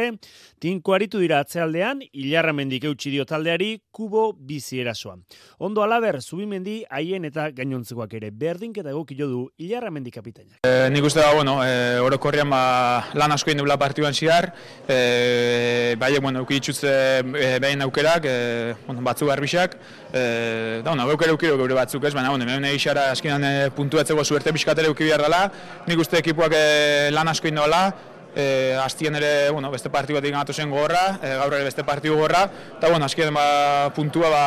tinko 0.64 0.96
aritu 0.96 1.20
dira 1.20 1.42
atzealdean, 1.44 2.00
hilarra 2.14 2.54
mendik 2.56 2.88
eutxi 2.88 3.12
dio 3.12 3.26
taldeari, 3.28 3.82
kubo 3.92 4.30
bizi 4.32 4.80
erasoan. 4.80 5.26
Ondo 5.60 5.84
alaber, 5.84 6.22
zubimendi, 6.22 6.86
haien 6.90 7.28
eta 7.28 7.50
gainontzekoak 7.52 8.16
ere. 8.22 8.32
Berdinketa 8.32 8.96
egokio 8.96 9.28
du, 9.28 9.42
hilarra 9.60 9.92
mendik 9.92 10.16
kapitainak. 10.22 10.62
E, 10.64 10.88
nik 10.96 11.04
uste 11.04 11.20
da, 11.20 11.36
bueno, 11.36 11.60
e, 11.68 12.00
orokorrian 12.12 12.50
ba, 12.52 13.08
lan 13.16 13.32
asko 13.34 13.54
indubla 13.54 13.78
partioan 13.80 14.14
ziar, 14.14 14.52
e, 14.88 15.96
bai, 16.00 16.12
bueno, 16.20 16.44
ukitxutze 16.46 16.92
e, 16.92 17.50
behin 17.64 17.82
aukerak, 17.88 18.28
e, 18.28 18.76
bueno, 18.86 19.02
batzuk 19.06 19.32
garbisak, 19.32 19.78
e, 20.12 20.82
da, 20.84 20.92
bueno, 20.92 21.08
aukera 21.10 21.34
ukiro 21.34 21.58
gure 21.58 21.78
batzuk 21.78 22.06
ez, 22.06 22.14
baina, 22.14 22.30
bueno, 22.30 22.46
hemen 22.48 22.68
egixara 22.72 23.10
askinan 23.16 23.48
e, 23.48 23.54
puntuatzeko 23.76 24.26
zuerte 24.26 24.54
pixkatere 24.54 24.92
uki 24.92 25.08
behar 25.08 25.26
dela, 25.28 25.46
nik 25.88 26.04
uste 26.04 26.20
ekipuak 26.22 26.56
e, 26.58 26.66
lan 27.16 27.32
asko 27.32 27.50
indola, 27.52 27.86
e, 28.36 28.76
astien 28.82 29.16
ere, 29.20 29.50
bueno, 29.52 29.72
beste 29.72 29.92
partiu 29.94 30.20
bat 30.20 30.28
ingatu 30.28 30.54
zen 30.54 30.72
gorra, 30.72 31.18
e, 31.22 31.38
gaur 31.44 31.56
ere 31.56 31.70
beste 31.70 31.88
partiu 31.88 32.20
gorra, 32.20 32.48
eta, 32.78 32.92
bueno, 32.92 33.08
askien 33.08 33.34
ba, 33.34 33.48
puntua 33.96 34.30
ba, 34.30 34.44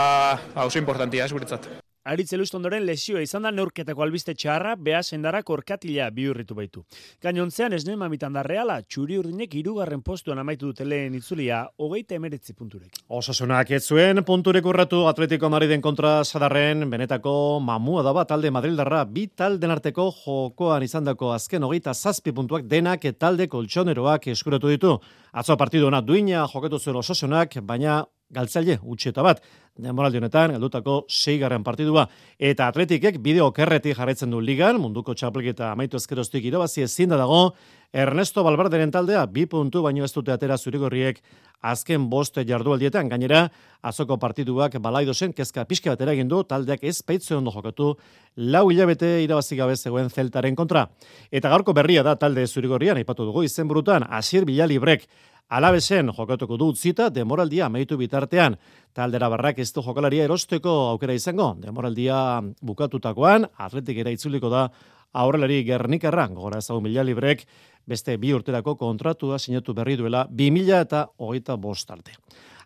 ba, 0.54 0.68
oso 0.68 0.78
importantia, 0.78 1.24
ez 1.24 1.32
guretzat. 1.32 1.83
Aritze 2.04 2.36
ondoren 2.52 2.84
lesioa 2.84 3.22
izan 3.24 3.46
da 3.46 3.50
neurketako 3.50 4.02
albiste 4.04 4.34
txarra, 4.36 4.74
beha 4.76 4.98
sendarak 5.02 5.48
orkatila 5.50 6.10
bihurritu 6.12 6.54
baitu. 6.54 6.82
Gainontzean 7.22 7.72
esne 7.72 7.94
mamitan 7.96 8.34
da 8.36 8.42
reala, 8.44 8.76
txuri 8.82 9.16
urdinek 9.16 9.54
irugarren 9.56 10.02
postuan 10.04 10.38
amaitu 10.38 10.66
dute 10.68 10.84
lehen 10.84 11.14
itzulia, 11.16 11.62
hogeita 11.80 12.18
emeretzi 12.18 12.52
punturek. 12.52 13.00
Osasunak 13.08 13.72
ez 13.72 13.86
zuen 13.88 14.20
punturek 14.22 14.68
urratu 14.68 15.06
Atletico 15.08 15.48
Mariden 15.48 15.80
kontra 15.80 16.18
sadarren, 16.24 16.84
benetako 16.90 17.32
mamua 17.64 18.02
daba 18.04 18.26
talde 18.28 18.50
Madrildarra, 18.52 19.06
bi 19.08 19.30
talden 19.32 19.72
arteko 19.72 20.10
jokoan 20.18 20.84
izandako 20.84 21.32
azken 21.32 21.64
hogeita 21.64 21.94
zazpi 21.94 22.36
puntuak 22.36 22.68
denak 22.68 23.08
talde 23.16 23.48
koltsoneroak 23.48 24.28
eskuratu 24.34 24.68
ditu. 24.68 24.98
Atzo 25.32 25.56
partidu 25.56 25.88
ona 25.88 26.02
duina 26.04 26.44
joketu 26.52 26.78
zuen 26.78 27.00
osasunak, 27.00 27.62
baina 27.64 28.02
galtzaile 28.34 28.80
utxeta 28.82 29.22
bat. 29.24 29.40
Denboraldi 29.74 30.20
honetan, 30.20 30.52
galdutako 30.54 31.00
seigarren 31.10 31.64
partidua. 31.66 32.04
Eta 32.38 32.68
atletikek 32.70 33.18
bideo 33.22 33.48
kerreti 33.54 33.94
jarraitzen 33.94 34.30
du 34.30 34.42
ligan, 34.42 34.78
munduko 34.82 35.14
txapelketa 35.14 35.72
amaitu 35.72 35.98
ezkeroztik 35.98 36.44
irabazi 36.46 36.84
ezin 36.86 37.10
da 37.10 37.18
dago, 37.18 37.48
Ernesto 37.94 38.42
Balbarderen 38.42 38.90
taldea, 38.90 39.20
bi 39.30 39.44
puntu 39.46 39.84
baino 39.84 40.02
ez 40.02 40.10
dute 40.10 40.32
atera 40.34 40.56
zurigorriek 40.58 41.20
azken 41.62 42.08
boste 42.10 42.42
jardualdietan. 42.46 43.08
Gainera, 43.08 43.44
azoko 43.86 44.16
partiduak 44.18 44.74
balaido 44.82 45.14
zen, 45.14 45.32
kezka 45.32 45.64
pixka 45.64 45.94
bat 45.94 46.02
egin 46.10 46.28
du, 46.28 46.42
taldeak 46.42 46.82
ez 46.82 46.96
peitze 47.02 47.36
ondo 47.36 47.52
jokatu, 47.54 47.92
lau 48.36 48.64
hilabete 48.70 49.20
irabazi 49.22 49.56
gabe 49.56 49.76
zegoen 49.76 50.10
zeltaren 50.10 50.58
kontra. 50.58 50.88
Eta 51.30 51.52
gaurko 51.54 51.72
berria 51.72 52.02
da 52.02 52.16
talde 52.16 52.46
zurigorrian, 52.46 52.98
ipatu 52.98 53.24
dugu 53.30 53.44
izen 53.46 53.70
brutan, 53.70 54.02
Asier 54.10 54.44
Bilalibrek, 54.44 55.06
Alabesen 55.48 56.08
jokatuko 56.16 56.56
du 56.56 56.70
utzita 56.72 57.10
demoraldia 57.12 57.66
amaitu 57.66 57.98
bitartean. 58.00 58.56
Taldera 58.94 59.28
barrak 59.28 59.58
ez 59.58 59.72
du 59.74 59.82
jokalaria 59.82 60.24
erosteko 60.24 60.70
aukera 60.94 61.14
izango. 61.14 61.52
Demoraldia 61.60 62.40
bukatutakoan, 62.62 63.46
atletik 63.58 63.98
ere 64.00 64.14
itzuliko 64.14 64.48
da 64.48 64.68
aurrelari 65.12 65.62
gernikarra, 65.64 66.26
gora 66.34 66.58
ezagun 66.58 66.88
mila 66.88 67.04
librek, 67.04 67.44
beste 67.86 68.16
bi 68.18 68.32
urterako 68.34 68.74
kontratua 68.80 69.38
sinatu 69.38 69.74
berri 69.74 69.98
duela 70.00 70.24
2000 70.30 70.80
eta 70.80 71.04
hogeita 71.18 71.56
bost 71.56 71.90
arte. 71.90 72.16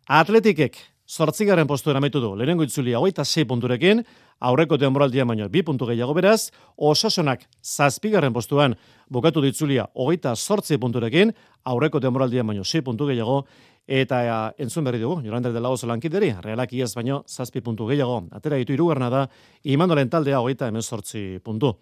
Atletikek, 0.09 0.79
sortzigaren 1.05 1.66
postu 1.66 1.91
amaitu 1.91 2.20
du, 2.20 2.35
lehenengo 2.37 2.64
itzulia 2.64 3.01
hogeita 3.01 3.24
sei 3.24 3.45
punturekin, 3.45 4.05
aurreko 4.41 4.78
denboraldia 4.78 5.24
baino 5.24 5.49
bi 5.49 5.62
puntu 5.62 5.86
gehiago 5.86 6.14
beraz, 6.14 6.51
osasonak 6.76 7.45
zazpigarren 7.62 8.32
postuan 8.32 8.76
bukatu 9.11 9.43
ditzulia 9.43 9.89
hogeita 9.95 10.34
sortzi 10.36 10.78
punturekin, 10.78 11.32
aurreko 11.64 12.01
denboraldia 12.01 12.45
baino 12.45 12.64
sei 12.64 12.82
puntu 12.82 13.07
gehiago, 13.07 13.45
eta 13.89 14.22
ja, 14.24 14.39
entzun 14.61 14.84
berri 14.84 15.01
dugu, 15.01 15.22
Jolander 15.24 15.53
de 15.53 15.61
Laoz 15.61 15.82
lankideri, 15.89 16.34
realak 16.45 16.72
iaz 16.76 16.93
baino 16.95 17.22
zazpi 17.26 17.62
puntu 17.64 17.86
gehiago, 17.89 18.22
atera 18.36 18.61
ditu 18.61 18.76
irugarna 18.76 19.09
da, 19.11 19.24
imandoren 19.64 20.11
taldea 20.12 20.43
hogeita 20.43 20.68
hemen 20.68 20.82
sortzi 20.82 21.41
puntu. 21.45 21.74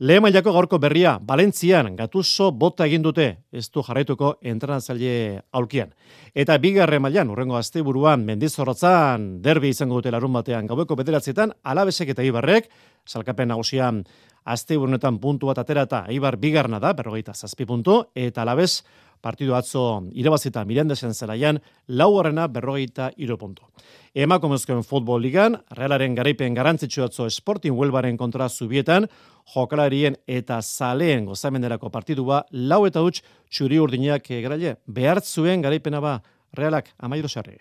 Lehen 0.00 0.22
mailako 0.24 0.54
gaurko 0.54 0.78
berria, 0.80 1.18
Balentzian, 1.20 1.90
gatuso 1.96 2.48
bota 2.56 2.86
egin 2.88 3.02
dute, 3.04 3.26
ez 3.52 3.66
du 3.70 3.82
jarraituko 3.84 4.38
entrenatzaile 4.40 5.42
aulkian. 5.52 5.92
Eta 6.34 6.56
bigarren 6.58 7.02
mailan, 7.04 7.30
urrengo 7.30 7.58
asteburuan 7.58 8.24
mendizorrotzan, 8.24 9.42
derbi 9.44 9.68
izango 9.68 10.00
dute 10.00 10.10
larun 10.10 10.32
batean, 10.32 10.66
gaueko 10.66 10.96
bederatzietan, 10.96 11.52
alabesek 11.62 12.14
eta 12.14 12.24
ibarrek, 12.24 12.70
salkapen 13.04 13.52
nagusian, 13.52 14.02
asteburunetan 14.48 15.20
puntu 15.20 15.52
bat 15.52 15.60
atera 15.60 15.84
eta 15.84 16.06
ibar 16.10 16.38
bigarna 16.40 16.80
da, 16.80 16.94
berrogeita 16.96 17.34
zazpi 17.34 17.68
puntu, 17.68 18.00
eta 18.14 18.42
alabez, 18.42 18.82
partidu 19.22 19.54
atzo 19.54 20.02
irabazita 20.12 20.64
mirandesen 20.66 21.14
zelaian, 21.14 21.60
lauarrena 21.86 22.48
berrogeita 22.48 23.10
iro 23.16 23.38
puntu. 23.38 23.64
Emakumezkoen 24.12 24.82
futbol 24.84 25.22
ligan, 25.22 25.56
realaren 25.78 26.14
garaipen 26.14 26.54
garantzitsu 26.54 27.06
atzo 27.06 27.28
Sporting 27.30 27.72
Huelbaren 27.72 28.18
kontra 28.20 28.48
zubietan, 28.48 29.06
jokalarien 29.54 30.18
eta 30.26 30.60
zaleen 30.60 31.24
gozamenderako 31.26 31.90
partidua, 31.90 32.44
lau 32.50 32.84
eta 32.86 33.00
huts 33.00 33.22
txuri 33.48 33.78
urdinak 33.80 34.28
garaile, 34.28 34.76
behart 34.86 35.24
zuen 35.24 35.62
garaipena 35.62 36.00
ba, 36.00 36.18
realak 36.52 36.92
amairu 36.98 37.28
sarri. 37.28 37.56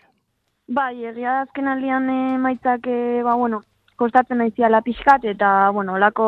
Bai, 0.71 1.03
egia 1.03 1.41
azken 1.41 1.67
aldean 1.67 2.09
e, 2.09 2.19
maitzak, 2.39 2.87
e, 2.87 3.21
ba, 3.23 3.35
bueno, 3.35 3.61
kostatzen 3.99 4.39
naizia 4.39 4.69
la 4.69 4.81
pixkat, 4.81 5.25
eta, 5.33 5.69
bueno, 5.75 5.97
olako, 5.99 6.27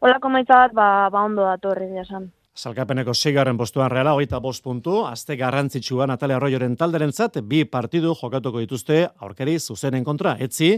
olako 0.00 0.32
maitzat, 0.32 0.74
ba, 0.76 1.08
ba 1.12 1.22
ondo 1.24 1.46
datorri, 1.46 1.88
esan. 2.02 2.30
Salkapeneko 2.56 3.12
seigarren 3.12 3.58
postuan 3.60 3.90
reala, 3.92 4.14
hogeita 4.16 4.38
bost 4.40 4.62
puntu, 4.64 5.02
azte 5.04 5.34
garrantzitsua 5.36 6.06
Natalia 6.08 6.38
Arroyoren 6.38 6.76
talderen 6.80 7.10
zat, 7.12 7.36
bi 7.44 7.66
partidu 7.68 8.14
jokatuko 8.16 8.62
dituzte 8.62 9.02
aurkeri 9.20 9.58
zuzenen 9.60 10.04
kontra. 10.04 10.32
Etzi, 10.40 10.70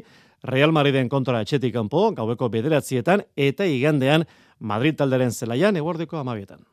Real 0.50 0.74
Madriden 0.74 1.08
kontra 1.08 1.44
etxetik 1.44 1.76
kanpo, 1.76 2.08
gaueko 2.18 2.48
bederatzietan, 2.50 3.22
eta 3.36 3.66
igandean 3.70 4.26
Madrid 4.58 4.98
talderen 4.98 5.30
zelaian, 5.30 5.78
eguardeko 5.78 6.18
amabietan. 6.18 6.66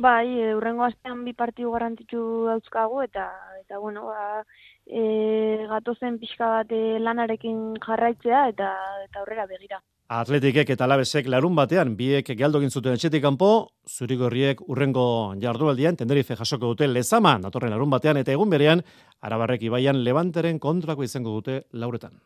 Bai, 0.00 0.54
urrengo 0.54 0.86
astean 0.86 1.20
bi 1.26 1.36
partidu 1.36 1.74
garrantzitsu 1.76 2.22
dauzkagu, 2.48 3.02
eta, 3.04 3.28
eta 3.60 3.80
bueno, 3.82 4.08
ba, 4.08 4.40
e, 4.88 5.66
gatozen 5.68 6.18
pixka 6.18 6.48
bat 6.48 6.72
e, 6.72 6.98
lanarekin 6.98 7.76
jarraitzea, 7.84 8.48
eta, 8.54 8.72
eta 9.04 9.22
aurrera 9.22 9.46
begira. 9.46 9.80
Atletikek 10.08 10.70
eta 10.72 10.86
labesek 10.88 11.26
larun 11.28 11.52
batean 11.56 11.90
biek 11.96 12.30
galdogin 12.38 12.70
zuten 12.72 12.94
etxetik 12.96 13.20
kanpo, 13.20 13.50
zurigorriek 13.84 14.62
urrengo 14.64 15.34
jardualdian 15.42 16.00
tenderife 16.00 16.36
jasoko 16.38 16.72
dute 16.72 16.88
lezama, 16.88 17.34
datorren 17.42 17.74
larun 17.76 17.92
batean 17.92 18.16
eta 18.16 18.32
egun 18.32 18.48
berean, 18.48 18.80
arabarrek 19.20 19.68
ibaian 19.68 20.00
levanteren 20.04 20.58
kontrako 20.58 21.04
izango 21.04 21.36
dute 21.36 21.60
lauretan. 21.72 22.16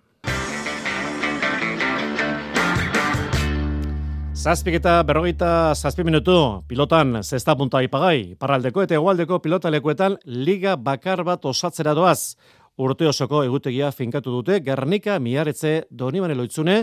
Zazpik 4.42 4.74
eta 4.74 4.96
berrogeita 5.06 5.48
zazpi 5.78 6.02
minutu 6.02 6.32
pilotan 6.66 7.20
zesta 7.22 7.54
punta 7.54 7.78
ipagai, 7.84 8.34
parraldeko 8.34 8.82
eta 8.82 8.96
egualdeko 8.96 9.36
pilotalekuetan 9.38 10.16
liga 10.26 10.72
bakar 10.74 11.20
bat 11.22 11.44
osatzera 11.46 11.92
doaz. 11.94 12.34
Urte 12.74 13.06
osoko 13.06 13.44
egutegia 13.46 13.92
finkatu 13.94 14.32
dute, 14.34 14.56
Gernika, 14.66 15.20
Miaretze, 15.22 15.84
Donibane 15.90 16.34
Loitzune, 16.34 16.80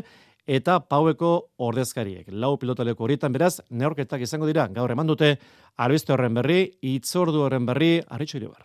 eta 0.48 0.78
paueko 0.80 1.34
ordezkariek. 1.58 2.30
Lau 2.32 2.54
pilotaleko 2.62 3.04
horietan 3.04 3.36
beraz, 3.36 3.58
neorketak 3.70 4.24
izango 4.24 4.48
dira, 4.48 4.70
gaur 4.72 4.96
eman 4.96 5.12
dute, 5.12 5.34
albiste 5.76 6.16
horren 6.16 6.40
berri, 6.40 6.62
itzordu 6.80 7.44
horren 7.44 7.68
berri, 7.68 7.98
arritxo 8.08 8.40
iribar. 8.40 8.64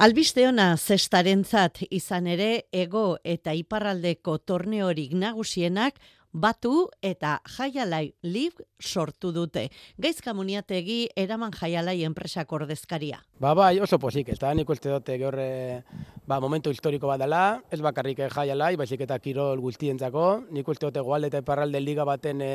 Albiste 0.00 0.46
ona 0.48 0.78
zestarentzat 0.78 1.82
izan 1.90 2.24
ere, 2.32 2.62
ego 2.72 3.18
eta 3.20 3.52
iparraldeko 3.52 4.38
torneorik 4.48 5.12
nagusienak, 5.12 6.00
batu 6.32 6.88
eta 7.02 7.38
jaialai 7.56 8.12
lib 8.22 8.60
sortu 8.80 9.32
dute. 9.32 9.68
Gaizka 9.98 10.34
muniategi 10.34 11.08
eraman 11.16 11.52
jaialai 11.54 12.02
enpresak 12.06 12.52
ordezkaria. 12.52 13.20
Ba 13.40 13.54
bai, 13.54 13.80
oso 13.80 13.98
posik, 13.98 14.28
ez 14.28 14.38
da, 14.38 14.52
nik 14.54 14.70
uste 14.70 14.90
dute 14.90 15.18
gaur 15.18 15.36
eh, 15.42 15.82
ba, 16.26 16.40
momentu 16.40 16.70
historiko 16.70 17.10
bat 17.10 17.20
dela, 17.20 17.60
ez 17.70 17.80
bakarrik 17.82 18.22
jaialai, 18.30 18.76
baizik 18.76 19.02
eta 19.06 19.18
kirol 19.18 19.60
guztientzako, 19.60 20.26
nik 20.54 20.68
uste 20.68 20.86
dute 20.86 21.02
goalde 21.04 21.32
eta 21.32 21.42
iparralde 21.42 21.80
liga 21.82 22.06
baten 22.06 22.42
e, 22.44 22.54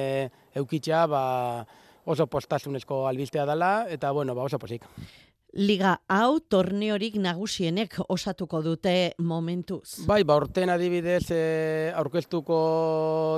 eukitza, 0.56 1.06
ba, 1.12 1.24
oso 2.06 2.28
postasunezko 2.30 3.06
albistea 3.10 3.46
dela, 3.50 3.86
eta 3.90 4.12
bueno, 4.12 4.36
ba, 4.36 4.46
oso 4.48 4.60
posik. 4.62 4.86
Liga 5.56 6.02
hau 6.12 6.42
torneorik 6.52 7.14
nagusienek 7.16 7.94
osatuko 8.12 8.60
dute 8.60 9.14
momentuz. 9.24 10.02
Bai, 10.04 10.26
ba, 10.28 10.36
orten 10.36 10.68
adibidez 10.74 11.30
e, 11.32 11.94
aurkeztuko 11.96 12.58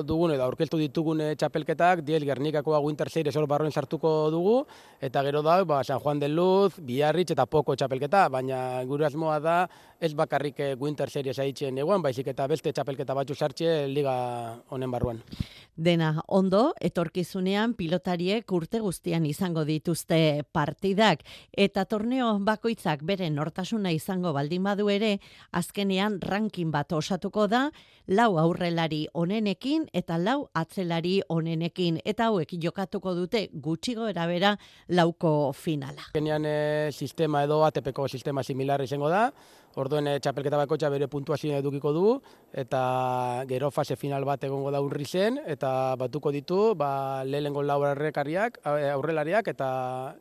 dugun 0.01 0.33
edo 0.33 0.47
aurkeztu 0.47 0.79
ditugun 0.81 1.21
e, 1.21 1.27
txapelketak, 1.37 2.01
diel 2.07 2.25
Gernikakoa 2.25 2.79
Winter 2.81 3.11
Series 3.13 3.37
hor 3.37 3.45
barroen 3.45 3.69
sartuko 3.69 4.31
dugu, 4.33 4.55
eta 4.97 5.21
gero 5.27 5.43
da, 5.45 5.59
ba, 5.61 5.83
San 5.85 6.01
Juan 6.01 6.17
de 6.17 6.31
Luz, 6.31 6.79
Biarritz 6.81 7.35
eta 7.35 7.45
Poko 7.45 7.75
txapelketa, 7.77 8.23
baina 8.33 8.81
gure 8.89 9.05
asmoa 9.05 9.37
da 9.37 9.59
ez 10.01 10.15
bakarrik 10.17 10.57
Winter 10.81 11.13
Series 11.13 11.37
haitzen 11.37 11.77
eguan, 11.77 12.01
baizik 12.01 12.33
eta 12.33 12.49
beste 12.49 12.73
txapelketa 12.73 13.13
batzu 13.13 13.37
sartxe 13.37 13.85
liga 13.93 14.17
honen 14.73 14.89
barruan. 14.89 15.21
Dena, 15.77 16.23
ondo, 16.33 16.71
etorkizunean 16.81 17.75
pilotariek 17.77 18.51
urte 18.57 18.81
guztian 18.81 19.27
izango 19.29 19.61
dituzte 19.65 20.41
partidak, 20.51 21.21
eta 21.53 21.85
torneo 22.07 22.39
bakoitzak 22.39 23.01
bere 23.03 23.27
nortasuna 23.29 23.91
izango 23.91 24.31
baldin 24.31 24.63
badu 24.63 24.87
ere, 24.87 25.17
azkenean 25.51 26.21
ranking 26.23 26.71
bat 26.71 26.93
osatuko 26.95 27.47
da, 27.51 27.65
lau 28.07 28.37
aurrelari 28.39 29.01
onenekin 29.13 29.89
eta 29.91 30.15
lau 30.17 30.47
atzelari 30.55 31.19
onenekin, 31.27 31.99
eta 32.05 32.29
hauek 32.29 32.53
jokatuko 32.63 33.11
dute 33.13 33.49
gutxigo 33.51 34.07
erabera 34.07 34.53
lauko 34.87 35.51
finala. 35.51 36.07
Azkenean 36.07 36.47
e, 36.47 36.55
sistema 36.93 37.43
edo 37.43 37.59
ATPko 37.67 38.07
sistema 38.07 38.43
similar 38.43 38.81
izango 38.87 39.11
da, 39.11 39.27
Orduen 39.77 40.07
e, 40.09 40.15
txapelketa 40.17 40.57
bakotxa 40.57 40.89
bere 40.89 41.05
puntuazio 41.11 41.57
edukiko 41.61 41.91
du 41.93 42.05
eta 42.57 43.43
gero 43.49 43.69
fase 43.69 43.95
final 43.99 44.25
bat 44.25 44.41
egongo 44.47 44.71
da 44.73 44.81
urri 44.81 45.05
zen 45.05 45.37
eta 45.45 45.95
batuko 46.01 46.31
ditu 46.33 46.73
ba 46.75 47.23
lehengo 47.25 47.61
lau 47.61 47.83
errekarriak 47.85 48.57
aurrelariak 48.65 49.51
eta 49.53 49.67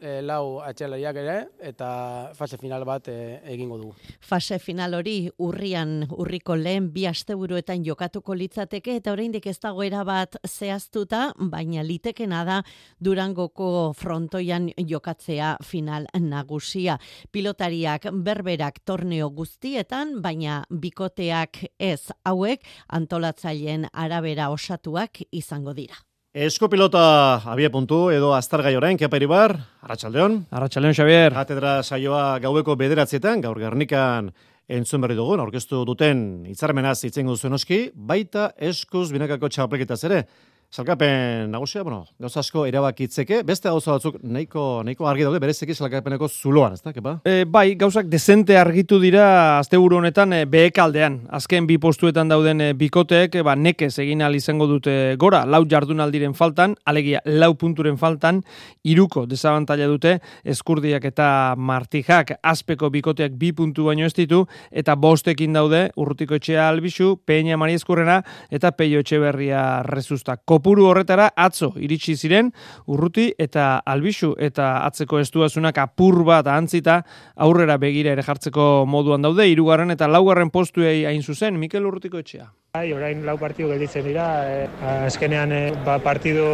e, 0.01 0.21
lau 0.21 0.61
atxelariak 0.61 1.21
ere 1.23 1.37
eta 1.71 1.89
fase 2.37 2.59
final 2.61 2.85
bat 2.85 3.09
e, 3.09 3.41
egingo 3.55 3.79
dugu. 3.81 3.95
Fase 4.21 4.59
final 4.61 4.99
hori 4.99 5.31
urrian 5.41 6.05
urriko 6.11 6.57
lehen 6.57 6.91
bi 6.93 7.07
asteburuetan 7.09 7.85
jokatuko 7.87 8.37
litzateke 8.37 8.99
eta 9.01 9.17
oraindik 9.17 9.49
ez 9.49 9.57
dago 9.63 9.87
era 9.87 10.05
bat 10.05 10.37
zehaztuta 10.45 11.31
baina 11.39 11.83
litekena 11.87 12.45
da 12.45 12.61
Durangoko 13.01 13.95
frontoian 13.97 14.69
jokatzea 14.77 15.57
final 15.65 16.07
nagusia. 16.21 16.99
Pilotariak 17.33 18.11
berberak 18.13 18.83
torneo 18.85 19.31
guztietan, 19.47 20.19
baina 20.23 20.65
bikoteak 20.71 21.63
ez 21.79 22.11
hauek 22.27 22.65
antolatzaileen 22.99 23.87
arabera 23.93 24.51
osatuak 24.51 25.23
izango 25.31 25.75
dira. 25.77 25.95
Esko 26.35 26.69
pilota 26.69 27.03
abie 27.49 27.71
puntu 27.73 28.11
edo 28.13 28.33
aztargai 28.37 28.75
orain, 28.77 28.99
kepa 28.99 29.17
iribar, 29.17 29.55
Arratxaldeon. 29.87 30.35
Arratxaldeon, 30.51 30.97
Xavier. 30.99 31.33
Katedra 31.33 31.79
saioa 31.83 32.41
gaueko 32.43 32.75
bederatzietan, 32.77 33.41
gaur 33.41 33.61
garnikan 33.63 34.33
entzun 34.69 35.01
berri 35.01 35.17
dugun, 35.17 35.41
aurkeztu 35.41 35.85
duten 35.87 36.45
hitzarmenaz 36.51 36.99
itzengu 37.07 37.39
zuen 37.39 37.57
oski, 37.57 37.87
baita 37.95 38.51
eskuz 38.59 39.09
binakako 39.15 39.49
txapelketaz 39.49 40.03
ere. 40.11 40.25
Salkapen 40.71 41.51
nagusia, 41.51 41.83
bueno, 41.83 42.05
gauza 42.19 42.41
asko 42.43 42.64
erabakitzeke, 42.67 43.39
beste 43.47 43.71
gauza 43.71 43.95
batzuk 43.95 44.17
nahiko, 44.27 44.83
nahiko 44.85 45.07
argi 45.09 45.23
daude, 45.25 45.39
berezeki 45.41 45.75
salkapeneko 45.77 46.27
zuloan, 46.29 46.75
ez 46.75 46.83
da, 46.83 46.93
kepa? 46.93 47.14
E, 47.25 47.45
bai, 47.49 47.77
gauzak 47.79 48.11
dezente 48.11 48.59
argitu 48.59 48.99
dira 49.01 49.27
asteburu 49.61 50.01
honetan 50.01 50.35
e, 50.35 50.41
behekaldean. 50.51 51.21
Azken 51.39 51.69
bi 51.71 51.79
postuetan 51.79 52.29
dauden 52.29 52.61
e, 52.61 52.73
bikoteek, 52.77 53.39
e, 53.39 53.45
ba, 53.47 53.55
nekez 53.57 53.93
egin 54.03 54.25
izango 54.35 54.67
dute 54.67 55.14
gora, 55.17 55.45
lau 55.47 55.62
jardunaldiren 55.64 56.35
faltan, 56.35 56.75
alegia 56.85 57.23
lau 57.25 57.55
punturen 57.55 57.97
faltan, 57.97 58.43
iruko 58.85 59.25
desabantalla 59.27 59.87
dute, 59.87 60.19
eskurdiak 60.45 61.05
eta 61.05 61.55
martijak, 61.57 62.35
azpeko 62.43 62.91
bikoteak 62.91 63.39
bi 63.39 63.53
puntu 63.53 63.87
baino 63.87 64.05
ez 64.05 64.14
ditu, 64.14 64.45
eta 64.71 64.97
bostekin 64.97 65.55
daude, 65.55 65.87
urrutiko 65.97 66.37
etxea 66.37 66.69
albisu, 66.69 67.14
peina 67.25 67.57
mariezkurrena, 67.57 68.21
eta 68.51 68.75
peio 68.77 69.01
etxe 69.01 69.23
berria 69.23 69.83
rezusta 69.87 70.37
kopuru 70.57 70.89
horretara 70.89 71.29
atzo 71.37 71.73
iritsi 71.77 72.17
ziren 72.17 72.51
urruti 72.89 73.29
eta 73.39 73.69
albisu 73.85 74.33
eta 74.41 74.73
atzeko 74.87 75.21
estuazunak 75.21 75.79
apur 75.85 76.23
bat 76.25 76.49
antzita 76.49 77.03
aurrera 77.47 77.77
begira 77.83 78.15
ere 78.17 78.25
jartzeko 78.25 78.87
moduan 78.89 79.27
daude 79.27 79.49
hirugarren 79.51 79.93
eta 79.93 80.09
laugarren 80.09 80.51
postuei 80.51 81.05
hain 81.05 81.23
zuzen 81.23 81.61
Mikel 81.61 81.87
Urrutiko 81.87 82.23
etxea. 82.23 82.49
Bai, 82.77 82.89
orain 82.93 83.23
lau 83.25 83.37
partidu 83.41 83.71
gelditzen 83.73 84.05
dira, 84.05 84.27
eh, 84.49 84.67
azkenean 85.07 85.53
eh, 85.53 85.63
ba, 85.85 85.97
partidu 86.05 86.51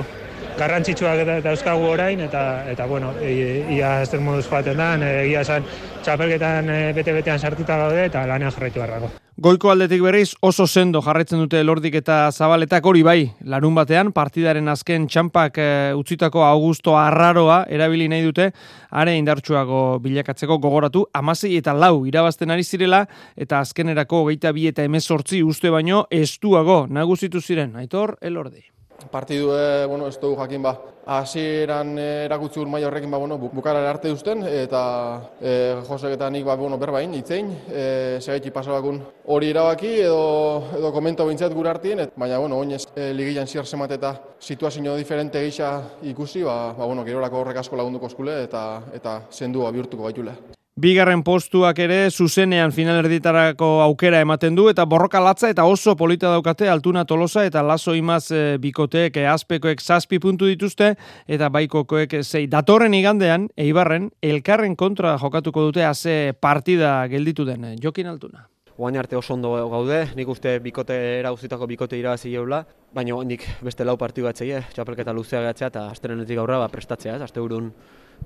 garrantzitsuak 0.59 1.25
dauzkagu 1.45 1.89
orain 1.95 2.21
eta 2.27 2.43
eta 2.73 2.87
bueno, 2.87 3.15
ia 3.23 3.95
ez 4.03 4.21
moduz 4.21 4.47
joaten 4.49 4.79
da, 4.79 4.93
egia 5.25 5.47
esan 5.47 5.67
txapelketan 6.05 6.71
e, 6.71 6.81
bete-betean 6.99 7.41
sartuta 7.41 7.81
gaude 7.87 8.07
eta 8.11 8.27
lanean 8.29 8.53
jarraitu 8.53 8.83
beharrako. 8.83 9.22
Goiko 9.41 9.71
aldetik 9.73 10.03
berriz 10.05 10.35
oso 10.45 10.67
sendo 10.67 11.01
jarretzen 11.01 11.41
dute 11.41 11.63
lordik 11.65 11.95
eta 11.97 12.17
zabaletak 12.31 12.85
hori 12.85 13.01
bai, 13.03 13.31
larun 13.49 13.73
batean 13.75 14.11
partidaren 14.13 14.69
azken 14.69 15.07
txampak 15.09 15.57
e, 15.57 15.69
utzitako 15.97 16.43
augusto 16.45 16.99
arraroa 17.01 17.63
erabili 17.73 18.11
nahi 18.13 18.27
dute, 18.27 18.51
are 18.91 19.15
indartsuago 19.17 19.81
bilakatzeko 20.05 20.59
gogoratu, 20.61 21.07
amasei 21.17 21.55
eta 21.57 21.73
lau 21.73 22.05
irabazten 22.05 22.53
ari 22.53 22.63
zirela, 22.63 23.07
eta 23.35 23.63
azkenerako 23.65 24.27
geita 24.29 24.53
bi 24.53 24.67
eta 24.69 24.85
emezortzi 24.85 25.41
uste 25.43 25.73
baino 25.73 26.05
estuago 26.11 26.83
nagusitu 26.91 27.41
ziren, 27.41 27.73
aitor, 27.81 28.19
elordi 28.21 28.72
partidu 29.11 29.53
e, 29.57 29.87
bueno, 29.87 30.07
ez 30.07 30.19
dugu 30.21 30.37
jakin 30.41 30.63
ba. 30.63 30.77
Hasieran 31.07 31.97
e, 31.99 32.07
erakutsi 32.27 32.61
ur 32.63 32.69
maila 32.71 32.87
horrekin 32.87 33.11
ba, 33.11 33.19
bueno, 33.19 33.39
bukara 33.39 33.83
arte 33.91 34.09
duzten 34.09 34.45
eta 34.47 34.83
e, 35.41 35.83
Josek 35.89 36.15
eta 36.15 36.31
nik 36.31 36.47
ba, 36.47 36.55
bueno, 36.57 36.79
berbain, 36.79 37.15
itzein, 37.19 37.51
e, 37.69 38.19
segaitzi 38.21 38.55
pasabakun 38.55 39.03
hori 39.27 39.51
erabaki 39.51 39.93
edo, 40.05 40.71
edo 40.79 40.93
komento 40.95 41.27
bintzat 41.27 41.53
gure 41.55 41.71
artien, 41.75 42.07
et, 42.07 42.15
baina 42.17 42.39
bueno, 42.39 42.59
oinez 42.63 42.85
e, 42.95 43.11
ligilan 43.13 43.51
ziar 43.51 43.67
semat 43.67 43.99
eta 43.99 44.15
situazio 44.39 44.97
diferente 44.97 45.43
gisa 45.45 45.75
ikusi, 46.03 46.43
ba, 46.47 46.73
ba, 46.79 46.87
bueno, 46.87 47.05
gerorako 47.05 47.43
horrek 47.43 47.63
asko 47.65 47.77
lagunduko 47.77 48.07
eskule 48.07 48.43
eta, 48.45 48.83
eta 48.95 49.23
zendua 49.31 49.71
bihurtuko 49.73 50.05
gaitule. 50.07 50.62
Bigarren 50.83 51.21
postuak 51.23 51.79
ere 51.79 52.09
zuzenean 52.11 52.73
finalerditarako 52.75 53.67
aukera 53.85 54.19
ematen 54.25 54.57
du 54.59 54.65
eta 54.71 54.83
borroka 54.89 55.21
latza 55.23 55.51
eta 55.53 55.63
oso 55.71 55.95
polita 55.95 56.33
daukate 56.33 56.67
altuna 56.73 57.05
tolosa 57.07 57.45
eta 57.47 57.63
laso 57.63 57.95
imaz 57.95 58.33
e, 58.35 58.41
bikoteek 58.59 59.21
e, 59.21 59.27
azpekoek 59.31 59.79
zazpi 59.79 60.19
puntu 60.19 60.49
dituzte 60.51 60.89
eta 61.29 61.53
baikokoek 61.55 62.17
zei. 62.25 62.49
Datorren 62.51 62.97
igandean, 62.99 63.47
eibarren, 63.55 64.11
elkarren 64.23 64.75
kontra 64.75 65.15
jokatuko 65.23 65.69
dute 65.69 65.87
haze 65.87 66.35
partida 66.41 66.97
gelditu 67.13 67.47
den. 67.47 67.77
Jokin 67.79 68.11
altuna. 68.11 68.49
Oain 68.75 68.99
arte 68.99 69.15
oso 69.15 69.37
ondo 69.37 69.55
gaude, 69.71 70.09
nik 70.19 70.35
uste 70.35 70.59
bikote 70.65 70.97
erauzitako 71.21 71.69
bikote 71.71 72.01
irabazi 72.01 72.33
geula, 72.35 72.65
baina 72.91 73.23
nik 73.23 73.47
beste 73.63 73.87
lau 73.87 73.95
partidu 74.01 74.27
batzei, 74.27 74.57
txapelketa 74.75 75.15
luzea 75.15 75.47
gatzea 75.47 75.71
eta 75.71 75.91
astrenetik 75.93 76.43
aurra 76.43 76.59
ba, 76.65 76.73
prestatzea, 76.73 77.21
ez, 77.21 77.29
aste 77.29 77.45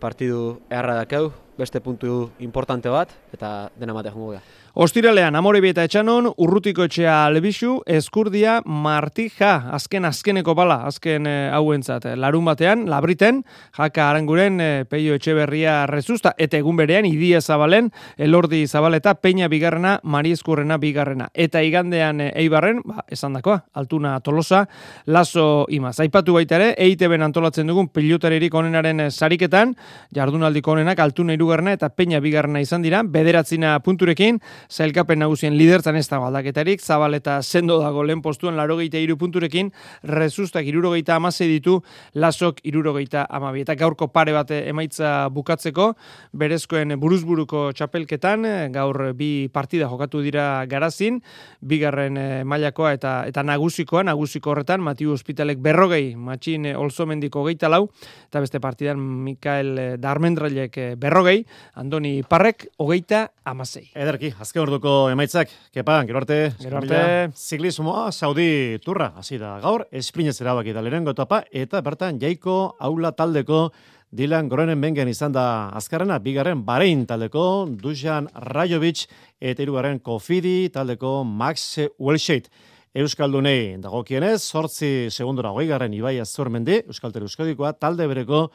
partidu 0.00 0.60
erra 0.70 0.94
dakeu, 0.94 1.30
beste 1.56 1.80
puntu 1.80 2.30
importante 2.44 2.88
bat, 2.92 3.12
eta 3.32 3.70
dena 3.80 3.94
mate 3.96 4.12
jongo 4.12 4.34
Ostiralean, 4.76 5.32
Amorebi 5.38 5.70
eta 5.72 5.86
Etxanon, 5.86 6.26
Urrutiko 6.44 6.84
etxea 6.84 7.14
Albisu, 7.24 7.78
Eskurdia, 7.88 8.58
Martija, 8.68 9.70
azken 9.72 10.04
azkeneko 10.04 10.52
bala, 10.52 10.82
azken 10.84 11.24
e, 11.24 11.32
hauentzat, 11.48 12.04
larun 12.20 12.44
batean, 12.44 12.82
labriten, 12.92 13.38
jaka 13.72 14.10
aranguren, 14.10 14.60
e, 14.60 14.66
peio 14.84 15.16
etxeberria 15.16 15.78
rezusta, 15.88 16.34
eta 16.36 16.60
egun 16.60 16.76
berean, 16.76 17.08
idia 17.08 17.40
zabalen, 17.40 17.88
elordi 18.20 18.60
zabaleta, 18.68 19.14
peina 19.16 19.48
bigarrena, 19.48 19.94
marieskurrena 20.04 20.76
bigarrena. 20.82 21.30
Eta 21.32 21.64
igandean 21.64 22.20
e, 22.20 22.28
eibarren, 22.44 22.84
ba, 22.84 23.06
esan 23.08 23.40
dakoa, 23.40 23.62
altuna 23.80 24.12
tolosa, 24.20 24.66
laso 25.06 25.64
imaz. 25.72 25.94
Aipatu 26.04 26.36
baita 26.36 26.60
ere, 26.60 26.68
EITB 26.76 27.16
antolatzen 27.30 27.72
dugun 27.72 27.88
pilotaririk 27.96 28.52
onenaren 28.60 29.06
sariketan, 29.08 29.72
jardunaldiko 30.20 30.76
onenak, 30.76 31.00
altuna 31.00 31.32
irugarrena 31.32 31.72
eta 31.80 31.88
peina 31.96 32.20
bigarrena 32.20 32.60
izan 32.60 32.84
dira, 32.84 33.00
bederatzina 33.16 33.78
punturekin, 33.80 34.44
zailkapen 34.70 35.18
nagusien 35.18 35.56
lidertzan 35.56 35.96
ez 35.96 36.06
dago 36.08 36.26
aldaketarik, 36.26 36.80
zabaleta 36.80 37.38
sendo 37.42 37.78
dago 37.80 38.02
lehen 38.04 38.22
postuan 38.22 38.56
larogeita 38.56 38.98
iru 38.98 39.16
punturekin, 39.20 39.72
rezustak 40.02 40.66
irurogeita 40.66 41.16
amase 41.16 41.46
ditu, 41.50 41.80
lasok 42.14 42.60
irurogeita 42.66 43.26
amabi. 43.30 43.62
Eta 43.66 43.76
gaurko 43.78 44.08
pare 44.12 44.34
bat 44.36 44.50
emaitza 44.56 45.28
bukatzeko, 45.32 45.92
berezkoen 46.32 46.96
buruzburuko 47.00 47.70
txapelketan, 47.76 48.46
gaur 48.74 49.12
bi 49.16 49.48
partida 49.52 49.88
jokatu 49.90 50.22
dira 50.24 50.66
garazin, 50.70 51.20
bigarren 51.60 52.16
eh, 52.16 52.44
mailakoa 52.44 52.92
eta 52.96 53.16
eta 53.28 53.42
nagusikoa, 53.46 54.04
nagusiko 54.06 54.52
horretan, 54.52 54.82
Matiu 54.84 55.12
Hospitalek 55.14 55.60
berrogei, 55.62 56.14
matxin 56.16 56.66
Olzomendiko 56.76 57.44
geita 57.46 57.70
lau, 57.72 57.86
eta 58.28 58.42
beste 58.44 58.60
partidan 58.60 59.00
Mikael 59.00 59.98
Darmendrailek 60.02 60.78
berrogei, 61.00 61.44
Andoni 61.74 62.20
Parrek, 62.26 62.68
hogeita 62.78 63.26
amasei. 63.46 63.86
Ederki, 63.94 64.32
azken 64.40 64.55
azken 64.56 64.70
orduko 64.70 65.10
emaitzak, 65.12 65.50
kepa, 65.74 65.98
gero 66.08 66.20
arte, 66.22 66.36
gero 66.56 66.78
arte, 66.78 67.30
ziklismoa, 67.36 68.10
Saudi 68.10 68.78
turra, 68.80 69.10
hasi 69.18 69.36
da 69.36 69.58
gaur, 69.60 69.84
esprinez 69.92 70.40
erabaki 70.40 70.72
da 70.72 70.80
lehenengo 70.80 71.12
etapa, 71.12 71.42
eta 71.52 71.82
bertan 71.82 72.16
jaiko 72.18 72.74
aula 72.80 73.12
taldeko 73.12 73.70
Dylan 74.16 74.48
Groenen 74.48 74.80
bengen 74.80 75.08
izan 75.08 75.34
da 75.34 75.68
azkarrena, 75.76 76.16
bigarren 76.24 76.64
Barein 76.64 77.04
taldeko 77.04 77.66
Dujan 77.68 78.30
Rajovic 78.32 79.04
eta 79.40 79.62
irugarren 79.62 80.00
Kofidi 80.00 80.70
taldeko 80.72 81.22
Max 81.24 81.76
Welsheit. 81.98 82.48
Euskaldunei 82.96 83.76
dagokienez, 83.76 84.40
sortzi 84.40 85.10
segundura 85.10 85.52
hogei 85.52 85.68
garren 85.68 85.92
Ibai 85.92 86.16
Azormendi, 86.22 86.80
Euskalter 86.88 87.28
Euskadikoa, 87.28 87.74
talde 87.76 88.08
bereko 88.08 88.46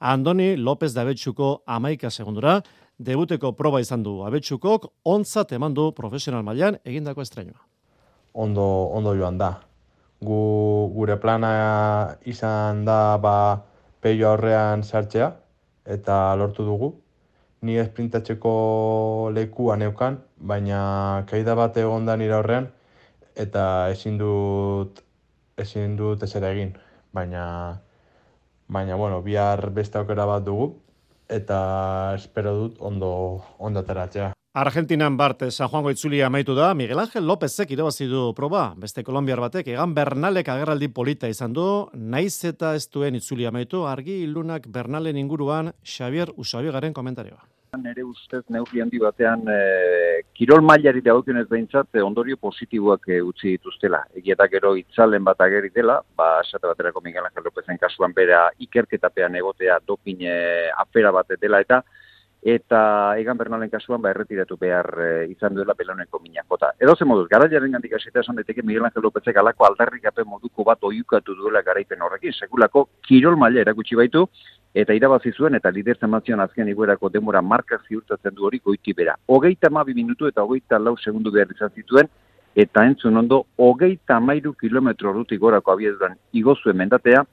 Andoni 0.00 0.54
López 0.56 0.94
de 0.94 1.02
Abetxuko 1.02 1.58
amaika 1.66 2.08
segundura, 2.08 2.62
debuteko 3.00 3.52
proba 3.56 3.80
izan 3.80 4.02
du 4.04 4.20
Abetxukok, 4.28 4.90
ontzat 5.08 5.54
eman 5.56 5.74
du 5.74 5.88
profesional 5.96 6.44
mailan 6.44 6.76
egindako 6.84 7.24
estrenua. 7.24 7.60
Ondo, 8.34 8.64
ondo 8.92 9.14
joan 9.16 9.38
da. 9.40 9.54
Gu, 10.20 10.40
gure 10.94 11.16
plana 11.20 11.52
izan 12.28 12.84
da 12.84 13.16
ba, 13.18 13.36
peio 14.04 14.28
aurrean 14.28 14.84
sartzea, 14.84 15.30
eta 15.88 16.18
lortu 16.36 16.66
dugu. 16.68 16.92
Ni 17.64 17.76
esprintatzeko 17.80 18.52
lekua 19.36 19.76
neukan, 19.80 20.20
baina 20.36 21.24
kaida 21.28 21.56
bat 21.56 21.76
egon 21.80 22.06
da 22.08 22.16
nire 22.20 22.36
aurrean, 22.36 22.68
eta 23.36 23.64
ezin 23.92 24.20
dut 24.20 25.02
ezin 25.60 25.96
dut 25.96 26.22
ezera 26.24 26.52
egin, 26.52 26.72
baina 27.12 27.44
baina 28.68 28.96
bueno, 28.96 29.20
bihar 29.24 29.68
beste 29.76 29.98
aukera 29.98 30.24
bat 30.28 30.44
dugu 30.44 30.70
eta 31.30 32.14
espero 32.18 32.54
dut 32.58 32.76
ondo 32.80 33.10
ondo 33.58 33.80
ateratzea. 33.80 34.32
Argentinan 34.60 35.16
bart 35.16 35.44
San 35.50 35.68
Juango 35.70 35.92
itzulia 35.94 36.26
amaitu 36.26 36.56
da, 36.58 36.72
Miguel 36.74 36.98
Ángel 36.98 37.22
Lópezek 37.24 37.70
irabazi 37.70 38.08
du 38.10 38.32
proba, 38.34 38.74
beste 38.76 39.04
kolombiar 39.06 39.38
batek, 39.38 39.70
egan 39.76 39.94
Bernalek 39.94 40.50
agerraldi 40.50 40.88
polita 40.88 41.30
izan 41.30 41.54
du, 41.54 41.68
naiz 41.94 42.34
eta 42.44 42.74
ez 42.74 42.88
duen 42.90 43.14
itzulia 43.14 43.54
amaitu, 43.54 43.86
argi 43.86 44.24
ilunak 44.24 44.66
Bernalen 44.66 45.22
inguruan 45.22 45.70
Xavier 45.86 46.34
Usabiegaren 46.36 46.92
komentarioa 46.92 47.46
nere 47.78 48.02
ustez 48.02 48.42
neurri 48.48 48.80
handi 48.82 48.98
batean 48.98 49.44
e, 49.48 50.22
kirol 50.34 50.62
mailari 50.66 51.00
dagokionez 51.06 51.46
behintzat 51.48 51.94
e, 51.94 52.02
ondorio 52.02 52.36
positiboak 52.36 53.08
e, 53.08 53.20
utzi 53.22 53.54
dituztela. 53.54 54.02
Egia 54.16 54.34
da 54.38 54.48
gero 54.50 54.74
itzalen 54.76 55.24
bat 55.24 55.40
ageri 55.40 55.70
dela, 55.70 56.00
ba 56.16 56.40
esate 56.42 56.66
baterako 56.66 57.02
Miguel 57.04 57.28
Angel 57.28 57.46
Lopezen 57.46 57.78
kasuan 57.78 58.14
bera 58.16 58.48
ikerketapean 58.58 59.36
egotea 59.42 59.78
dopin 59.86 60.24
e, 60.26 60.36
afera 60.84 61.12
bat 61.14 61.30
dela 61.40 61.60
eta 61.60 61.82
eta 62.42 63.18
egan 63.20 63.36
bernalen 63.36 63.68
kasuan 63.68 64.00
ba 64.00 64.10
erretiratu 64.10 64.56
behar 64.56 64.86
e, 64.98 65.08
izan 65.28 65.54
duela 65.54 65.74
beloneko 65.76 66.20
minakota. 66.20 66.72
Edo 66.80 66.96
ze 66.96 67.04
moduz, 67.04 67.28
garaiaren 67.28 67.72
gandik 67.72 67.92
asita 67.92 68.20
esan 68.20 68.36
daiteke 68.36 68.62
Miguel 68.62 68.84
Angel 68.84 69.02
Lopezek 69.02 69.36
alako 69.36 69.66
aldarrikapen 69.66 70.26
moduko 70.26 70.64
bat 70.64 70.78
oiukatu 70.82 71.34
duela 71.34 71.62
garaipen 71.62 72.00
horrekin, 72.00 72.32
sekulako 72.32 72.88
kirol 73.06 73.36
maila 73.36 73.60
erakutsi 73.60 73.96
baitu, 73.96 74.26
eta 74.74 74.94
irabazi 74.94 75.32
zuen 75.32 75.54
eta 75.54 75.70
lider 75.70 75.98
zemazion 76.00 76.40
azken 76.40 76.68
iguerako 76.68 77.10
demora 77.10 77.42
marka 77.42 77.78
ziurtatzen 77.88 78.34
du 78.34 78.46
hori 78.46 78.60
goiti 78.64 78.94
bera. 78.94 79.16
Hogeita 79.26 79.70
mabi 79.70 79.94
minutu 79.94 80.26
eta 80.26 80.42
hogeita 80.42 80.78
lau 80.78 80.96
segundu 80.96 81.30
behar 81.30 81.52
izan 81.52 81.70
zituen, 81.74 82.08
eta 82.54 82.84
entzun 82.86 83.16
ondo, 83.16 83.44
hogeita 83.56 84.18
mairu 84.20 84.54
kilometro 84.54 85.12
rutik 85.12 85.40
gorako 85.40 85.72
abieduran 85.72 86.16
igozuen 86.32 86.76
mendatea, 86.76 87.24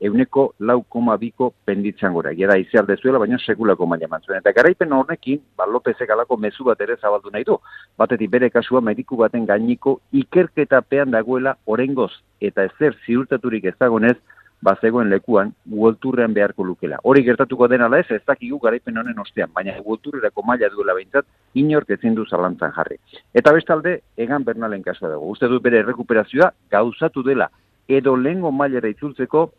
euneko 0.00 0.54
lau 0.58 0.82
koma 0.82 1.16
biko 1.16 1.52
penditzan 1.64 2.12
gora. 2.12 2.34
Gera 2.34 2.58
izealde 2.58 2.96
zuela, 2.96 3.18
baina 3.18 3.38
sekulako 3.38 3.86
maila 3.86 4.08
mantzuen. 4.08 4.38
Eta 4.38 4.52
garaipen 4.52 4.92
hornekin, 4.92 5.40
ba, 5.56 5.66
Lopezek 5.66 6.10
alako 6.10 6.36
mezu 6.36 6.64
bat 6.64 6.80
ere 6.80 6.96
zabaldu 7.00 7.32
nahi 7.32 7.44
du. 7.44 7.58
Batetik 7.98 8.30
bere 8.30 8.50
kasua 8.50 8.80
mediku 8.80 9.16
baten 9.16 9.46
gainiko 9.46 10.00
ikerketapean 10.12 11.10
dagoela 11.10 11.56
orengoz 11.66 12.12
eta 12.40 12.64
ezer 12.68 12.96
ziurtaturik 13.06 13.64
ezagonez, 13.72 14.16
bazegoen 14.66 15.10
lekuan 15.10 15.52
uolturrean 15.70 16.34
beharko 16.34 16.64
lukela. 16.64 16.98
Hori 17.04 17.22
gertatuko 17.26 17.68
dena 17.68 17.88
da 17.92 18.00
ez, 18.00 18.06
ez 18.10 18.22
dakigu 18.26 18.58
garaipen 18.62 18.96
honen 18.98 19.18
ostean, 19.20 19.50
baina 19.54 19.76
uolturrerako 19.82 20.42
maila 20.42 20.70
duela 20.72 20.94
behintzat, 20.96 21.26
inork 21.54 21.92
ezin 21.96 22.16
du 22.16 22.24
zalantzan 22.26 22.72
jarri. 22.76 22.98
Eta 23.34 23.52
bestalde, 23.52 24.00
egan 24.16 24.44
bernalen 24.44 24.82
kasua 24.82 25.12
dago. 25.12 25.28
Uste 25.30 25.48
du 25.52 25.60
bere 25.60 25.82
rekuperazioa 25.84 26.50
gauzatu 26.72 27.22
dela, 27.26 27.50
edo 27.88 28.16
lehengo 28.16 28.50
mailera 28.52 28.88
itzultzeko, 28.88 29.50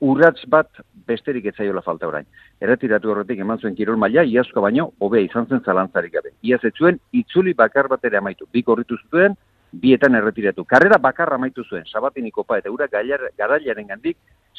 urrats 0.00 0.44
bat 0.46 0.68
besterik 1.06 1.46
etzaiola 1.50 1.82
falta 1.82 2.08
orain. 2.08 2.26
Erretiratu 2.60 3.10
horretik 3.10 3.40
eman 3.42 3.58
zuen 3.58 3.74
kirol 3.74 3.96
maila, 3.96 4.24
iazko 4.24 4.62
baino, 4.62 4.90
hobea 4.98 5.24
izan 5.26 5.46
zen 5.48 5.62
zalantzarik 5.64 6.12
gabe. 6.12 6.34
Iaz 6.42 6.60
etzuen, 6.70 6.98
itzuli 7.12 7.54
bakar 7.54 7.88
bat 7.88 8.04
ere 8.04 8.18
amaitu. 8.18 8.46
Bik 8.52 8.68
horritu 8.68 8.98
zuen, 9.10 9.34
bietan 9.72 10.14
erretiratu. 10.14 10.64
Karrera 10.64 10.98
bakarra 10.98 11.36
amaitu 11.36 11.64
zuen, 11.64 11.84
sabatiniko 11.86 12.44
pa 12.44 12.58
eta 12.58 12.70
ura 12.70 12.86
garailaren 12.88 13.86
gandik, 13.86 14.16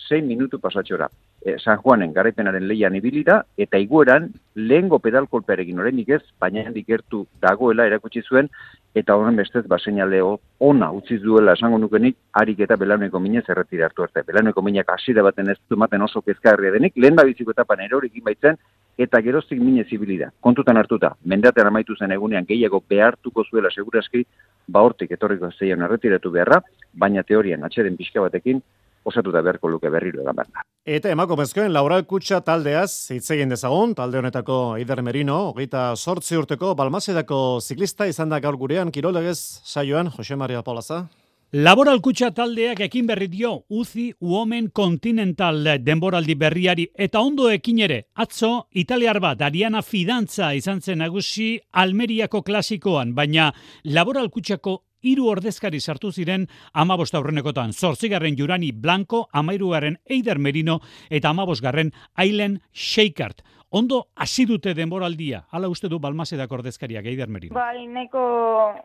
6 0.07 0.23
minutu 0.25 0.59
pasatxora. 0.59 1.09
E, 1.41 1.57
San 1.59 1.77
Juanen 1.81 2.13
garaipenaren 2.13 2.67
leian 2.67 2.95
ibilita, 2.95 3.43
eta 3.57 3.79
igueran 3.79 4.29
lehengo 4.55 4.99
pedalkolpearekin 4.99 5.79
oraindik 5.79 6.09
ez, 6.17 6.21
baina 6.39 6.65
handik 6.67 6.87
gertu 6.87 7.25
dagoela 7.41 7.85
erakutsi 7.87 8.21
zuen, 8.21 8.49
eta 8.95 9.15
horren 9.15 9.37
bestez 9.37 9.65
baseinale 9.67 10.19
ona 10.59 10.91
utzi 10.91 11.19
duela 11.21 11.53
esango 11.57 11.77
nukenik, 11.77 12.17
harik 12.33 12.59
eta 12.65 12.75
belauneko 12.75 13.19
minez 13.19 13.45
erretiratu 13.47 14.03
arte. 14.03 14.23
Belauneko 14.27 14.61
minak 14.65 14.89
hasiera 14.95 15.23
baten 15.23 15.49
ez 15.53 15.57
dumaten 15.69 16.01
oso 16.01 16.21
kezkarria 16.21 16.71
denik, 16.71 16.97
lehen 16.97 17.15
da 17.15 17.25
biziko 17.27 17.55
etapan 17.55 17.85
erorikin 17.85 18.23
baitzen, 18.25 18.57
eta 18.99 19.21
geroztik 19.23 19.61
minez 19.63 19.87
ibilida. 19.95 20.31
Kontutan 20.43 20.77
hartuta, 20.77 21.13
mendatean 21.23 21.69
amaitu 21.69 21.95
zen 21.95 22.11
egunean 22.11 22.47
gehiago 22.49 22.81
behartuko 22.89 23.45
zuela 23.45 23.71
seguraski, 23.71 24.25
ba 24.67 24.81
hortik 24.83 25.13
etorriko 25.15 25.51
zeian 25.51 25.85
erretiratu 25.87 26.31
beharra, 26.31 26.59
baina 26.93 27.23
teorian 27.23 27.63
atxeden 27.63 27.95
pixka 27.97 28.25
batekin, 28.25 28.59
osatu 29.03 29.31
da 29.31 29.41
beharko 29.41 29.69
luke 29.69 29.89
berriro 29.89 30.21
egan 30.23 30.35
behar. 30.35 30.65
Eta 30.85 31.11
emako 31.13 31.37
mezkoen, 31.37 31.71
Laura 31.73 32.01
Kutsa 32.03 32.41
taldeaz, 32.41 33.11
hitzegin 33.13 33.49
dezagun, 33.53 33.93
talde 33.95 34.17
honetako 34.17 34.77
Ider 34.81 35.03
Merino, 35.05 35.37
hogeita 35.51 35.95
sortzi 35.95 36.37
urteko, 36.39 36.73
balmazedako 36.75 37.59
ziklista 37.61 38.07
izan 38.09 38.29
da 38.29 38.39
gaur 38.39 38.57
gurean, 38.57 38.91
kirolegez 38.91 39.39
saioan, 39.63 40.09
Jose 40.17 40.35
Maria 40.35 40.63
Polaza. 40.63 41.05
Laboral 41.49 41.97
kutsa 41.97 42.27
taldeak 42.29 42.83
ekin 42.85 43.07
berri 43.09 43.25
dio 43.27 43.63
Uzi 43.73 44.11
Women 44.21 44.67
Continental 44.69 45.63
denboraldi 45.81 46.35
berriari 46.37 46.83
eta 46.93 47.23
ondo 47.25 47.47
ekin 47.49 47.79
ere. 47.81 48.03
Atzo, 48.21 48.67
italiar 48.77 49.17
bat, 49.19 49.41
Ariana 49.41 49.81
Fidantza 49.81 50.51
izan 50.53 50.77
zen 50.81 51.01
nagusi 51.01 51.55
Almeriako 51.73 52.43
klasikoan, 52.45 53.15
baina 53.17 53.47
laboral 53.83 54.29
kutsako 54.29 54.83
hiru 55.01 55.29
ordezkari 55.31 55.79
sartu 55.79 56.11
ziren 56.11 56.47
amabost 56.73 57.15
aurrenekotan. 57.15 57.73
Zortzigarren 57.73 58.37
Jurani 58.37 58.71
Blanco, 58.71 59.27
amairugarren 59.33 59.99
Eider 60.05 60.39
Merino 60.39 60.79
eta 61.09 61.29
amabosgarren 61.29 61.91
Ailen 62.15 62.59
Sheikart 62.71 63.41
ondo 63.69 64.07
hasi 64.15 64.45
dute 64.45 64.73
denboraldia. 64.73 65.43
Hala 65.51 65.69
uste 65.69 65.89
du 65.89 65.99
Balmasedak 65.99 66.51
ordezkariak 66.51 67.05
Eider 67.05 67.29
Merino. 67.29 67.55
Bai, 67.55 67.85
nahiko, 67.87 68.21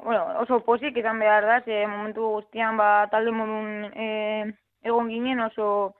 bueno, 0.04 0.26
oso 0.42 0.60
posik 0.64 0.96
izan 0.96 1.18
behar 1.18 1.46
da, 1.48 1.60
ze 1.64 1.86
momentu 1.86 2.28
guztian 2.36 2.76
ba 2.76 3.06
talde 3.10 3.32
modun 3.32 3.84
e, 3.94 4.08
egon 4.84 5.08
ginen 5.08 5.40
oso 5.48 5.94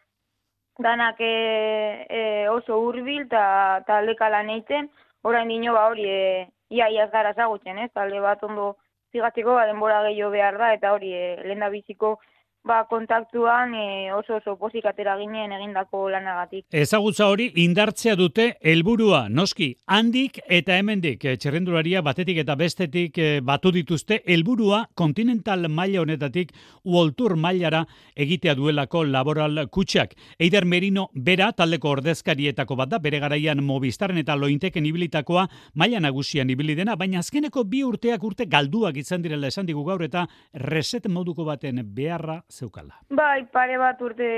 danak 0.78 1.20
e, 1.20 2.06
e, 2.10 2.48
oso 2.50 2.78
hurbil 2.82 3.24
eta 3.24 3.82
talde 3.86 4.16
kalan 4.16 4.50
egiten, 4.50 4.90
orain 5.22 5.48
dino 5.48 5.72
ba 5.74 5.88
hori 5.88 6.04
e, 6.08 6.48
ia 6.70 6.90
iaz 6.90 7.10
gara 7.12 7.34
zagutzen, 7.34 7.78
ez? 7.78 7.90
Talde 7.94 8.20
bat 8.20 8.42
ondo 8.44 8.74
zigatzeko 9.14 9.54
ba, 9.54 9.66
denbora 9.70 10.02
gehiago 10.08 10.32
behar 10.34 10.58
da 10.58 10.72
eta 10.74 10.92
hori 10.96 11.12
e, 11.14 11.26
da 11.46 11.70
biziko 11.70 12.16
ba, 12.64 12.86
kontaktuan 12.88 13.74
e, 13.74 14.12
oso 14.12 14.38
oso 14.40 14.56
pozik 14.56 14.86
atera 14.88 15.16
ginen 15.20 15.52
egindako 15.52 16.08
lanagatik. 16.10 16.64
Ezagutza 16.72 17.28
hori 17.28 17.50
indartzea 17.64 18.16
dute 18.16 18.46
helburua 18.64 19.26
noski 19.28 19.70
handik 19.86 20.40
eta 20.48 20.78
hemendik 20.80 21.24
e, 21.24 21.36
txerrendularia 21.36 22.02
batetik 22.02 22.40
eta 22.42 22.56
bestetik 22.56 23.18
e, 23.18 23.28
batu 23.44 23.72
dituzte 23.74 24.22
helburua 24.24 24.84
kontinental 24.94 25.68
maila 25.68 26.00
honetatik 26.02 26.54
uoltur 26.84 27.36
mailara 27.36 27.84
egitea 28.16 28.56
duelako 28.56 29.04
laboral 29.04 29.66
kutsak. 29.70 30.16
Eider 30.38 30.64
Merino 30.64 31.08
bera 31.14 31.50
taldeko 31.52 31.92
ordezkarietako 31.98 32.80
bat 32.80 32.94
da 32.94 32.98
bere 32.98 33.20
garaian 33.20 33.60
mobistaren 33.64 34.18
eta 34.18 34.36
lointeken 34.36 34.86
ibilitakoa 34.88 35.46
maila 35.74 36.00
nagusian 36.00 36.50
ibili 36.50 36.74
dena, 36.74 36.96
baina 36.96 37.20
azkeneko 37.20 37.64
bi 37.68 37.84
urteak 37.84 38.24
urte 38.24 38.48
galduak 38.48 38.96
izan 38.96 39.22
direla 39.22 39.52
esan 39.52 39.66
digu 39.68 39.84
gaur 39.84 40.02
eta 40.02 40.26
reset 40.54 41.08
moduko 41.08 41.44
baten 41.44 41.82
beharra 41.84 42.40
zeukala. 42.54 42.98
Bai, 43.10 43.44
pare 43.52 43.78
bat 43.78 44.00
urte 44.06 44.28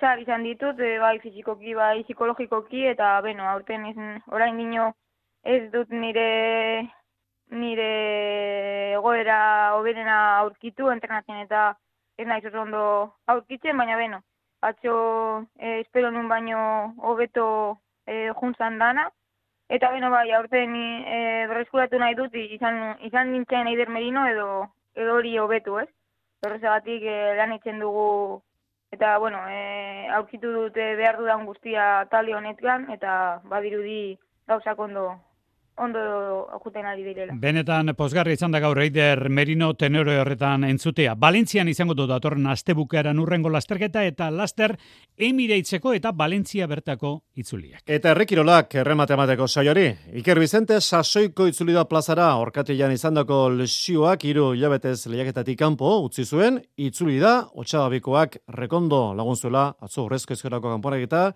txar 0.00 0.20
izan 0.22 0.44
ditut, 0.46 0.80
e, 0.80 0.98
bai 1.02 1.18
fizikoki, 1.22 1.74
bai 1.78 2.02
psikologikoki, 2.04 2.84
eta 2.92 3.14
beno, 3.26 3.46
aurten 3.50 3.86
ez, 3.90 3.96
orain 4.32 4.60
dino 4.60 4.92
ez 5.44 5.62
dut 5.72 5.90
nire 5.90 6.28
nire 7.54 7.88
egoera 8.98 9.38
oberena 9.78 10.18
aurkitu, 10.42 10.88
entrenatzen 10.90 11.42
eta 11.42 11.74
ez 12.18 12.26
nahi 12.26 12.54
ondo 12.62 12.84
aurkitzen, 13.26 13.76
baina 13.76 13.96
beno, 13.96 14.20
atxo 14.62 14.94
e, 15.58 15.80
espero 15.80 16.10
nun 16.10 16.28
baino 16.28 16.94
hobeto 17.10 17.78
e, 18.06 18.30
juntzan 18.40 18.78
dana, 18.78 19.08
eta 19.68 19.90
beno 19.92 20.10
bai, 20.10 20.30
aurten 20.32 20.74
e, 20.76 21.18
berreskuratu 21.50 21.98
nahi 21.98 22.14
dut, 22.14 22.34
izan, 22.34 22.96
izan 23.02 23.32
nintzen 23.32 23.68
eider 23.68 23.90
merino 23.90 24.26
edo, 24.30 24.48
edo 24.94 25.18
hori 25.18 25.36
hobetu, 25.38 25.78
ez? 25.82 25.88
Horrezegatik 26.44 27.04
e, 27.08 27.18
lan 27.38 27.54
itzen 27.56 27.78
dugu 27.80 28.40
eta 28.94 29.16
bueno, 29.18 29.40
e, 29.50 30.08
aurkitu 30.16 30.52
dute 30.52 30.94
behar 31.00 31.18
dudan 31.18 31.46
guztia 31.48 32.06
tali 32.10 32.34
honetkan, 32.36 32.86
eta 32.94 33.40
badirudi 33.50 34.16
gauzak 34.48 34.78
ondo 34.78 35.06
ondo 35.76 36.00
okuten 36.54 36.86
ari 36.86 37.02
direla. 37.02 37.34
Benetan 37.40 37.90
posgarri 37.98 38.36
izan 38.36 38.52
da 38.54 38.60
gaur 38.62 38.78
Eider 38.78 39.28
Merino 39.28 39.72
tenore 39.74 40.16
horretan 40.20 40.64
entzutea. 40.68 41.14
Valentzian 41.18 41.68
izango 41.68 41.96
du 41.98 42.06
datorren 42.06 42.46
astebukeran 42.52 43.18
urrengo 43.18 43.50
lasterketa 43.50 44.04
eta 44.06 44.30
laster 44.30 44.76
emireitzeko 45.18 45.94
eta 45.94 46.12
Valentzia 46.14 46.68
bertako 46.70 47.14
itzuliak. 47.34 47.82
Eta 47.86 48.12
errekirolak 48.14 48.74
erremate 48.84 49.18
mateko 49.18 49.48
saioari. 49.48 49.88
Iker 50.20 50.38
Vicente 50.38 50.80
sasoiko 50.80 51.48
itzuli 51.50 51.74
da 51.74 51.84
plazara 51.90 52.30
orkatilan 52.42 52.94
izandako 52.94 53.48
lesioak 53.58 54.24
hiru 54.24 54.52
hilabetez 54.54 55.06
lehiaketatik 55.10 55.58
kanpo 55.58 55.96
utzi 56.04 56.24
zuen 56.24 56.60
itzuli 56.76 57.18
da 57.18 57.40
otxababikoak 57.54 58.38
rekondo 58.60 59.08
lagun 59.14 59.36
zuela 59.36 59.72
atzo 59.80 60.06
horrezko 60.06 60.34
ezkerako 60.38 60.76
kanporaketa 60.76 61.26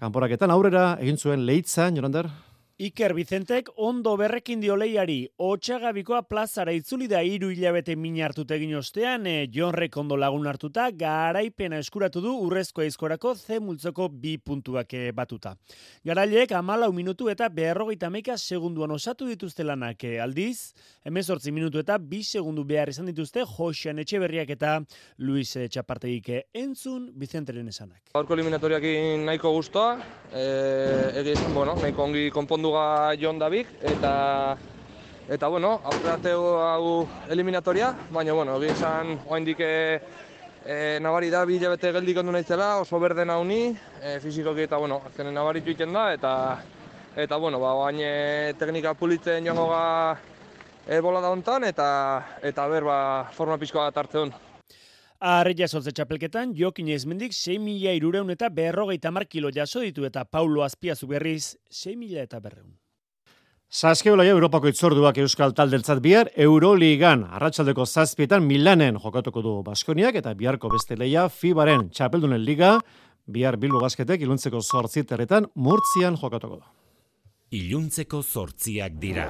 kanporaketan 0.00 0.50
aurrera 0.50 0.96
egin 1.00 1.20
zuen 1.20 1.44
leitzan 1.46 1.96
Jorander 1.96 2.30
Iker 2.74 3.12
Vicentek 3.14 3.68
ondo 3.78 4.16
berrekin 4.18 4.58
dio 4.58 4.74
leiari, 4.74 5.28
otxagabikoa 5.38 6.24
plazara 6.26 6.72
itzuli 6.74 7.06
da 7.06 7.20
iru 7.22 7.52
hilabete 7.54 7.94
min 7.94 8.16
hartut 8.18 8.50
egin 8.50 8.72
ostean, 8.74 9.28
e, 9.30 9.46
John 9.46 9.76
ondo 9.94 10.16
lagun 10.16 10.48
hartuta, 10.48 10.90
garaipena 10.90 11.78
eskuratu 11.78 12.20
du 12.20 12.32
urrezko 12.34 12.82
eizkorako 12.82 13.36
ze 13.36 13.60
multzoko 13.60 14.08
bi 14.08 14.38
puntuak 14.38 14.92
eh, 14.94 15.12
batuta. 15.12 15.54
Garaileek 16.04 16.50
amalau 16.50 16.92
minutu 16.92 17.28
eta 17.28 17.48
beharrogeita 17.48 18.10
meka 18.10 18.36
segunduan 18.36 18.90
osatu 18.90 19.28
dituzte 19.28 19.62
lanak 19.62 20.02
e, 20.02 20.18
aldiz, 20.18 20.74
emezortzi 21.04 21.52
minutu 21.52 21.78
eta 21.78 21.96
bi 21.98 22.24
segundu 22.24 22.64
behar 22.64 22.88
izan 22.88 23.06
dituzte 23.06 23.44
Josean 23.46 24.00
Etxeberriak 24.00 24.50
eta 24.50 24.80
Luis 25.18 25.54
Txapartegik 25.54 26.50
entzun 26.52 27.12
Vicenteren 27.14 27.68
esanak. 27.68 28.02
Gaurko 28.14 28.34
eliminatoriakin 28.34 29.24
nahiko 29.24 29.54
guztua, 29.54 29.94
e, 30.32 30.44
egizan, 31.22 31.54
bueno, 31.54 31.78
nahiko 31.78 32.02
ongi 32.02 32.30
konpondu 32.34 32.63
munduga 32.64 33.12
Jon 33.20 33.38
Dabik 33.38 33.68
eta 33.82 34.56
eta 35.28 35.48
bueno, 35.48 35.80
aurrateo 35.84 36.60
hau 36.64 37.08
eliminatoria, 37.28 37.90
baina 38.08 38.32
bueno, 38.32 38.56
egin 38.56 38.72
izan 38.72 39.18
oraindik 39.26 39.60
e, 39.60 40.00
e, 40.64 40.76
nabari 41.00 41.28
da 41.32 41.44
bi 41.44 41.58
hilabete 41.58 41.92
geldik 41.92 42.22
ondu 42.22 42.32
naizela, 42.32 42.78
oso 42.80 43.00
berde 43.00 43.24
nauni, 43.24 43.76
e, 44.00 44.18
fizikoki 44.20 44.64
eta 44.64 44.80
bueno, 44.80 45.02
azkenen 45.10 45.36
nabaritu 45.36 45.74
egiten 45.74 45.92
da 45.92 46.06
eta 46.16 46.32
eta 47.16 47.36
bueno, 47.36 47.60
ba 47.60 47.74
bain 47.82 48.00
teknika 48.56 48.94
pulitzen 48.94 49.44
joango 49.44 49.68
ga 49.68 49.84
e, 50.88 51.00
bola 51.00 51.20
da 51.20 51.36
hontan 51.36 51.68
eta 51.68 51.86
eta 52.40 52.68
ber 52.68 52.84
ba 52.88 52.98
forma 53.32 53.60
pizkoa 53.60 53.90
hartze 53.92 54.24
hon. 54.24 54.32
Arreia 55.20 55.68
soltze 55.68 55.92
txapelketan, 55.92 56.54
Jokin 56.56 56.88
Ezmendik 56.88 57.32
6 57.32 57.58
mila 57.62 57.92
irureun 57.94 58.30
eta 58.30 58.48
berrogeita 58.50 59.10
kilo 59.28 59.50
jaso 59.50 59.80
ditu 59.80 60.04
eta 60.04 60.24
Paulo 60.24 60.62
Azpiazu 60.62 61.06
berriz 61.06 61.56
6 61.70 61.96
mila 61.96 62.22
eta 62.22 62.40
berreun. 62.40 62.74
Zaskebolaia 63.74 64.30
Europako 64.30 64.68
itzorduak 64.68 65.16
Euskal 65.18 65.52
Taldeltzat 65.52 65.98
bihar 65.98 66.28
Euroligan 66.36 67.24
arratsaldeko 67.24 67.86
zazpietan 67.86 68.44
Milanen 68.46 69.00
jokatuko 69.02 69.42
du 69.42 69.54
Baskoniak 69.66 70.14
eta 70.14 70.34
biharko 70.34 70.68
beste 70.70 70.94
leia 70.96 71.28
Fibaren 71.28 71.88
txapeldunen 71.90 72.44
liga 72.44 72.78
bihar 73.26 73.56
Bilbo 73.56 73.80
Basketek 73.82 74.22
iluntzeko 74.22 74.60
zortziterretan 74.62 75.48
Murtzian 75.54 76.14
jokatuko 76.20 76.60
du. 76.60 76.64
Iluntzeko 77.50 78.22
zortziak 78.22 78.94
dira. 79.00 79.26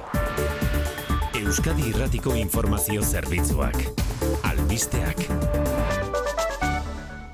Euskadi 1.41 1.89
Irratiko 1.89 2.35
Informazio 2.35 3.01
Zerbitzuak. 3.01 3.81
Albisteak. 4.43 5.25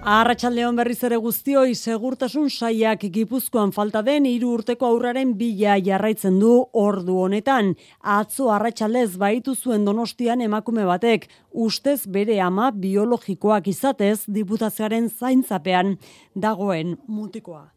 Arratxaldeon 0.01 0.73
berriz 0.79 1.03
ere 1.05 1.17
guztioi 1.21 1.75
segurtasun 1.77 2.47
saiak 2.49 3.03
gipuzkoan 3.13 3.69
falta 3.71 4.01
den 4.01 4.25
hiru 4.25 4.55
urteko 4.57 4.87
aurraren 4.87 5.35
bila 5.37 5.75
jarraitzen 5.77 6.39
du 6.41 6.53
ordu 6.73 7.19
honetan. 7.21 7.75
Atzo 8.01 8.49
arratsaldez 8.49 9.11
baitu 9.21 9.53
zuen 9.53 9.85
donostian 9.85 10.41
emakume 10.41 10.87
batek, 10.89 11.27
ustez 11.53 12.07
bere 12.07 12.39
ama 12.41 12.71
biologikoak 12.71 13.67
izatez 13.67 14.23
diputazioaren 14.25 15.09
zaintzapean 15.09 15.99
dagoen 16.33 16.97
mutikoa. 17.05 17.67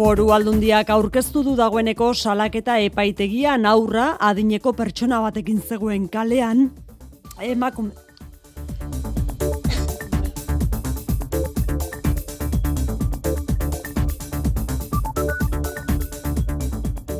Foru 0.00 0.30
aldundiak 0.32 0.88
aurkeztu 0.94 1.42
du 1.44 1.52
dagoeneko 1.58 2.06
salaketa 2.16 2.78
epaitegian 2.86 3.66
aurra 3.68 4.06
adineko 4.28 4.72
pertsona 4.78 5.18
batekin 5.20 5.58
zegoen 5.60 6.06
kalean. 6.14 6.70
Emakume 7.44 8.09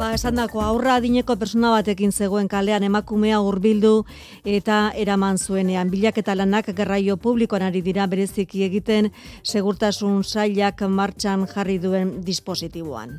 Ba, 0.00 0.14
esan 0.16 0.38
dako, 0.38 0.62
aurra 0.64 0.94
adineko 0.96 1.34
persona 1.36 1.74
batekin 1.74 2.08
zegoen 2.08 2.46
kalean 2.48 2.86
emakumea 2.86 3.42
hurbildu 3.44 4.06
eta 4.48 4.78
eraman 4.96 5.36
zuenean. 5.36 5.90
Bilaketa 5.92 6.32
lanak 6.40 6.70
garraio 6.78 7.18
publikoan 7.20 7.66
ari 7.66 7.82
dira 7.84 8.06
bereziki 8.08 8.64
egiten 8.64 9.10
segurtasun 9.44 10.22
sailak 10.24 10.80
martxan 10.88 11.44
jarri 11.52 11.76
duen 11.84 12.14
dispositiboan. 12.24 13.18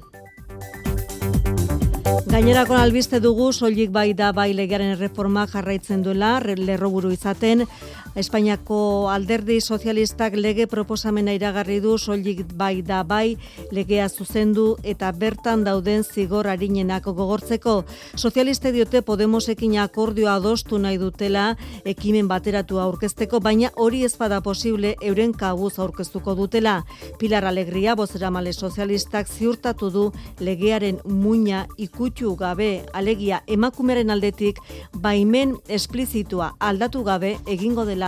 Gainerako 2.31 2.73
albiste 2.79 3.19
dugu, 3.21 3.51
soilik 3.53 3.93
bai 3.93 4.15
da 4.17 4.31
bai 4.33 4.49
legearen 4.57 4.97
reforma 4.97 5.45
jarraitzen 5.53 6.01
duela, 6.01 6.39
lerroburu 6.41 7.11
izaten, 7.13 7.67
Espainiako 8.11 9.07
alderdi 9.07 9.61
sozialistak 9.61 10.33
lege 10.35 10.65
proposamena 10.67 11.31
iragarri 11.31 11.77
du 11.79 11.93
soilik 11.97 12.41
bai 12.59 12.81
da 12.83 13.03
bai 13.07 13.37
legea 13.71 14.09
zuzendu 14.09 14.75
eta 14.83 15.13
bertan 15.15 15.63
dauden 15.63 16.03
zigor 16.03 16.49
harinenako 16.51 17.13
gogortzeko. 17.15 17.85
Sozialiste 18.15 18.73
diote 18.75 19.01
Podemosekin 19.01 19.77
akordioa 19.79 20.33
adostu 20.41 20.77
nahi 20.77 20.97
dutela 20.99 21.55
ekimen 21.85 22.27
bateratu 22.27 22.81
aurkezteko, 22.83 23.39
baina 23.39 23.71
hori 23.77 24.03
ez 24.03 24.17
bada 24.19 24.41
posible 24.41 24.97
euren 25.01 25.31
kabuz 25.31 25.79
aurkeztuko 25.79 26.35
dutela. 26.35 26.83
Pilar 27.17 27.45
Alegria, 27.45 27.95
bozera 27.95 28.29
male 28.29 28.51
sozialistak 28.51 29.31
ziurtatu 29.31 29.89
du 29.89 30.05
legearen 30.39 30.99
muina 31.05 31.63
ikutxu 31.77 32.35
gabe 32.35 32.83
alegia 32.91 33.41
emakumeren 33.47 34.11
aldetik 34.11 34.59
baimen 34.91 35.55
esplizitua 35.69 36.57
aldatu 36.59 37.05
gabe 37.07 37.37
egingo 37.47 37.85
dela 37.85 38.00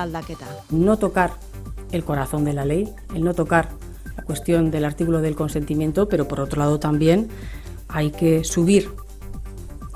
No 0.70 0.98
tocar 0.98 1.34
el 1.92 2.04
corazón 2.04 2.46
de 2.46 2.54
la 2.54 2.66
ley, 2.66 2.94
el 3.14 3.24
no 3.24 3.34
tocar 3.34 3.70
la 4.18 4.24
cuestión 4.24 4.72
del 4.72 4.86
artículo 4.86 5.22
del 5.22 5.36
consentimiento, 5.36 6.10
pero 6.10 6.28
por 6.28 6.40
otro 6.40 6.60
lado 6.60 6.80
también 6.80 7.30
hay 7.88 8.12
que 8.12 8.44
subir 8.44 8.90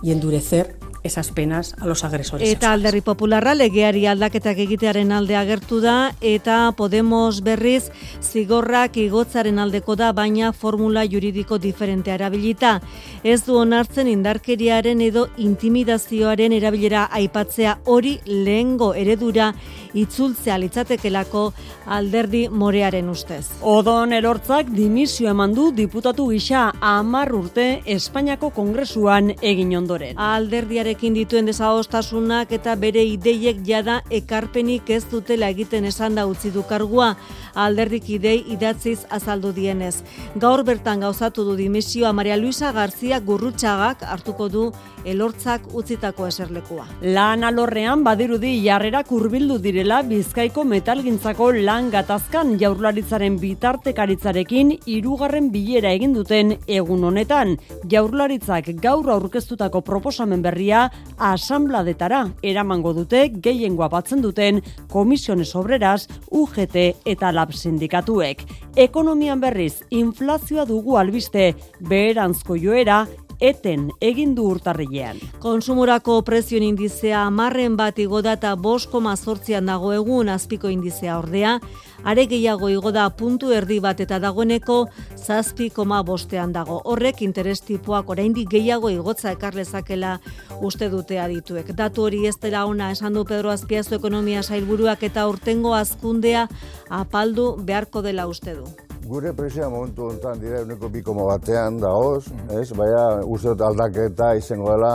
y 0.02 0.12
endurecer 0.12 0.78
esas 1.08 1.32
penas 1.32 1.74
a 1.80 1.88
los 1.88 2.03
agresores. 2.03 2.49
Eta 2.49 2.72
alderri 2.74 3.01
popularra 3.01 3.55
legeari 3.55 4.05
aldaketak 4.05 4.60
egitearen 4.68 5.12
alde 5.12 5.36
agertu 5.36 5.82
da 5.82 6.14
eta 6.22 6.74
Podemos 6.78 7.41
berriz 7.41 7.89
zigorrak 8.22 8.97
igotzaren 9.01 9.60
aldeko 9.60 9.95
da 9.95 10.12
baina 10.14 10.51
formula 10.53 11.05
juridiko 11.08 11.58
diferente 11.58 12.12
erabilita. 12.12 12.78
Ez 13.24 13.43
du 13.45 13.58
onartzen 13.58 14.08
indarkeriaren 14.08 15.01
edo 15.01 15.28
intimidazioaren 15.38 16.53
erabilera 16.53 17.08
aipatzea 17.12 17.80
hori 17.86 18.18
lehengo 18.26 18.93
eredura 18.93 19.53
itzultzea 19.97 20.58
litzatekelako 20.62 21.43
alderdi 21.88 22.47
morearen 22.49 23.10
ustez. 23.10 23.45
Odon 23.62 24.14
erortzak 24.14 24.70
dimisio 24.76 25.32
eman 25.32 25.55
du 25.55 25.70
diputatu 25.76 26.28
gisa 26.30 26.68
amar 26.82 27.32
urte 27.34 27.68
Espainiako 27.97 28.51
Kongresuan 28.55 29.32
egin 29.41 29.76
ondoren. 29.78 30.18
Alderdiare 30.18 30.97
Ekin 30.98 31.14
dituen 31.14 31.45
desagostasunak 31.45 32.50
eta 32.58 32.74
bere 32.82 33.04
ideiek 33.06 33.60
jada 33.68 34.00
ekarpenik 34.10 34.89
ez 34.95 35.04
dutela 35.12 35.52
egiten 35.54 35.86
esan 35.86 36.16
da 36.18 36.24
utzi 36.26 36.50
du 36.50 36.64
kargua 36.66 37.12
alderdik 37.54 38.10
idei 38.16 38.39
idatziz 38.54 39.04
azaldu 39.14 39.52
dienez. 39.54 40.02
Gaur 40.41 40.64
bertan 40.66 41.06
gauzatu 41.06 41.45
du 41.45 41.54
dimisioa 41.58 42.16
Maria 42.18 42.38
Luisa 42.38 42.72
Garzia 42.74 43.20
Gurrutxagak 43.20 44.02
hartuko 44.10 44.48
du 44.50 44.64
elortzak 45.08 45.68
utzitako 45.78 46.28
eserlekua. 46.28 46.88
Lan 47.02 47.45
alorrean 47.48 48.04
badirudi 48.04 48.56
jarrerak 48.66 49.12
hurbildu 49.14 49.60
direla 49.64 50.02
Bizkaiko 50.08 50.66
metalgintzako 50.68 51.52
lan 51.68 51.91
gatazkan 51.93 52.56
jaurlaritzaren 52.62 53.38
bitartekaritzarekin 53.41 54.74
hirugarren 54.86 55.52
bilera 55.54 55.93
egin 55.95 56.18
duten 56.18 56.58
egun 56.68 57.06
honetan. 57.08 57.56
Jaurlaritzak 57.89 58.74
gaur 58.84 59.14
aurkeztutako 59.18 59.82
proposamen 59.88 60.43
berria 60.45 60.76
asambladetara 61.17 62.23
eramango 62.45 62.93
dute 62.97 63.28
gehiengoa 63.43 63.89
batzen 63.93 64.23
duten 64.23 64.61
komisiones 64.91 65.53
obreras, 65.59 66.07
UGT 66.32 66.78
eta 67.13 67.32
lab 67.36 67.53
sindikatuek. 67.53 68.43
Ekonomian 68.88 69.41
berriz, 69.41 69.84
inflazioa 69.89 70.67
dugu 70.69 70.97
albiste, 71.01 71.53
beheranzko 71.89 72.57
joera 72.61 73.05
eten 73.40 73.90
egin 74.02 74.36
du 74.36 74.48
urtarrilean. 74.52 75.20
Konsumorako 75.40 76.22
prezioen 76.26 76.64
indizea 76.64 77.28
marren 77.30 77.78
bat 77.78 78.00
igodata 78.00 78.56
bos 78.56 78.88
koma 78.88 79.16
zortzian 79.16 79.66
dago 79.66 79.94
egun 79.94 80.30
azpiko 80.30 80.70
indizea 80.70 81.18
ordea, 81.20 81.60
are 82.04 82.26
gehiago 82.30 82.70
igo 82.70 82.92
da 82.92 83.10
puntu 83.10 83.52
erdi 83.52 83.80
bat 83.84 84.00
eta 84.00 84.20
dagoeneko 84.20 84.78
zazpi 85.18 85.70
koma 85.70 86.02
bostean 86.04 86.54
dago. 86.54 86.82
Horrek 86.86 87.22
interes 87.22 87.60
tipuak 87.62 88.10
oraindik 88.10 88.50
gehiago 88.50 88.90
igotza 88.90 89.32
ekarlezakela 89.36 90.18
uste 90.62 90.90
dute 90.90 91.20
adituek. 91.20 91.74
Datu 91.76 92.08
hori 92.08 92.26
ez 92.28 92.38
dela 92.42 92.66
ona 92.66 92.92
esan 92.92 93.14
du 93.14 93.26
Pedro 93.26 93.52
Azpiazu 93.52 93.96
ekonomia 93.96 94.44
sailburuak 94.44 95.04
eta 95.04 95.28
urtengo 95.28 95.74
azkundea 95.76 96.48
apaldu 96.90 97.56
beharko 97.60 98.02
dela 98.02 98.28
uste 98.28 98.56
du. 98.56 98.87
Gure 99.08 99.32
prezioa 99.32 99.70
momentu 99.72 100.10
honetan 100.10 100.39
dira 100.41 100.58
uneko 100.66 100.89
bikoma 100.91 101.24
batean 101.30 101.78
da 101.80 101.93
hoz, 101.95 102.26
ez? 102.51 102.66
Baina 102.76 103.03
uste 103.24 103.53
dut 103.53 103.64
aldaketa 103.70 104.34
izango 104.36 104.74
dela 104.74 104.93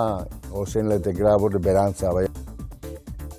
ozen 0.53 0.93
letekera 0.93 1.39
berantza, 1.59 2.13
baina. 2.13 2.52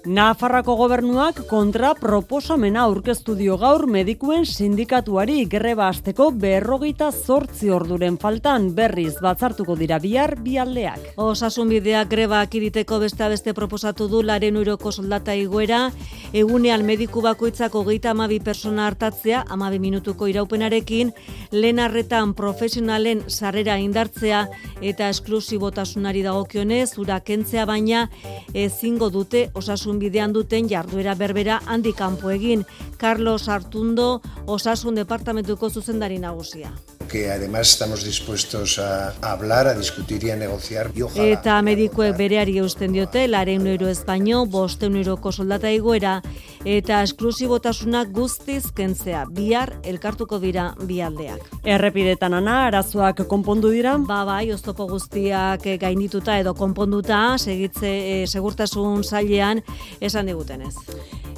Nafarrako 0.03 0.73
gobernuak 0.75 1.37
kontra 1.47 1.93
proposamena 1.95 2.81
aurkeztu 2.83 3.37
dio 3.39 3.53
gaur 3.55 3.85
medikuen 3.87 4.41
sindikatuari 4.43 5.45
greba 5.47 5.85
hasteko 5.87 6.25
berrogeita 6.35 7.07
zortzi 7.13 7.69
orduren 7.71 8.17
faltan 8.19 8.65
berriz 8.75 9.13
batzartuko 9.23 9.77
dira 9.79 10.01
bihar 10.03 10.33
bialdeak. 10.43 11.13
Osasun 11.23 11.71
bideak 11.71 12.09
greba 12.11 12.41
akiriteko 12.43 12.99
beste 12.99 13.29
beste 13.31 13.53
proposatu 13.55 14.09
du 14.11 14.19
laren 14.27 14.57
uroko 14.59 14.91
soldata 14.91 15.37
iguera, 15.39 15.85
egunean 16.33 16.83
mediku 16.83 17.23
bakoitzako 17.23 17.85
geita 17.87 18.11
amabi 18.11 18.41
persona 18.43 18.89
hartatzea, 18.89 19.45
amabi 19.47 19.79
minutuko 19.79 20.27
iraupenarekin, 20.27 21.13
lehen 21.51 21.79
arretan 21.79 22.33
profesionalen 22.33 23.23
sarrera 23.29 23.79
indartzea 23.79 24.49
eta 24.81 25.07
esklusibotasunari 25.15 26.27
dagokionez, 26.27 26.97
ura 26.99 27.21
kentzea 27.23 27.63
baina 27.65 28.09
ezingo 28.53 29.07
dute 29.09 29.47
osasun 29.55 29.92
bidean 29.99 30.33
duten 30.33 30.69
jarduera 30.69 31.15
berbera 31.15 31.61
handi 31.65 31.93
kanpo 31.93 32.31
egin. 32.31 32.65
Carlos 32.97 33.49
Artundo, 33.49 34.21
Osasun 34.45 34.95
Departamentuko 34.95 35.69
zuzendari 35.69 36.19
nagusia 36.19 36.71
que 37.13 37.29
además 37.29 37.69
estamos 37.69 38.03
dispuestos 38.03 38.79
a 38.79 39.13
hablar, 39.21 39.67
a 39.67 39.75
discutir 39.75 40.23
y 40.23 40.31
a 40.31 40.35
negociar. 40.35 40.89
Y 40.95 41.03
ojalá, 41.03 41.27
eta 41.29 41.59
medikuek 41.61 42.17
bereari 42.17 42.55
eusten 42.57 42.95
diote, 42.95 43.27
laren 43.27 43.67
euro 43.69 43.85
espaino, 43.87 44.47
bosten 44.49 44.97
euroko 44.97 45.29
soldata 45.31 45.69
egoera, 45.69 46.15
eta 46.65 47.03
esklusibotasunak 47.05 48.09
guztiz 48.17 48.71
kentzea, 48.73 49.27
bihar 49.29 49.75
elkartuko 49.83 50.39
dira 50.41 50.71
bialdeak. 50.89 51.45
Errepidetan 51.61 52.33
ana, 52.33 52.63
arazoak 52.71 53.27
konpondu 53.29 53.69
dira? 53.69 53.93
Ba, 54.01 54.23
bai, 54.25 54.47
oztopo 54.51 54.89
guztiak 54.89 55.69
gaindituta 55.85 56.39
edo 56.41 56.55
konponduta, 56.57 57.37
segitze, 57.37 57.93
e, 57.93 58.17
segurtasun 58.25 59.05
zailean, 59.05 59.61
esan 60.01 60.33
digutenez. 60.33 60.73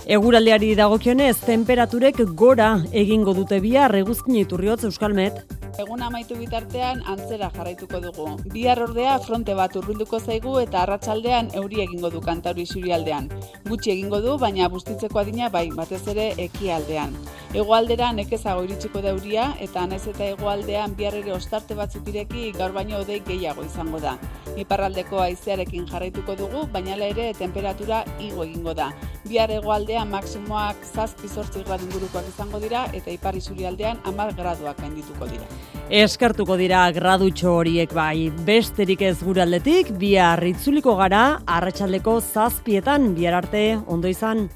Eguraldeari 0.04 0.76
dagokionez, 0.76 1.38
temperaturek 1.48 2.20
gora 2.38 2.72
egingo 2.92 3.34
dute 3.34 3.62
bihar 3.64 3.96
eguzkin 3.96 4.36
iturriotz 4.44 4.84
Euskalmet. 4.90 5.40
Egun 5.76 6.04
amaitu 6.06 6.38
bitartean 6.40 7.02
antzera 7.12 7.50
jarraituko 7.56 8.00
dugu. 8.04 8.26
Bihar 8.54 8.80
ordea 8.86 9.18
fronte 9.20 9.56
bat 9.58 9.74
urbilduko 9.76 10.22
zaigu 10.22 10.54
eta 10.62 10.84
arratsaldean 10.86 11.50
euri 11.62 11.82
egingo 11.84 12.12
du 12.14 12.22
kantauri 12.24 12.64
surialdean. 12.66 13.28
Gutxi 13.68 13.92
egingo 13.92 14.22
du, 14.24 14.38
baina 14.40 14.70
bustitzeko 14.72 15.20
adina 15.20 15.50
bai, 15.50 15.68
batez 15.76 16.06
ere 16.14 16.30
ekialdean. 16.46 17.18
Egoaldera 17.56 18.12
nekezago 18.16 18.64
iritsiko 18.64 19.02
da 19.04 19.12
euria 19.16 19.50
eta 19.64 19.84
naiz 19.88 20.06
eta 20.12 20.30
egoaldean 20.38 20.96
bihar 20.96 21.16
ere 21.20 21.34
ostarte 21.36 21.76
batzuk 21.76 22.08
ireki 22.12 22.54
gaur 22.56 22.72
baino 22.76 23.02
odei 23.04 23.20
gehiago 23.28 23.64
izango 23.68 24.00
da. 24.00 24.16
Iparraldeko 24.56 25.20
haizearekin 25.26 25.88
jarraituko 25.92 26.36
dugu, 26.40 26.66
baina 26.72 26.96
ere 26.96 27.34
temperatura 27.34 28.04
igo 28.20 28.44
egingo 28.48 28.74
da. 28.74 28.94
Bihar 29.28 29.52
egoaldean 29.86 30.10
maksimoak 30.10 30.78
zazpi 30.96 31.28
sortzi 31.30 31.64
gradu 31.64 31.86
ingurukoak 31.86 32.26
izango 32.28 32.60
dira 32.60 32.86
eta 32.94 33.12
ipar 33.12 33.36
isurialdean 33.38 34.00
amar 34.04 34.34
graduak 34.34 34.80
gaindituko 34.82 35.28
dira. 35.30 35.46
Eskartuko 35.90 36.58
dira 36.58 36.90
gradutxo 36.92 37.54
horiek 37.60 37.94
bai, 37.94 38.32
besterik 38.46 39.02
ez 39.02 39.22
gure 39.22 39.44
aldetik, 39.44 39.92
bihar 40.02 40.42
itzuliko 40.44 40.96
gara, 40.98 41.40
arratsaldeko 41.46 42.20
zazpietan, 42.22 43.14
bihar 43.14 43.44
arte, 43.44 43.78
ondo 43.86 44.08
izan. 44.08 44.50